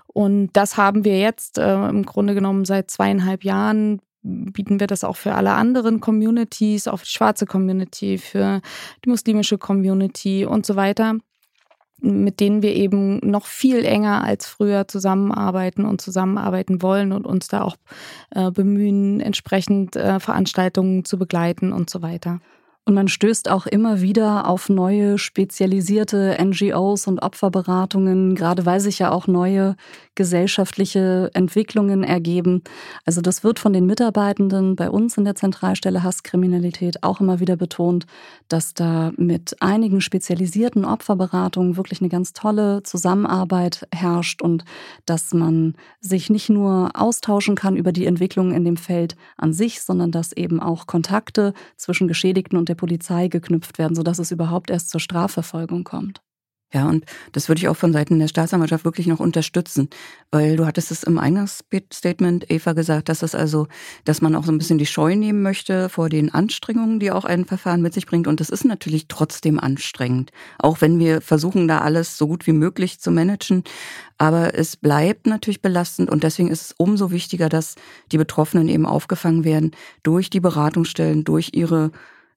Und 0.07 0.51
das 0.53 0.77
haben 0.77 1.03
wir 1.03 1.19
jetzt 1.19 1.57
äh, 1.57 1.89
im 1.89 2.03
Grunde 2.03 2.33
genommen 2.33 2.65
seit 2.65 2.89
zweieinhalb 2.89 3.43
Jahren 3.43 3.99
bieten 4.23 4.79
wir 4.79 4.87
das 4.87 5.03
auch 5.03 5.15
für 5.15 5.35
alle 5.35 5.53
anderen 5.53 6.01
Communities, 6.01 6.87
auch 6.87 6.97
für 6.97 7.05
die 7.05 7.11
schwarze 7.11 7.45
Community, 7.45 8.17
für 8.17 8.61
die 9.05 9.09
muslimische 9.09 9.57
Community 9.57 10.45
und 10.45 10.65
so 10.65 10.75
weiter 10.75 11.15
mit 11.99 12.39
denen 12.39 12.61
wir 12.61 12.75
eben 12.75 13.19
noch 13.19 13.45
viel 13.45 13.83
enger 13.83 14.23
als 14.23 14.47
früher 14.47 14.87
zusammenarbeiten 14.87 15.85
und 15.85 16.01
zusammenarbeiten 16.01 16.81
wollen 16.81 17.11
und 17.11 17.25
uns 17.25 17.47
da 17.47 17.63
auch 17.63 17.75
äh, 18.31 18.51
bemühen, 18.51 19.19
entsprechend 19.19 19.95
äh, 19.95 20.19
Veranstaltungen 20.19 21.05
zu 21.05 21.17
begleiten 21.17 21.73
und 21.73 21.89
so 21.89 22.01
weiter. 22.01 22.39
Und 22.87 22.93
man 22.93 23.09
stößt 23.09 23.49
auch 23.49 23.65
immer 23.65 23.99
wieder 23.99 24.47
auf 24.47 24.69
neue 24.69 25.17
spezialisierte 25.17 26.37
NGOs 26.41 27.07
und 27.07 27.19
Opferberatungen, 27.21 28.33
gerade 28.33 28.65
weil 28.65 28.79
sich 28.79 28.99
ja 28.99 29.11
auch 29.11 29.27
neue 29.27 29.75
gesellschaftliche 30.15 31.29
Entwicklungen 31.33 32.03
ergeben. 32.03 32.63
Also 33.05 33.19
das 33.19 33.43
wird 33.43 33.59
von 33.59 33.73
den 33.73 33.85
Mitarbeitenden 33.85 34.77
bei 34.77 34.89
uns 34.89 35.17
in 35.17 35.25
der 35.25 35.35
Zentralstelle 35.35 36.01
Hasskriminalität 36.01 37.03
auch 37.03 37.19
immer 37.19 37.41
wieder 37.41 37.57
betont, 37.57 38.05
dass 38.47 38.73
da 38.73 39.11
mit 39.17 39.61
einigen 39.61 39.99
spezialisierten 39.99 40.85
Opferberatungen 40.85 41.75
wirklich 41.75 41.99
eine 41.99 42.09
ganz 42.09 42.31
tolle 42.31 42.83
Zusammenarbeit 42.83 43.85
herrscht 43.93 44.41
und 44.41 44.63
dass 45.05 45.33
man 45.33 45.75
sich 45.99 46.29
nicht 46.29 46.49
nur 46.49 46.91
austauschen 46.93 47.55
kann 47.55 47.75
über 47.75 47.91
die 47.91 48.05
Entwicklungen 48.05 48.53
in 48.53 48.63
dem 48.63 48.77
Feld 48.77 49.17
an 49.35 49.51
sich, 49.51 49.81
sondern 49.81 50.11
dass 50.11 50.31
eben 50.31 50.61
auch 50.61 50.87
Kontakte 50.87 51.53
zwischen 51.75 52.07
Geschädigten 52.07 52.57
und 52.57 52.69
der 52.69 52.76
Polizei 52.77 53.27
geknüpft 53.27 53.77
werden, 53.77 53.95
sodass 53.95 54.19
es 54.19 54.31
überhaupt 54.31 54.69
erst 54.69 54.89
zur 54.89 55.01
Strafverfolgung 55.01 55.83
kommt. 55.83 56.21
Ja, 56.73 56.89
und 56.89 57.05
das 57.31 57.47
würde 57.47 57.59
ich 57.59 57.69
auch 57.69 57.77
von 57.77 57.93
Seiten 57.93 58.19
der 58.19 58.27
Staatsanwaltschaft 58.27 58.83
wirklich 58.83 59.07
noch 59.07 59.21
unterstützen, 59.21 59.89
weil 60.31 60.57
du 60.57 60.65
hattest 60.65 60.91
es 60.91 61.03
im 61.03 61.17
Eingangsstatement, 61.17 62.51
Eva, 62.51 62.73
gesagt, 62.73 63.07
dass 63.07 63.23
es 63.23 63.35
also, 63.35 63.67
dass 64.03 64.21
man 64.21 64.35
auch 64.35 64.43
so 64.43 64.51
ein 64.51 64.57
bisschen 64.57 64.77
die 64.77 64.85
Scheu 64.85 65.15
nehmen 65.15 65.41
möchte 65.41 65.87
vor 65.87 66.09
den 66.09 66.33
Anstrengungen, 66.33 66.99
die 66.99 67.11
auch 67.11 67.23
ein 67.23 67.45
Verfahren 67.45 67.81
mit 67.81 67.93
sich 67.93 68.05
bringt. 68.05 68.27
Und 68.27 68.41
das 68.41 68.49
ist 68.49 68.65
natürlich 68.65 69.07
trotzdem 69.07 69.61
anstrengend, 69.61 70.31
auch 70.59 70.81
wenn 70.81 70.99
wir 70.99 71.21
versuchen, 71.21 71.69
da 71.69 71.79
alles 71.79 72.17
so 72.17 72.27
gut 72.27 72.45
wie 72.47 72.53
möglich 72.53 72.99
zu 72.99 73.11
managen. 73.11 73.63
Aber 74.17 74.53
es 74.53 74.75
bleibt 74.75 75.25
natürlich 75.25 75.61
belastend 75.61 76.09
und 76.09 76.23
deswegen 76.23 76.49
ist 76.49 76.61
es 76.61 76.75
umso 76.77 77.11
wichtiger, 77.11 77.47
dass 77.47 77.75
die 78.11 78.17
Betroffenen 78.17 78.67
eben 78.67 78.85
aufgefangen 78.85 79.45
werden 79.45 79.71
durch 80.03 80.29
die 80.29 80.41
Beratungsstellen, 80.41 81.23
durch 81.23 81.51
ihre 81.53 81.91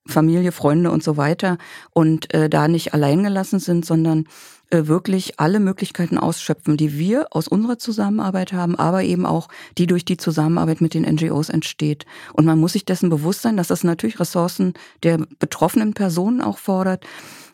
Familie, 0.06 0.52
Freunde 0.52 0.90
und 0.90 1.02
so 1.02 1.16
weiter 1.16 1.58
und 1.92 2.32
äh, 2.34 2.48
da 2.48 2.68
nicht 2.68 2.94
allein 2.94 3.22
gelassen 3.22 3.58
sind, 3.58 3.84
sondern 3.84 4.26
äh, 4.70 4.86
wirklich 4.86 5.38
alle 5.40 5.60
Möglichkeiten 5.60 6.16
ausschöpfen, 6.16 6.76
die 6.76 6.98
wir 6.98 7.26
aus 7.30 7.48
unserer 7.48 7.78
Zusammenarbeit 7.78 8.52
haben, 8.52 8.76
aber 8.76 9.02
eben 9.02 9.26
auch 9.26 9.48
die 9.78 9.86
durch 9.86 10.04
die 10.04 10.16
Zusammenarbeit 10.16 10.80
mit 10.80 10.94
den 10.94 11.02
NGOs 11.02 11.48
entsteht. 11.48 12.06
Und 12.32 12.46
man 12.46 12.58
muss 12.58 12.72
sich 12.72 12.84
dessen 12.84 13.10
bewusst 13.10 13.42
sein, 13.42 13.56
dass 13.56 13.68
das 13.68 13.84
natürlich 13.84 14.20
Ressourcen 14.20 14.74
der 15.02 15.18
betroffenen 15.38 15.92
Personen 15.92 16.40
auch 16.40 16.58
fordert. 16.58 17.04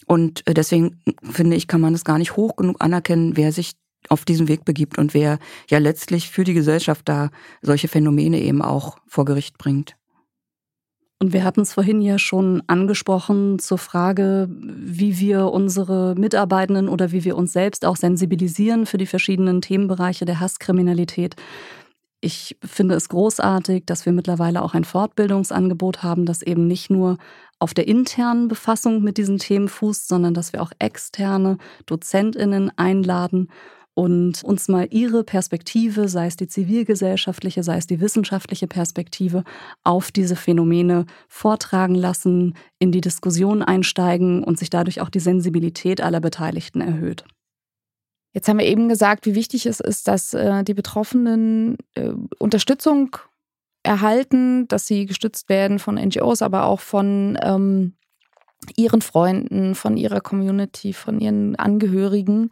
Und 0.07 0.47
äh, 0.47 0.55
deswegen 0.55 1.01
finde 1.23 1.57
ich, 1.57 1.69
kann 1.69 1.81
man 1.81 1.95
es 1.95 2.05
gar 2.05 2.19
nicht 2.19 2.37
hoch 2.37 2.57
genug 2.57 2.77
anerkennen, 2.81 3.37
wer 3.37 3.51
sich 3.51 3.73
auf 4.09 4.25
diesen 4.25 4.47
Weg 4.47 4.65
begibt 4.65 4.99
und 4.99 5.15
wer 5.15 5.39
ja 5.69 5.79
letztlich 5.79 6.31
für 6.31 6.45
die 6.45 6.55
Gesellschaft 6.55 7.09
da 7.09 7.31
solche 7.63 7.89
Phänomene 7.89 8.41
eben 8.41 8.63
auch 8.63 8.99
vor 9.09 9.25
Gericht 9.25 9.59
bringt. 9.59 9.97
Und 11.19 11.33
wir 11.33 11.45
hatten 11.45 11.63
es 11.63 11.73
vorhin 11.73 12.03
ja 12.03 12.19
schon 12.19 12.63
angesprochen 12.67 13.59
zur 13.59 13.79
Frage, 13.79 14.49
wie 14.51 15.19
wir 15.19 15.47
unsere 15.47 16.15
Mitarbeitenden 16.15 16.89
oder 16.91 17.11
wie 17.11 17.25
wir 17.25 17.37
uns 17.37 17.55
selbst 17.55 17.87
auch 17.87 17.97
sensibilisieren 17.97 18.85
für 18.85 18.99
die 18.99 19.07
verschiedenen 19.07 19.63
Themenbereiche 19.63 20.27
der 20.27 20.41
Hasskriminalität. 20.41 21.35
Ich 22.21 22.57
finde 22.63 22.97
es 22.97 23.09
großartig, 23.09 23.85
dass 23.87 24.05
wir 24.05 24.13
mittlerweile 24.13 24.61
auch 24.61 24.75
ein 24.75 24.85
Fortbildungsangebot 24.85 26.03
haben, 26.03 26.27
das 26.27 26.43
eben 26.43 26.67
nicht 26.67 26.91
nur 26.91 27.17
auf 27.59 27.73
der 27.73 27.89
internen 27.89 28.49
Befassung 28.49 29.03
mit 29.03 29.17
diesen 29.17 29.39
Themen 29.39 29.69
fußt, 29.69 30.09
sondern 30.09 30.35
dass 30.35 30.53
wir 30.53 30.61
auch 30.61 30.73
externe 30.79 31.57
Dozentinnen 31.87 32.71
einladen 32.77 33.49
und 33.97 34.45
uns 34.45 34.69
mal 34.69 34.87
ihre 34.91 35.25
Perspektive, 35.25 36.07
sei 36.09 36.27
es 36.27 36.37
die 36.37 36.49
zivilgesellschaftliche, 36.49 37.63
sei 37.63 37.79
es 37.79 37.87
die 37.87 37.99
wissenschaftliche 37.99 38.67
Perspektive, 38.67 39.43
auf 39.85 40.13
diese 40.13 40.37
Phänomene 40.37 41.07
vortragen 41.29 41.95
lassen, 41.95 42.55
in 42.79 42.93
die 42.93 43.01
Diskussion 43.01 43.63
einsteigen 43.63 44.45
und 44.45 44.59
sich 44.59 44.69
dadurch 44.69 45.01
auch 45.01 45.09
die 45.09 45.19
Sensibilität 45.19 46.03
aller 46.03 46.21
Beteiligten 46.21 46.83
erhöht. 46.83 47.25
Jetzt 48.35 48.49
haben 48.49 48.59
wir 48.59 48.67
eben 48.67 48.91
gesagt, 48.91 49.25
wie 49.25 49.35
wichtig 49.35 49.65
es 49.65 49.81
ist, 49.81 50.09
dass 50.09 50.35
äh, 50.35 50.63
die 50.63 50.75
Betroffenen 50.75 51.79
äh, 51.95 52.13
Unterstützung 52.39 53.17
erhalten, 53.83 54.69
dass 54.69 54.87
sie 54.87 55.07
gestützt 55.07 55.49
werden 55.49 55.79
von 55.79 55.95
NGOs, 55.95 56.43
aber 56.43 56.67
auch 56.67 56.81
von 56.81 57.39
ähm, 57.43 57.95
ihren 58.77 59.01
Freunden, 59.01 59.75
von 59.75 59.97
ihrer 59.97 60.21
Community, 60.21 60.93
von 60.93 61.19
ihren 61.19 61.57
Angehörigen. 61.57 62.51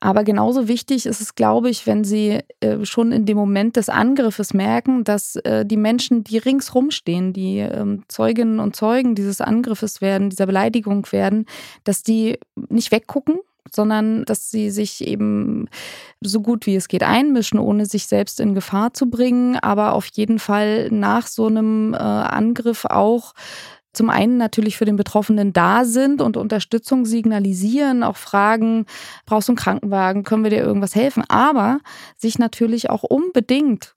Aber 0.00 0.24
genauso 0.24 0.66
wichtig 0.66 1.04
ist 1.04 1.20
es, 1.20 1.34
glaube 1.34 1.68
ich, 1.68 1.86
wenn 1.86 2.04
Sie 2.04 2.40
äh, 2.60 2.84
schon 2.84 3.12
in 3.12 3.26
dem 3.26 3.36
Moment 3.36 3.76
des 3.76 3.90
Angriffes 3.90 4.54
merken, 4.54 5.04
dass 5.04 5.36
äh, 5.36 5.66
die 5.66 5.76
Menschen, 5.76 6.24
die 6.24 6.38
ringsrum 6.38 6.90
stehen, 6.90 7.34
die 7.34 7.58
ähm, 7.58 8.04
Zeuginnen 8.08 8.60
und 8.60 8.74
Zeugen 8.74 9.14
dieses 9.14 9.42
Angriffes 9.42 10.00
werden, 10.00 10.30
dieser 10.30 10.46
Beleidigung 10.46 11.06
werden, 11.12 11.44
dass 11.84 12.02
die 12.02 12.38
nicht 12.70 12.92
weggucken, 12.92 13.40
sondern 13.70 14.24
dass 14.24 14.50
sie 14.50 14.70
sich 14.70 15.06
eben 15.06 15.68
so 16.22 16.40
gut 16.40 16.66
wie 16.66 16.76
es 16.76 16.88
geht 16.88 17.02
einmischen, 17.02 17.58
ohne 17.58 17.84
sich 17.84 18.06
selbst 18.06 18.40
in 18.40 18.54
Gefahr 18.54 18.94
zu 18.94 19.10
bringen, 19.10 19.56
aber 19.56 19.92
auf 19.92 20.06
jeden 20.06 20.38
Fall 20.38 20.90
nach 20.90 21.26
so 21.26 21.46
einem 21.46 21.92
äh, 21.94 21.98
Angriff 21.98 22.84
auch 22.86 23.34
zum 23.92 24.10
einen 24.10 24.36
natürlich 24.36 24.76
für 24.76 24.84
den 24.84 24.96
Betroffenen 24.96 25.52
da 25.52 25.84
sind 25.84 26.22
und 26.22 26.36
Unterstützung 26.36 27.04
signalisieren, 27.04 28.02
auch 28.02 28.16
fragen, 28.16 28.86
brauchst 29.26 29.48
du 29.48 29.52
einen 29.52 29.56
Krankenwagen, 29.56 30.22
können 30.22 30.44
wir 30.44 30.50
dir 30.50 30.62
irgendwas 30.62 30.94
helfen, 30.94 31.24
aber 31.28 31.80
sich 32.16 32.38
natürlich 32.38 32.90
auch 32.90 33.02
unbedingt 33.02 33.94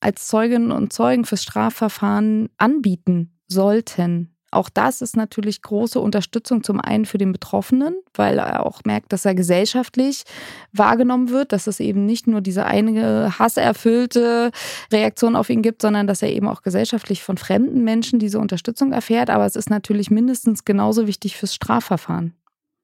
als 0.00 0.26
Zeuginnen 0.26 0.70
und 0.70 0.92
Zeugen 0.92 1.24
fürs 1.24 1.42
Strafverfahren 1.42 2.48
anbieten 2.58 3.38
sollten. 3.46 4.33
Auch 4.54 4.68
das 4.68 5.00
ist 5.00 5.16
natürlich 5.16 5.62
große 5.62 5.98
Unterstützung 5.98 6.62
zum 6.62 6.80
einen 6.80 7.06
für 7.06 7.18
den 7.18 7.32
Betroffenen, 7.32 7.96
weil 8.14 8.38
er 8.38 8.64
auch 8.64 8.82
merkt, 8.84 9.12
dass 9.12 9.24
er 9.24 9.34
gesellschaftlich 9.34 10.24
wahrgenommen 10.72 11.30
wird, 11.30 11.52
dass 11.52 11.66
es 11.66 11.80
eben 11.80 12.06
nicht 12.06 12.26
nur 12.26 12.40
diese 12.40 12.64
eine 12.64 13.38
hasserfüllte 13.38 14.52
Reaktion 14.92 15.34
auf 15.34 15.50
ihn 15.50 15.62
gibt, 15.62 15.82
sondern 15.82 16.06
dass 16.06 16.22
er 16.22 16.30
eben 16.30 16.46
auch 16.46 16.62
gesellschaftlich 16.62 17.22
von 17.22 17.36
fremden 17.36 17.82
Menschen 17.82 18.18
diese 18.18 18.38
Unterstützung 18.38 18.92
erfährt. 18.92 19.28
Aber 19.28 19.44
es 19.44 19.56
ist 19.56 19.70
natürlich 19.70 20.10
mindestens 20.10 20.64
genauso 20.64 21.06
wichtig 21.06 21.36
fürs 21.36 21.54
Strafverfahren. 21.54 22.34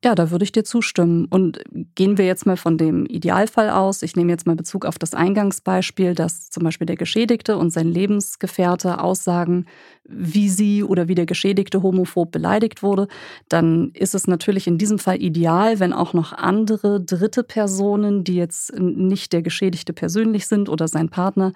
Ja, 0.03 0.15
da 0.15 0.31
würde 0.31 0.45
ich 0.45 0.53
dir 0.53 0.65
zustimmen. 0.65 1.27
Und 1.27 1.63
gehen 1.95 2.17
wir 2.17 2.25
jetzt 2.25 2.47
mal 2.47 2.57
von 2.57 2.79
dem 2.79 3.05
Idealfall 3.05 3.69
aus. 3.69 4.03
Ich 4.03 4.17
nehme 4.17 4.33
jetzt 4.33 4.47
mal 4.47 4.57
Bezug 4.57 4.87
auf 4.87 4.99
das 4.99 5.13
Eingangsbeispiel, 5.13 6.15
dass 6.15 6.49
zum 6.49 6.65
Beispiel 6.65 6.87
der 6.87 6.97
Geschädigte 6.97 7.59
und 7.59 7.71
sein 7.71 7.87
Lebensgefährte 7.87 9.03
aussagen, 9.03 9.67
wie 10.05 10.49
sie 10.49 10.83
oder 10.83 11.07
wie 11.09 11.15
der 11.15 11.27
Geschädigte 11.27 11.83
homophob 11.83 12.33
beleidigt 12.33 12.83
wurde. 12.83 13.09
Dann 13.51 13.91
ist 13.93 14.15
es 14.15 14.27
natürlich 14.27 14.67
in 14.67 14.79
diesem 14.79 14.99
Fall 14.99 15.21
ideal, 15.21 15.81
wenn 15.81 15.93
auch 15.93 16.15
noch 16.15 16.33
andere 16.33 17.03
dritte 17.03 17.43
Personen, 17.43 18.25
die 18.25 18.37
jetzt 18.37 18.73
nicht 18.79 19.35
der 19.35 19.43
Geschädigte 19.43 19.93
persönlich 19.93 20.47
sind 20.47 20.71
oder 20.71 20.89
sein 20.89 21.11
Partner, 21.11 21.53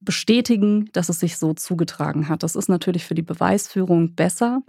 bestätigen, 0.00 0.88
dass 0.92 1.08
es 1.08 1.20
sich 1.20 1.36
so 1.36 1.52
zugetragen 1.54 2.28
hat. 2.28 2.42
Das 2.42 2.56
ist 2.56 2.68
natürlich 2.68 3.04
für 3.04 3.14
die 3.14 3.22
Beweisführung 3.22 4.14
besser. 4.14 4.62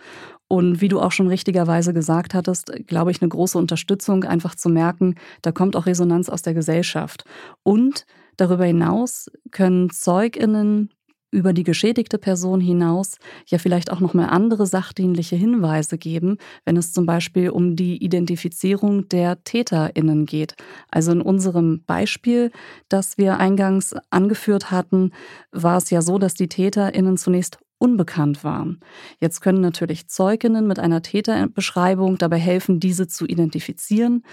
Und 0.47 0.81
wie 0.81 0.89
du 0.89 0.99
auch 0.99 1.13
schon 1.13 1.27
richtigerweise 1.27 1.93
gesagt 1.93 2.33
hattest, 2.33 2.71
glaube 2.87 3.11
ich, 3.11 3.21
eine 3.21 3.29
große 3.29 3.57
Unterstützung, 3.57 4.25
einfach 4.25 4.55
zu 4.55 4.69
merken, 4.69 5.15
da 5.41 5.51
kommt 5.51 5.75
auch 5.75 5.85
Resonanz 5.85 6.27
aus 6.27 6.41
der 6.41 6.53
Gesellschaft. 6.53 7.23
Und 7.63 8.05
darüber 8.35 8.65
hinaus 8.65 9.31
können 9.51 9.89
Zeuginnen 9.89 10.89
über 11.31 11.53
die 11.53 11.63
geschädigte 11.63 12.17
Person 12.17 12.61
hinaus 12.61 13.17
ja 13.47 13.57
vielleicht 13.57 13.91
auch 13.91 13.99
noch 13.99 14.13
mal 14.13 14.27
andere 14.27 14.67
sachdienliche 14.67 15.35
Hinweise 15.35 15.97
geben, 15.97 16.37
wenn 16.65 16.77
es 16.77 16.93
zum 16.93 17.05
Beispiel 17.05 17.49
um 17.49 17.75
die 17.75 18.03
Identifizierung 18.03 19.07
der 19.09 19.43
TäterInnen 19.43 20.25
geht. 20.25 20.55
Also 20.89 21.11
in 21.13 21.21
unserem 21.21 21.83
Beispiel, 21.85 22.51
das 22.89 23.17
wir 23.17 23.37
eingangs 23.37 23.95
angeführt 24.09 24.71
hatten, 24.71 25.11
war 25.51 25.77
es 25.77 25.89
ja 25.89 26.01
so, 26.01 26.17
dass 26.17 26.33
die 26.33 26.49
TäterInnen 26.49 27.17
zunächst 27.17 27.59
unbekannt 27.81 28.43
waren. 28.43 28.79
Jetzt 29.19 29.41
können 29.41 29.59
natürlich 29.59 30.07
Zeuginnen 30.07 30.67
mit 30.67 30.77
einer 30.77 31.01
Täterbeschreibung 31.01 32.17
dabei 32.17 32.37
helfen, 32.37 32.79
diese 32.79 33.07
zu 33.07 33.25
identifizieren. 33.25 34.23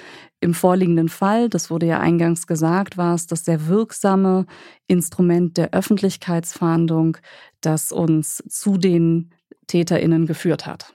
Im 0.40 0.52
vorliegenden 0.52 1.08
Fall, 1.08 1.48
das 1.48 1.70
wurde 1.70 1.86
ja 1.86 1.98
eingangs 1.98 2.46
gesagt, 2.46 2.98
war 2.98 3.14
es 3.14 3.26
das 3.26 3.46
sehr 3.46 3.66
wirksame 3.66 4.44
Instrument 4.86 5.56
der 5.56 5.72
Öffentlichkeitsfahndung, 5.72 7.16
das 7.62 7.90
uns 7.90 8.44
zu 8.48 8.76
den 8.76 9.32
Täterinnen 9.66 10.26
geführt 10.26 10.66
hat. 10.66 10.92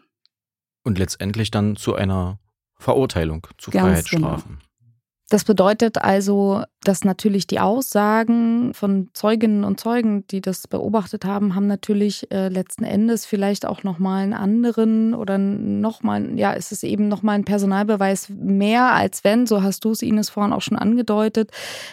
Und 0.84 0.99
letztendlich 0.99 1.49
dann 1.49 1.76
zu 1.76 1.95
einer 1.95 2.39
Verurteilung, 2.78 3.47
zu 3.58 3.72
Ganz 3.72 3.84
Freiheitsstrafen. 3.84 4.60
Genau. 4.60 4.72
Das 5.30 5.45
bedeutet 5.45 5.97
also, 5.97 6.63
dass 6.84 7.05
natürlich 7.05 7.47
die 7.47 7.59
Aussagen 7.59 8.74
von 8.74 9.09
Zeuginnen 9.13 9.63
und 9.63 9.80
Zeugen, 9.80 10.28
die 10.28 10.41
das 10.41 10.67
beobachtet 10.67 11.26
haben, 11.26 11.55
haben 11.55 11.65
natürlich 11.65 12.30
äh, 12.32 12.49
letzten 12.49 12.84
Endes 12.84 13.26
vielleicht 13.26 13.65
auch 13.65 13.84
nochmal 13.84 14.24
einen 14.24 14.34
anderen 14.34 15.13
oder 15.13 15.38
nochmal, 15.38 16.38
ja, 16.38 16.51
ist 16.51 16.71
es 16.71 16.84
eben 16.84 17.07
nochmal 17.07 17.36
ein 17.36 17.45
Personalbeweis 17.45 18.30
mehr, 18.30 18.93
als 18.93 19.24
wenn, 19.24 19.47
so 19.47 19.63
hast 19.63 19.86
du 19.86 19.91
es 19.91 20.01
Ines 20.01 20.30
vorhin 20.30 20.53
auch 20.53 20.61
schon 20.61 20.78
angedeutet. 20.78 21.51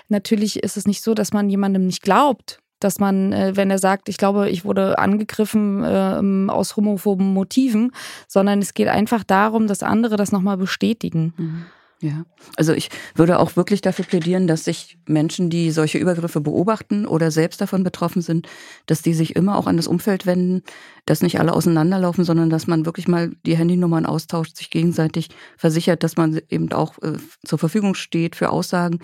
Natürlich 0.09 0.63
ist 0.63 0.77
es 0.77 0.87
nicht 0.87 1.03
so, 1.03 1.15
dass 1.15 1.33
man 1.33 1.49
jemandem 1.49 1.87
nicht 1.87 2.03
glaubt, 2.03 2.59
dass 2.81 2.99
man, 2.99 3.33
äh, 3.33 3.57
wenn 3.57 3.71
er 3.71 3.79
sagt, 3.79 4.09
ich 4.09 4.17
glaube, 4.17 4.51
ich 4.51 4.65
wurde 4.65 4.99
angegriffen 4.99 5.85
äh, 5.85 6.51
aus 6.51 6.77
homophoben 6.77 7.33
Motiven, 7.33 7.93
sondern 8.27 8.59
es 8.59 8.75
geht 8.75 8.89
einfach 8.89 9.23
darum, 9.23 9.69
dass 9.69 9.85
andere 9.85 10.17
das 10.17 10.33
nochmal 10.33 10.57
bestätigen. 10.57 11.33
Mhm. 11.37 11.65
Ja, 12.03 12.25
also 12.57 12.73
ich 12.73 12.89
würde 13.15 13.39
auch 13.39 13.57
wirklich 13.57 13.83
dafür 13.83 14.07
plädieren, 14.07 14.47
dass 14.47 14.65
sich 14.65 14.97
Menschen, 15.07 15.51
die 15.51 15.71
solche 15.71 15.99
Übergriffe 15.99 16.41
beobachten 16.41 17.05
oder 17.05 17.31
selbst 17.31 17.61
davon 17.61 17.85
betroffen 17.85 18.23
sind, 18.23 18.49
dass 18.87 19.03
die 19.03 19.13
sich 19.13 19.37
immer 19.37 19.59
auch 19.59 19.67
an 19.67 19.77
das 19.77 19.87
Umfeld 19.87 20.25
wenden, 20.25 20.63
dass 21.05 21.21
nicht 21.21 21.39
alle 21.41 21.53
auseinanderlaufen, 21.53 22.25
sondern 22.25 22.49
dass 22.49 22.67
man 22.67 22.87
wirklich 22.87 23.07
mal 23.07 23.33
die 23.45 23.55
Handynummern 23.55 24.07
austauscht, 24.07 24.57
sich 24.57 24.71
gegenseitig 24.71 25.29
versichert, 25.59 26.03
dass 26.03 26.17
man 26.17 26.41
eben 26.49 26.73
auch 26.73 26.97
äh, 27.03 27.19
zur 27.45 27.59
Verfügung 27.59 27.95
steht 27.95 28.35
für 28.35 28.49
Aussagen, 28.49 29.01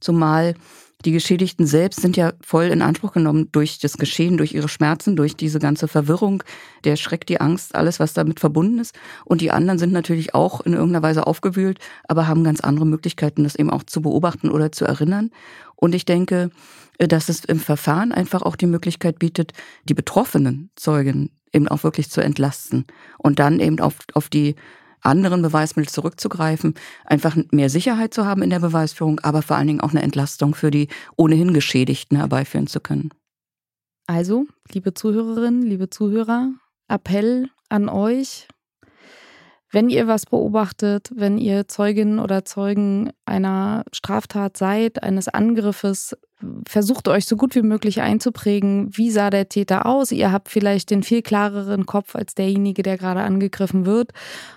zumal 0.00 0.54
die 1.04 1.12
Geschädigten 1.12 1.66
selbst 1.66 2.00
sind 2.00 2.16
ja 2.16 2.32
voll 2.42 2.64
in 2.64 2.82
Anspruch 2.82 3.12
genommen 3.12 3.48
durch 3.52 3.78
das 3.78 3.96
Geschehen, 3.96 4.36
durch 4.36 4.52
ihre 4.52 4.68
Schmerzen, 4.68 5.16
durch 5.16 5.36
diese 5.36 5.58
ganze 5.58 5.88
Verwirrung, 5.88 6.42
der 6.84 6.96
Schreck, 6.96 7.26
die 7.26 7.40
Angst, 7.40 7.74
alles, 7.74 8.00
was 8.00 8.12
damit 8.12 8.40
verbunden 8.40 8.78
ist. 8.78 8.94
Und 9.24 9.40
die 9.40 9.50
anderen 9.50 9.78
sind 9.78 9.92
natürlich 9.92 10.34
auch 10.34 10.60
in 10.60 10.74
irgendeiner 10.74 11.02
Weise 11.02 11.26
aufgewühlt, 11.26 11.78
aber 12.06 12.26
haben 12.26 12.44
ganz 12.44 12.60
andere 12.60 12.86
Möglichkeiten, 12.86 13.44
das 13.44 13.56
eben 13.56 13.70
auch 13.70 13.84
zu 13.84 14.02
beobachten 14.02 14.50
oder 14.50 14.72
zu 14.72 14.84
erinnern. 14.84 15.30
Und 15.76 15.94
ich 15.94 16.04
denke, 16.04 16.50
äh, 16.98 17.08
dass 17.08 17.28
es 17.28 17.44
im 17.44 17.58
Verfahren 17.58 18.12
einfach 18.12 18.42
auch 18.42 18.56
die 18.56 18.66
Möglichkeit 18.66 19.18
bietet, 19.18 19.52
die 19.88 19.94
betroffenen 19.94 20.70
Zeugen 20.76 21.30
eben 21.52 21.66
auch 21.66 21.82
wirklich 21.82 22.10
zu 22.10 22.20
entlasten 22.20 22.84
und 23.18 23.38
dann 23.38 23.58
eben 23.58 23.80
auf, 23.80 23.96
auf 24.14 24.28
die 24.28 24.54
anderen 25.02 25.42
Beweismittel 25.42 25.90
zurückzugreifen, 25.90 26.74
einfach 27.04 27.36
mehr 27.50 27.70
Sicherheit 27.70 28.14
zu 28.14 28.26
haben 28.26 28.42
in 28.42 28.50
der 28.50 28.60
Beweisführung, 28.60 29.20
aber 29.20 29.42
vor 29.42 29.56
allen 29.56 29.66
Dingen 29.66 29.80
auch 29.80 29.90
eine 29.90 30.02
Entlastung 30.02 30.54
für 30.54 30.70
die 30.70 30.88
ohnehin 31.16 31.54
Geschädigten 31.54 32.16
herbeiführen 32.16 32.66
zu 32.66 32.80
können. 32.80 33.10
Also, 34.06 34.46
liebe 34.72 34.94
Zuhörerinnen, 34.94 35.62
liebe 35.62 35.88
Zuhörer, 35.88 36.50
Appell 36.88 37.48
an 37.68 37.88
euch, 37.88 38.48
wenn 39.70 39.88
ihr 39.88 40.06
was 40.06 40.26
beobachtet, 40.26 41.10
wenn 41.14 41.38
ihr 41.38 41.68
Zeugin 41.68 42.18
oder 42.18 42.44
Zeugen 42.44 43.12
einer 43.24 43.84
Straftat 43.92 44.56
seid, 44.56 45.02
eines 45.02 45.28
Angriffes, 45.28 46.16
versucht 46.66 47.06
euch 47.08 47.26
so 47.26 47.36
gut 47.36 47.54
wie 47.54 47.62
möglich 47.62 48.00
einzuprägen, 48.00 48.88
wie 48.96 49.10
sah 49.10 49.30
der 49.30 49.48
Täter 49.48 49.86
aus. 49.86 50.10
Ihr 50.10 50.32
habt 50.32 50.48
vielleicht 50.48 50.90
den 50.90 51.02
viel 51.02 51.22
klareren 51.22 51.86
Kopf 51.86 52.16
als 52.16 52.34
derjenige, 52.34 52.82
der 52.82 52.98
gerade 52.98 53.20
angegriffen 53.20 53.86
wird. 53.86 54.12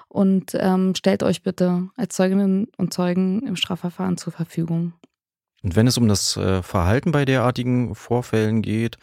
Und 0.08 0.56
ähm, 0.56 0.96
stellt 0.96 1.24
euch 1.24 1.44
bitte 1.44 1.90
als 1.96 2.16
Zeuginnen 2.16 2.68
und 2.78 2.94
Zeugen 2.94 3.46
im 3.46 3.56
Strafverfahren 3.56 4.18
zur 4.18 4.34
Verfügung. 4.34 4.94
Und 5.64 5.76
wenn 5.76 5.88
es 5.88 5.98
um 5.98 6.08
das 6.08 6.38
äh, 6.38 6.62
Verhalten 6.62 7.12
bei 7.12 7.26
derartigen 7.26 7.96
Vorfällen 7.96 8.62
geht, 8.62 8.98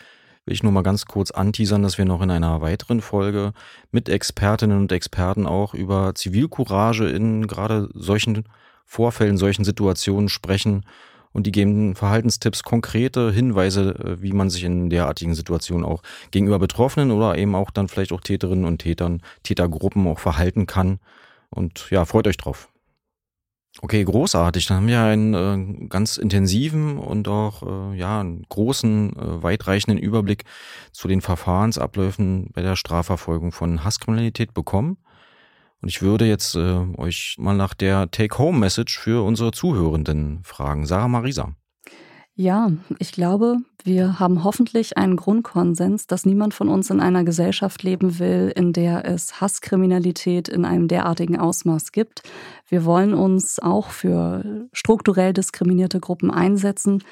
will 0.44 0.54
ich 0.54 0.62
nur 0.62 0.72
mal 0.72 0.82
ganz 0.82 1.06
kurz 1.06 1.30
anteasern, 1.30 1.82
dass 1.82 1.98
wir 1.98 2.04
noch 2.04 2.22
in 2.22 2.30
einer 2.30 2.60
weiteren 2.60 3.00
Folge 3.00 3.52
mit 3.90 4.08
Expertinnen 4.08 4.78
und 4.78 4.92
Experten 4.92 5.46
auch 5.46 5.74
über 5.74 6.14
Zivilcourage 6.14 7.08
in 7.08 7.46
gerade 7.46 7.88
solchen 7.94 8.44
Vorfällen, 8.86 9.36
solchen 9.36 9.64
Situationen 9.64 10.28
sprechen. 10.28 10.84
Und 11.32 11.46
die 11.46 11.52
geben 11.52 11.94
Verhaltenstipps, 11.94 12.64
konkrete 12.64 13.30
Hinweise, 13.30 13.94
äh, 13.94 14.22
wie 14.22 14.32
man 14.32 14.50
sich 14.50 14.64
in 14.64 14.90
derartigen 14.90 15.34
Situationen 15.34 15.84
auch 15.86 16.02
gegenüber 16.32 16.58
Betroffenen 16.58 17.12
oder 17.12 17.38
eben 17.38 17.54
auch 17.54 17.70
dann 17.70 17.86
vielleicht 17.86 18.12
auch 18.12 18.20
Täterinnen 18.20 18.64
und 18.64 18.78
Tätern, 18.78 19.22
Tätergruppen 19.44 20.06
auch 20.08 20.18
verhalten 20.18 20.66
kann. 20.66 20.98
Und 21.50 21.88
ja, 21.90 22.04
freut 22.04 22.26
euch 22.26 22.36
drauf. 22.36 22.69
Okay, 23.78 24.04
großartig. 24.04 24.66
Dann 24.66 24.78
haben 24.78 24.88
wir 24.88 25.00
einen 25.00 25.84
äh, 25.84 25.86
ganz 25.86 26.16
intensiven 26.16 26.98
und 26.98 27.28
auch 27.28 27.62
äh, 27.62 27.96
ja 27.96 28.20
einen 28.20 28.42
großen, 28.48 29.16
äh, 29.16 29.42
weitreichenden 29.42 29.98
Überblick 29.98 30.44
zu 30.92 31.06
den 31.06 31.20
Verfahrensabläufen 31.20 32.50
bei 32.52 32.62
der 32.62 32.74
Strafverfolgung 32.74 33.52
von 33.52 33.84
Hasskriminalität 33.84 34.54
bekommen. 34.54 34.98
Und 35.82 35.88
ich 35.88 36.02
würde 36.02 36.26
jetzt 36.26 36.56
äh, 36.56 36.84
euch 36.98 37.36
mal 37.38 37.56
nach 37.56 37.74
der 37.74 38.10
Take-Home-Message 38.10 38.98
für 38.98 39.24
unsere 39.24 39.52
Zuhörenden 39.52 40.42
fragen. 40.42 40.84
Sarah 40.84 41.08
Marisa. 41.08 41.54
Ja, 42.40 42.72
ich 42.98 43.12
glaube, 43.12 43.58
wir 43.84 44.18
haben 44.18 44.44
hoffentlich 44.44 44.96
einen 44.96 45.16
Grundkonsens, 45.16 46.06
dass 46.06 46.24
niemand 46.24 46.54
von 46.54 46.70
uns 46.70 46.88
in 46.88 46.98
einer 46.98 47.22
Gesellschaft 47.22 47.82
leben 47.82 48.18
will, 48.18 48.50
in 48.56 48.72
der 48.72 49.04
es 49.04 49.42
Hasskriminalität 49.42 50.48
in 50.48 50.64
einem 50.64 50.88
derartigen 50.88 51.38
Ausmaß 51.38 51.92
gibt. 51.92 52.22
Wir 52.66 52.86
wollen 52.86 53.12
uns 53.12 53.58
auch 53.58 53.90
für 53.90 54.68
strukturell 54.72 55.34
diskriminierte 55.34 56.00
Gruppen 56.00 56.30
einsetzen 56.30 57.04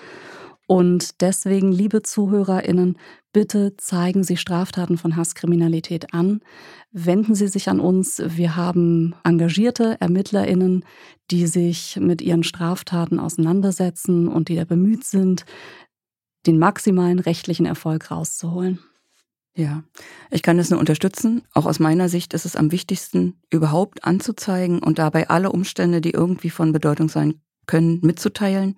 und 0.68 1.22
deswegen, 1.22 1.72
liebe 1.72 2.02
Zuhörerinnen, 2.02 2.98
bitte 3.32 3.74
zeigen 3.78 4.22
Sie 4.22 4.36
Straftaten 4.36 4.98
von 4.98 5.16
Hasskriminalität 5.16 6.12
an. 6.12 6.40
Wenden 6.92 7.34
Sie 7.34 7.48
sich 7.48 7.70
an 7.70 7.80
uns. 7.80 8.22
Wir 8.22 8.54
haben 8.54 9.14
engagierte 9.24 9.96
Ermittlerinnen, 9.98 10.84
die 11.30 11.46
sich 11.46 11.96
mit 11.98 12.20
ihren 12.20 12.44
Straftaten 12.44 13.18
auseinandersetzen 13.18 14.28
und 14.28 14.50
die 14.50 14.56
da 14.56 14.66
bemüht 14.66 15.04
sind, 15.04 15.46
den 16.46 16.58
maximalen 16.58 17.18
rechtlichen 17.18 17.64
Erfolg 17.64 18.10
rauszuholen. 18.10 18.78
Ja, 19.56 19.84
ich 20.30 20.42
kann 20.42 20.58
das 20.58 20.68
nur 20.68 20.80
unterstützen. 20.80 21.44
Auch 21.54 21.64
aus 21.64 21.80
meiner 21.80 22.10
Sicht 22.10 22.34
ist 22.34 22.44
es 22.44 22.56
am 22.56 22.72
wichtigsten, 22.72 23.40
überhaupt 23.50 24.04
anzuzeigen 24.04 24.80
und 24.80 24.98
dabei 24.98 25.30
alle 25.30 25.50
Umstände, 25.50 26.02
die 26.02 26.10
irgendwie 26.10 26.50
von 26.50 26.72
Bedeutung 26.72 27.08
sein 27.08 27.40
können, 27.64 28.00
mitzuteilen. 28.02 28.76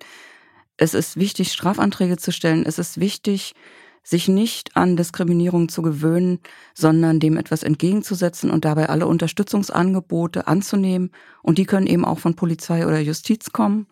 Es 0.81 0.95
ist 0.95 1.15
wichtig, 1.15 1.51
Strafanträge 1.51 2.17
zu 2.17 2.31
stellen. 2.31 2.65
Es 2.65 2.79
ist 2.79 2.99
wichtig, 2.99 3.53
sich 4.01 4.27
nicht 4.27 4.75
an 4.75 4.97
Diskriminierung 4.97 5.69
zu 5.69 5.83
gewöhnen, 5.83 6.39
sondern 6.73 7.19
dem 7.19 7.37
etwas 7.37 7.61
entgegenzusetzen 7.61 8.49
und 8.49 8.65
dabei 8.65 8.89
alle 8.89 9.05
Unterstützungsangebote 9.05 10.47
anzunehmen. 10.47 11.11
Und 11.43 11.59
die 11.59 11.65
können 11.65 11.85
eben 11.85 12.03
auch 12.03 12.17
von 12.17 12.35
Polizei 12.35 12.87
oder 12.87 12.99
Justiz 12.99 13.51
kommen, 13.51 13.85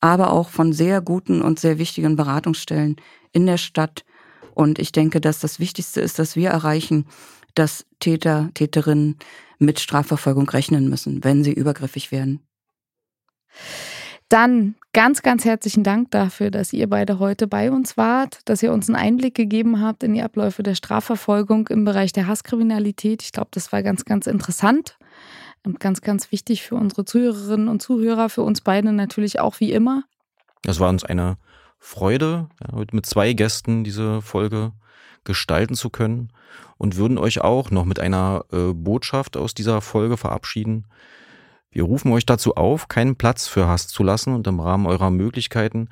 aber 0.00 0.32
auch 0.32 0.48
von 0.48 0.72
sehr 0.72 1.02
guten 1.02 1.42
und 1.42 1.60
sehr 1.60 1.76
wichtigen 1.76 2.16
Beratungsstellen 2.16 2.96
in 3.32 3.44
der 3.44 3.58
Stadt. 3.58 4.06
Und 4.54 4.78
ich 4.78 4.92
denke, 4.92 5.20
dass 5.20 5.40
das 5.40 5.60
Wichtigste 5.60 6.00
ist, 6.00 6.18
dass 6.18 6.36
wir 6.36 6.48
erreichen, 6.48 7.04
dass 7.54 7.84
Täter, 7.98 8.48
Täterinnen 8.54 9.18
mit 9.58 9.78
Strafverfolgung 9.78 10.48
rechnen 10.48 10.88
müssen, 10.88 11.22
wenn 11.22 11.44
sie 11.44 11.52
übergriffig 11.52 12.10
werden. 12.12 12.40
Dann 14.30 14.76
ganz, 14.92 15.22
ganz 15.22 15.44
herzlichen 15.44 15.82
Dank 15.82 16.12
dafür, 16.12 16.52
dass 16.52 16.72
ihr 16.72 16.88
beide 16.88 17.18
heute 17.18 17.48
bei 17.48 17.68
uns 17.68 17.96
wart, 17.96 18.38
dass 18.44 18.62
ihr 18.62 18.72
uns 18.72 18.88
einen 18.88 18.94
Einblick 18.94 19.34
gegeben 19.34 19.80
habt 19.82 20.04
in 20.04 20.14
die 20.14 20.22
Abläufe 20.22 20.62
der 20.62 20.76
Strafverfolgung 20.76 21.66
im 21.66 21.84
Bereich 21.84 22.12
der 22.12 22.28
Hasskriminalität. 22.28 23.24
Ich 23.24 23.32
glaube, 23.32 23.48
das 23.50 23.72
war 23.72 23.82
ganz, 23.82 24.04
ganz 24.04 24.28
interessant 24.28 24.98
und 25.64 25.80
ganz, 25.80 26.00
ganz 26.00 26.30
wichtig 26.30 26.62
für 26.62 26.76
unsere 26.76 27.04
Zuhörerinnen 27.04 27.66
und 27.66 27.82
Zuhörer, 27.82 28.28
für 28.28 28.42
uns 28.42 28.60
beide 28.60 28.92
natürlich 28.92 29.40
auch 29.40 29.58
wie 29.58 29.72
immer. 29.72 30.04
Das 30.62 30.78
war 30.78 30.90
uns 30.90 31.04
eine 31.04 31.36
Freude, 31.80 32.48
mit 32.92 33.06
zwei 33.06 33.32
Gästen 33.32 33.82
diese 33.82 34.22
Folge 34.22 34.70
gestalten 35.24 35.74
zu 35.74 35.90
können 35.90 36.28
und 36.78 36.96
würden 36.96 37.18
euch 37.18 37.40
auch 37.40 37.72
noch 37.72 37.84
mit 37.84 37.98
einer 37.98 38.44
äh, 38.52 38.74
Botschaft 38.74 39.36
aus 39.36 39.54
dieser 39.54 39.80
Folge 39.80 40.16
verabschieden. 40.16 40.86
Wir 41.72 41.84
rufen 41.84 42.12
euch 42.12 42.26
dazu 42.26 42.56
auf, 42.56 42.88
keinen 42.88 43.16
Platz 43.16 43.46
für 43.46 43.68
Hass 43.68 43.86
zu 43.88 44.02
lassen 44.02 44.34
und 44.34 44.46
im 44.46 44.58
Rahmen 44.58 44.86
eurer 44.86 45.10
Möglichkeiten 45.10 45.88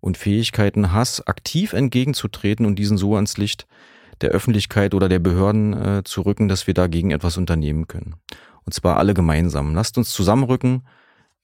und 0.00 0.16
Fähigkeiten 0.16 0.92
Hass 0.92 1.26
aktiv 1.26 1.72
entgegenzutreten 1.72 2.64
und 2.64 2.76
diesen 2.78 2.96
so 2.96 3.16
ans 3.16 3.36
Licht 3.36 3.66
der 4.20 4.30
Öffentlichkeit 4.30 4.94
oder 4.94 5.08
der 5.08 5.18
Behörden 5.18 5.72
äh, 5.72 6.04
zu 6.04 6.22
rücken, 6.22 6.48
dass 6.48 6.66
wir 6.66 6.74
dagegen 6.74 7.10
etwas 7.10 7.36
unternehmen 7.36 7.88
können. 7.88 8.14
Und 8.64 8.72
zwar 8.72 8.96
alle 8.98 9.14
gemeinsam. 9.14 9.74
Lasst 9.74 9.98
uns 9.98 10.10
zusammenrücken, 10.10 10.86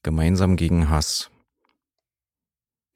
gemeinsam 0.01 0.55
gegen 0.55 0.89
Hass. 0.89 1.29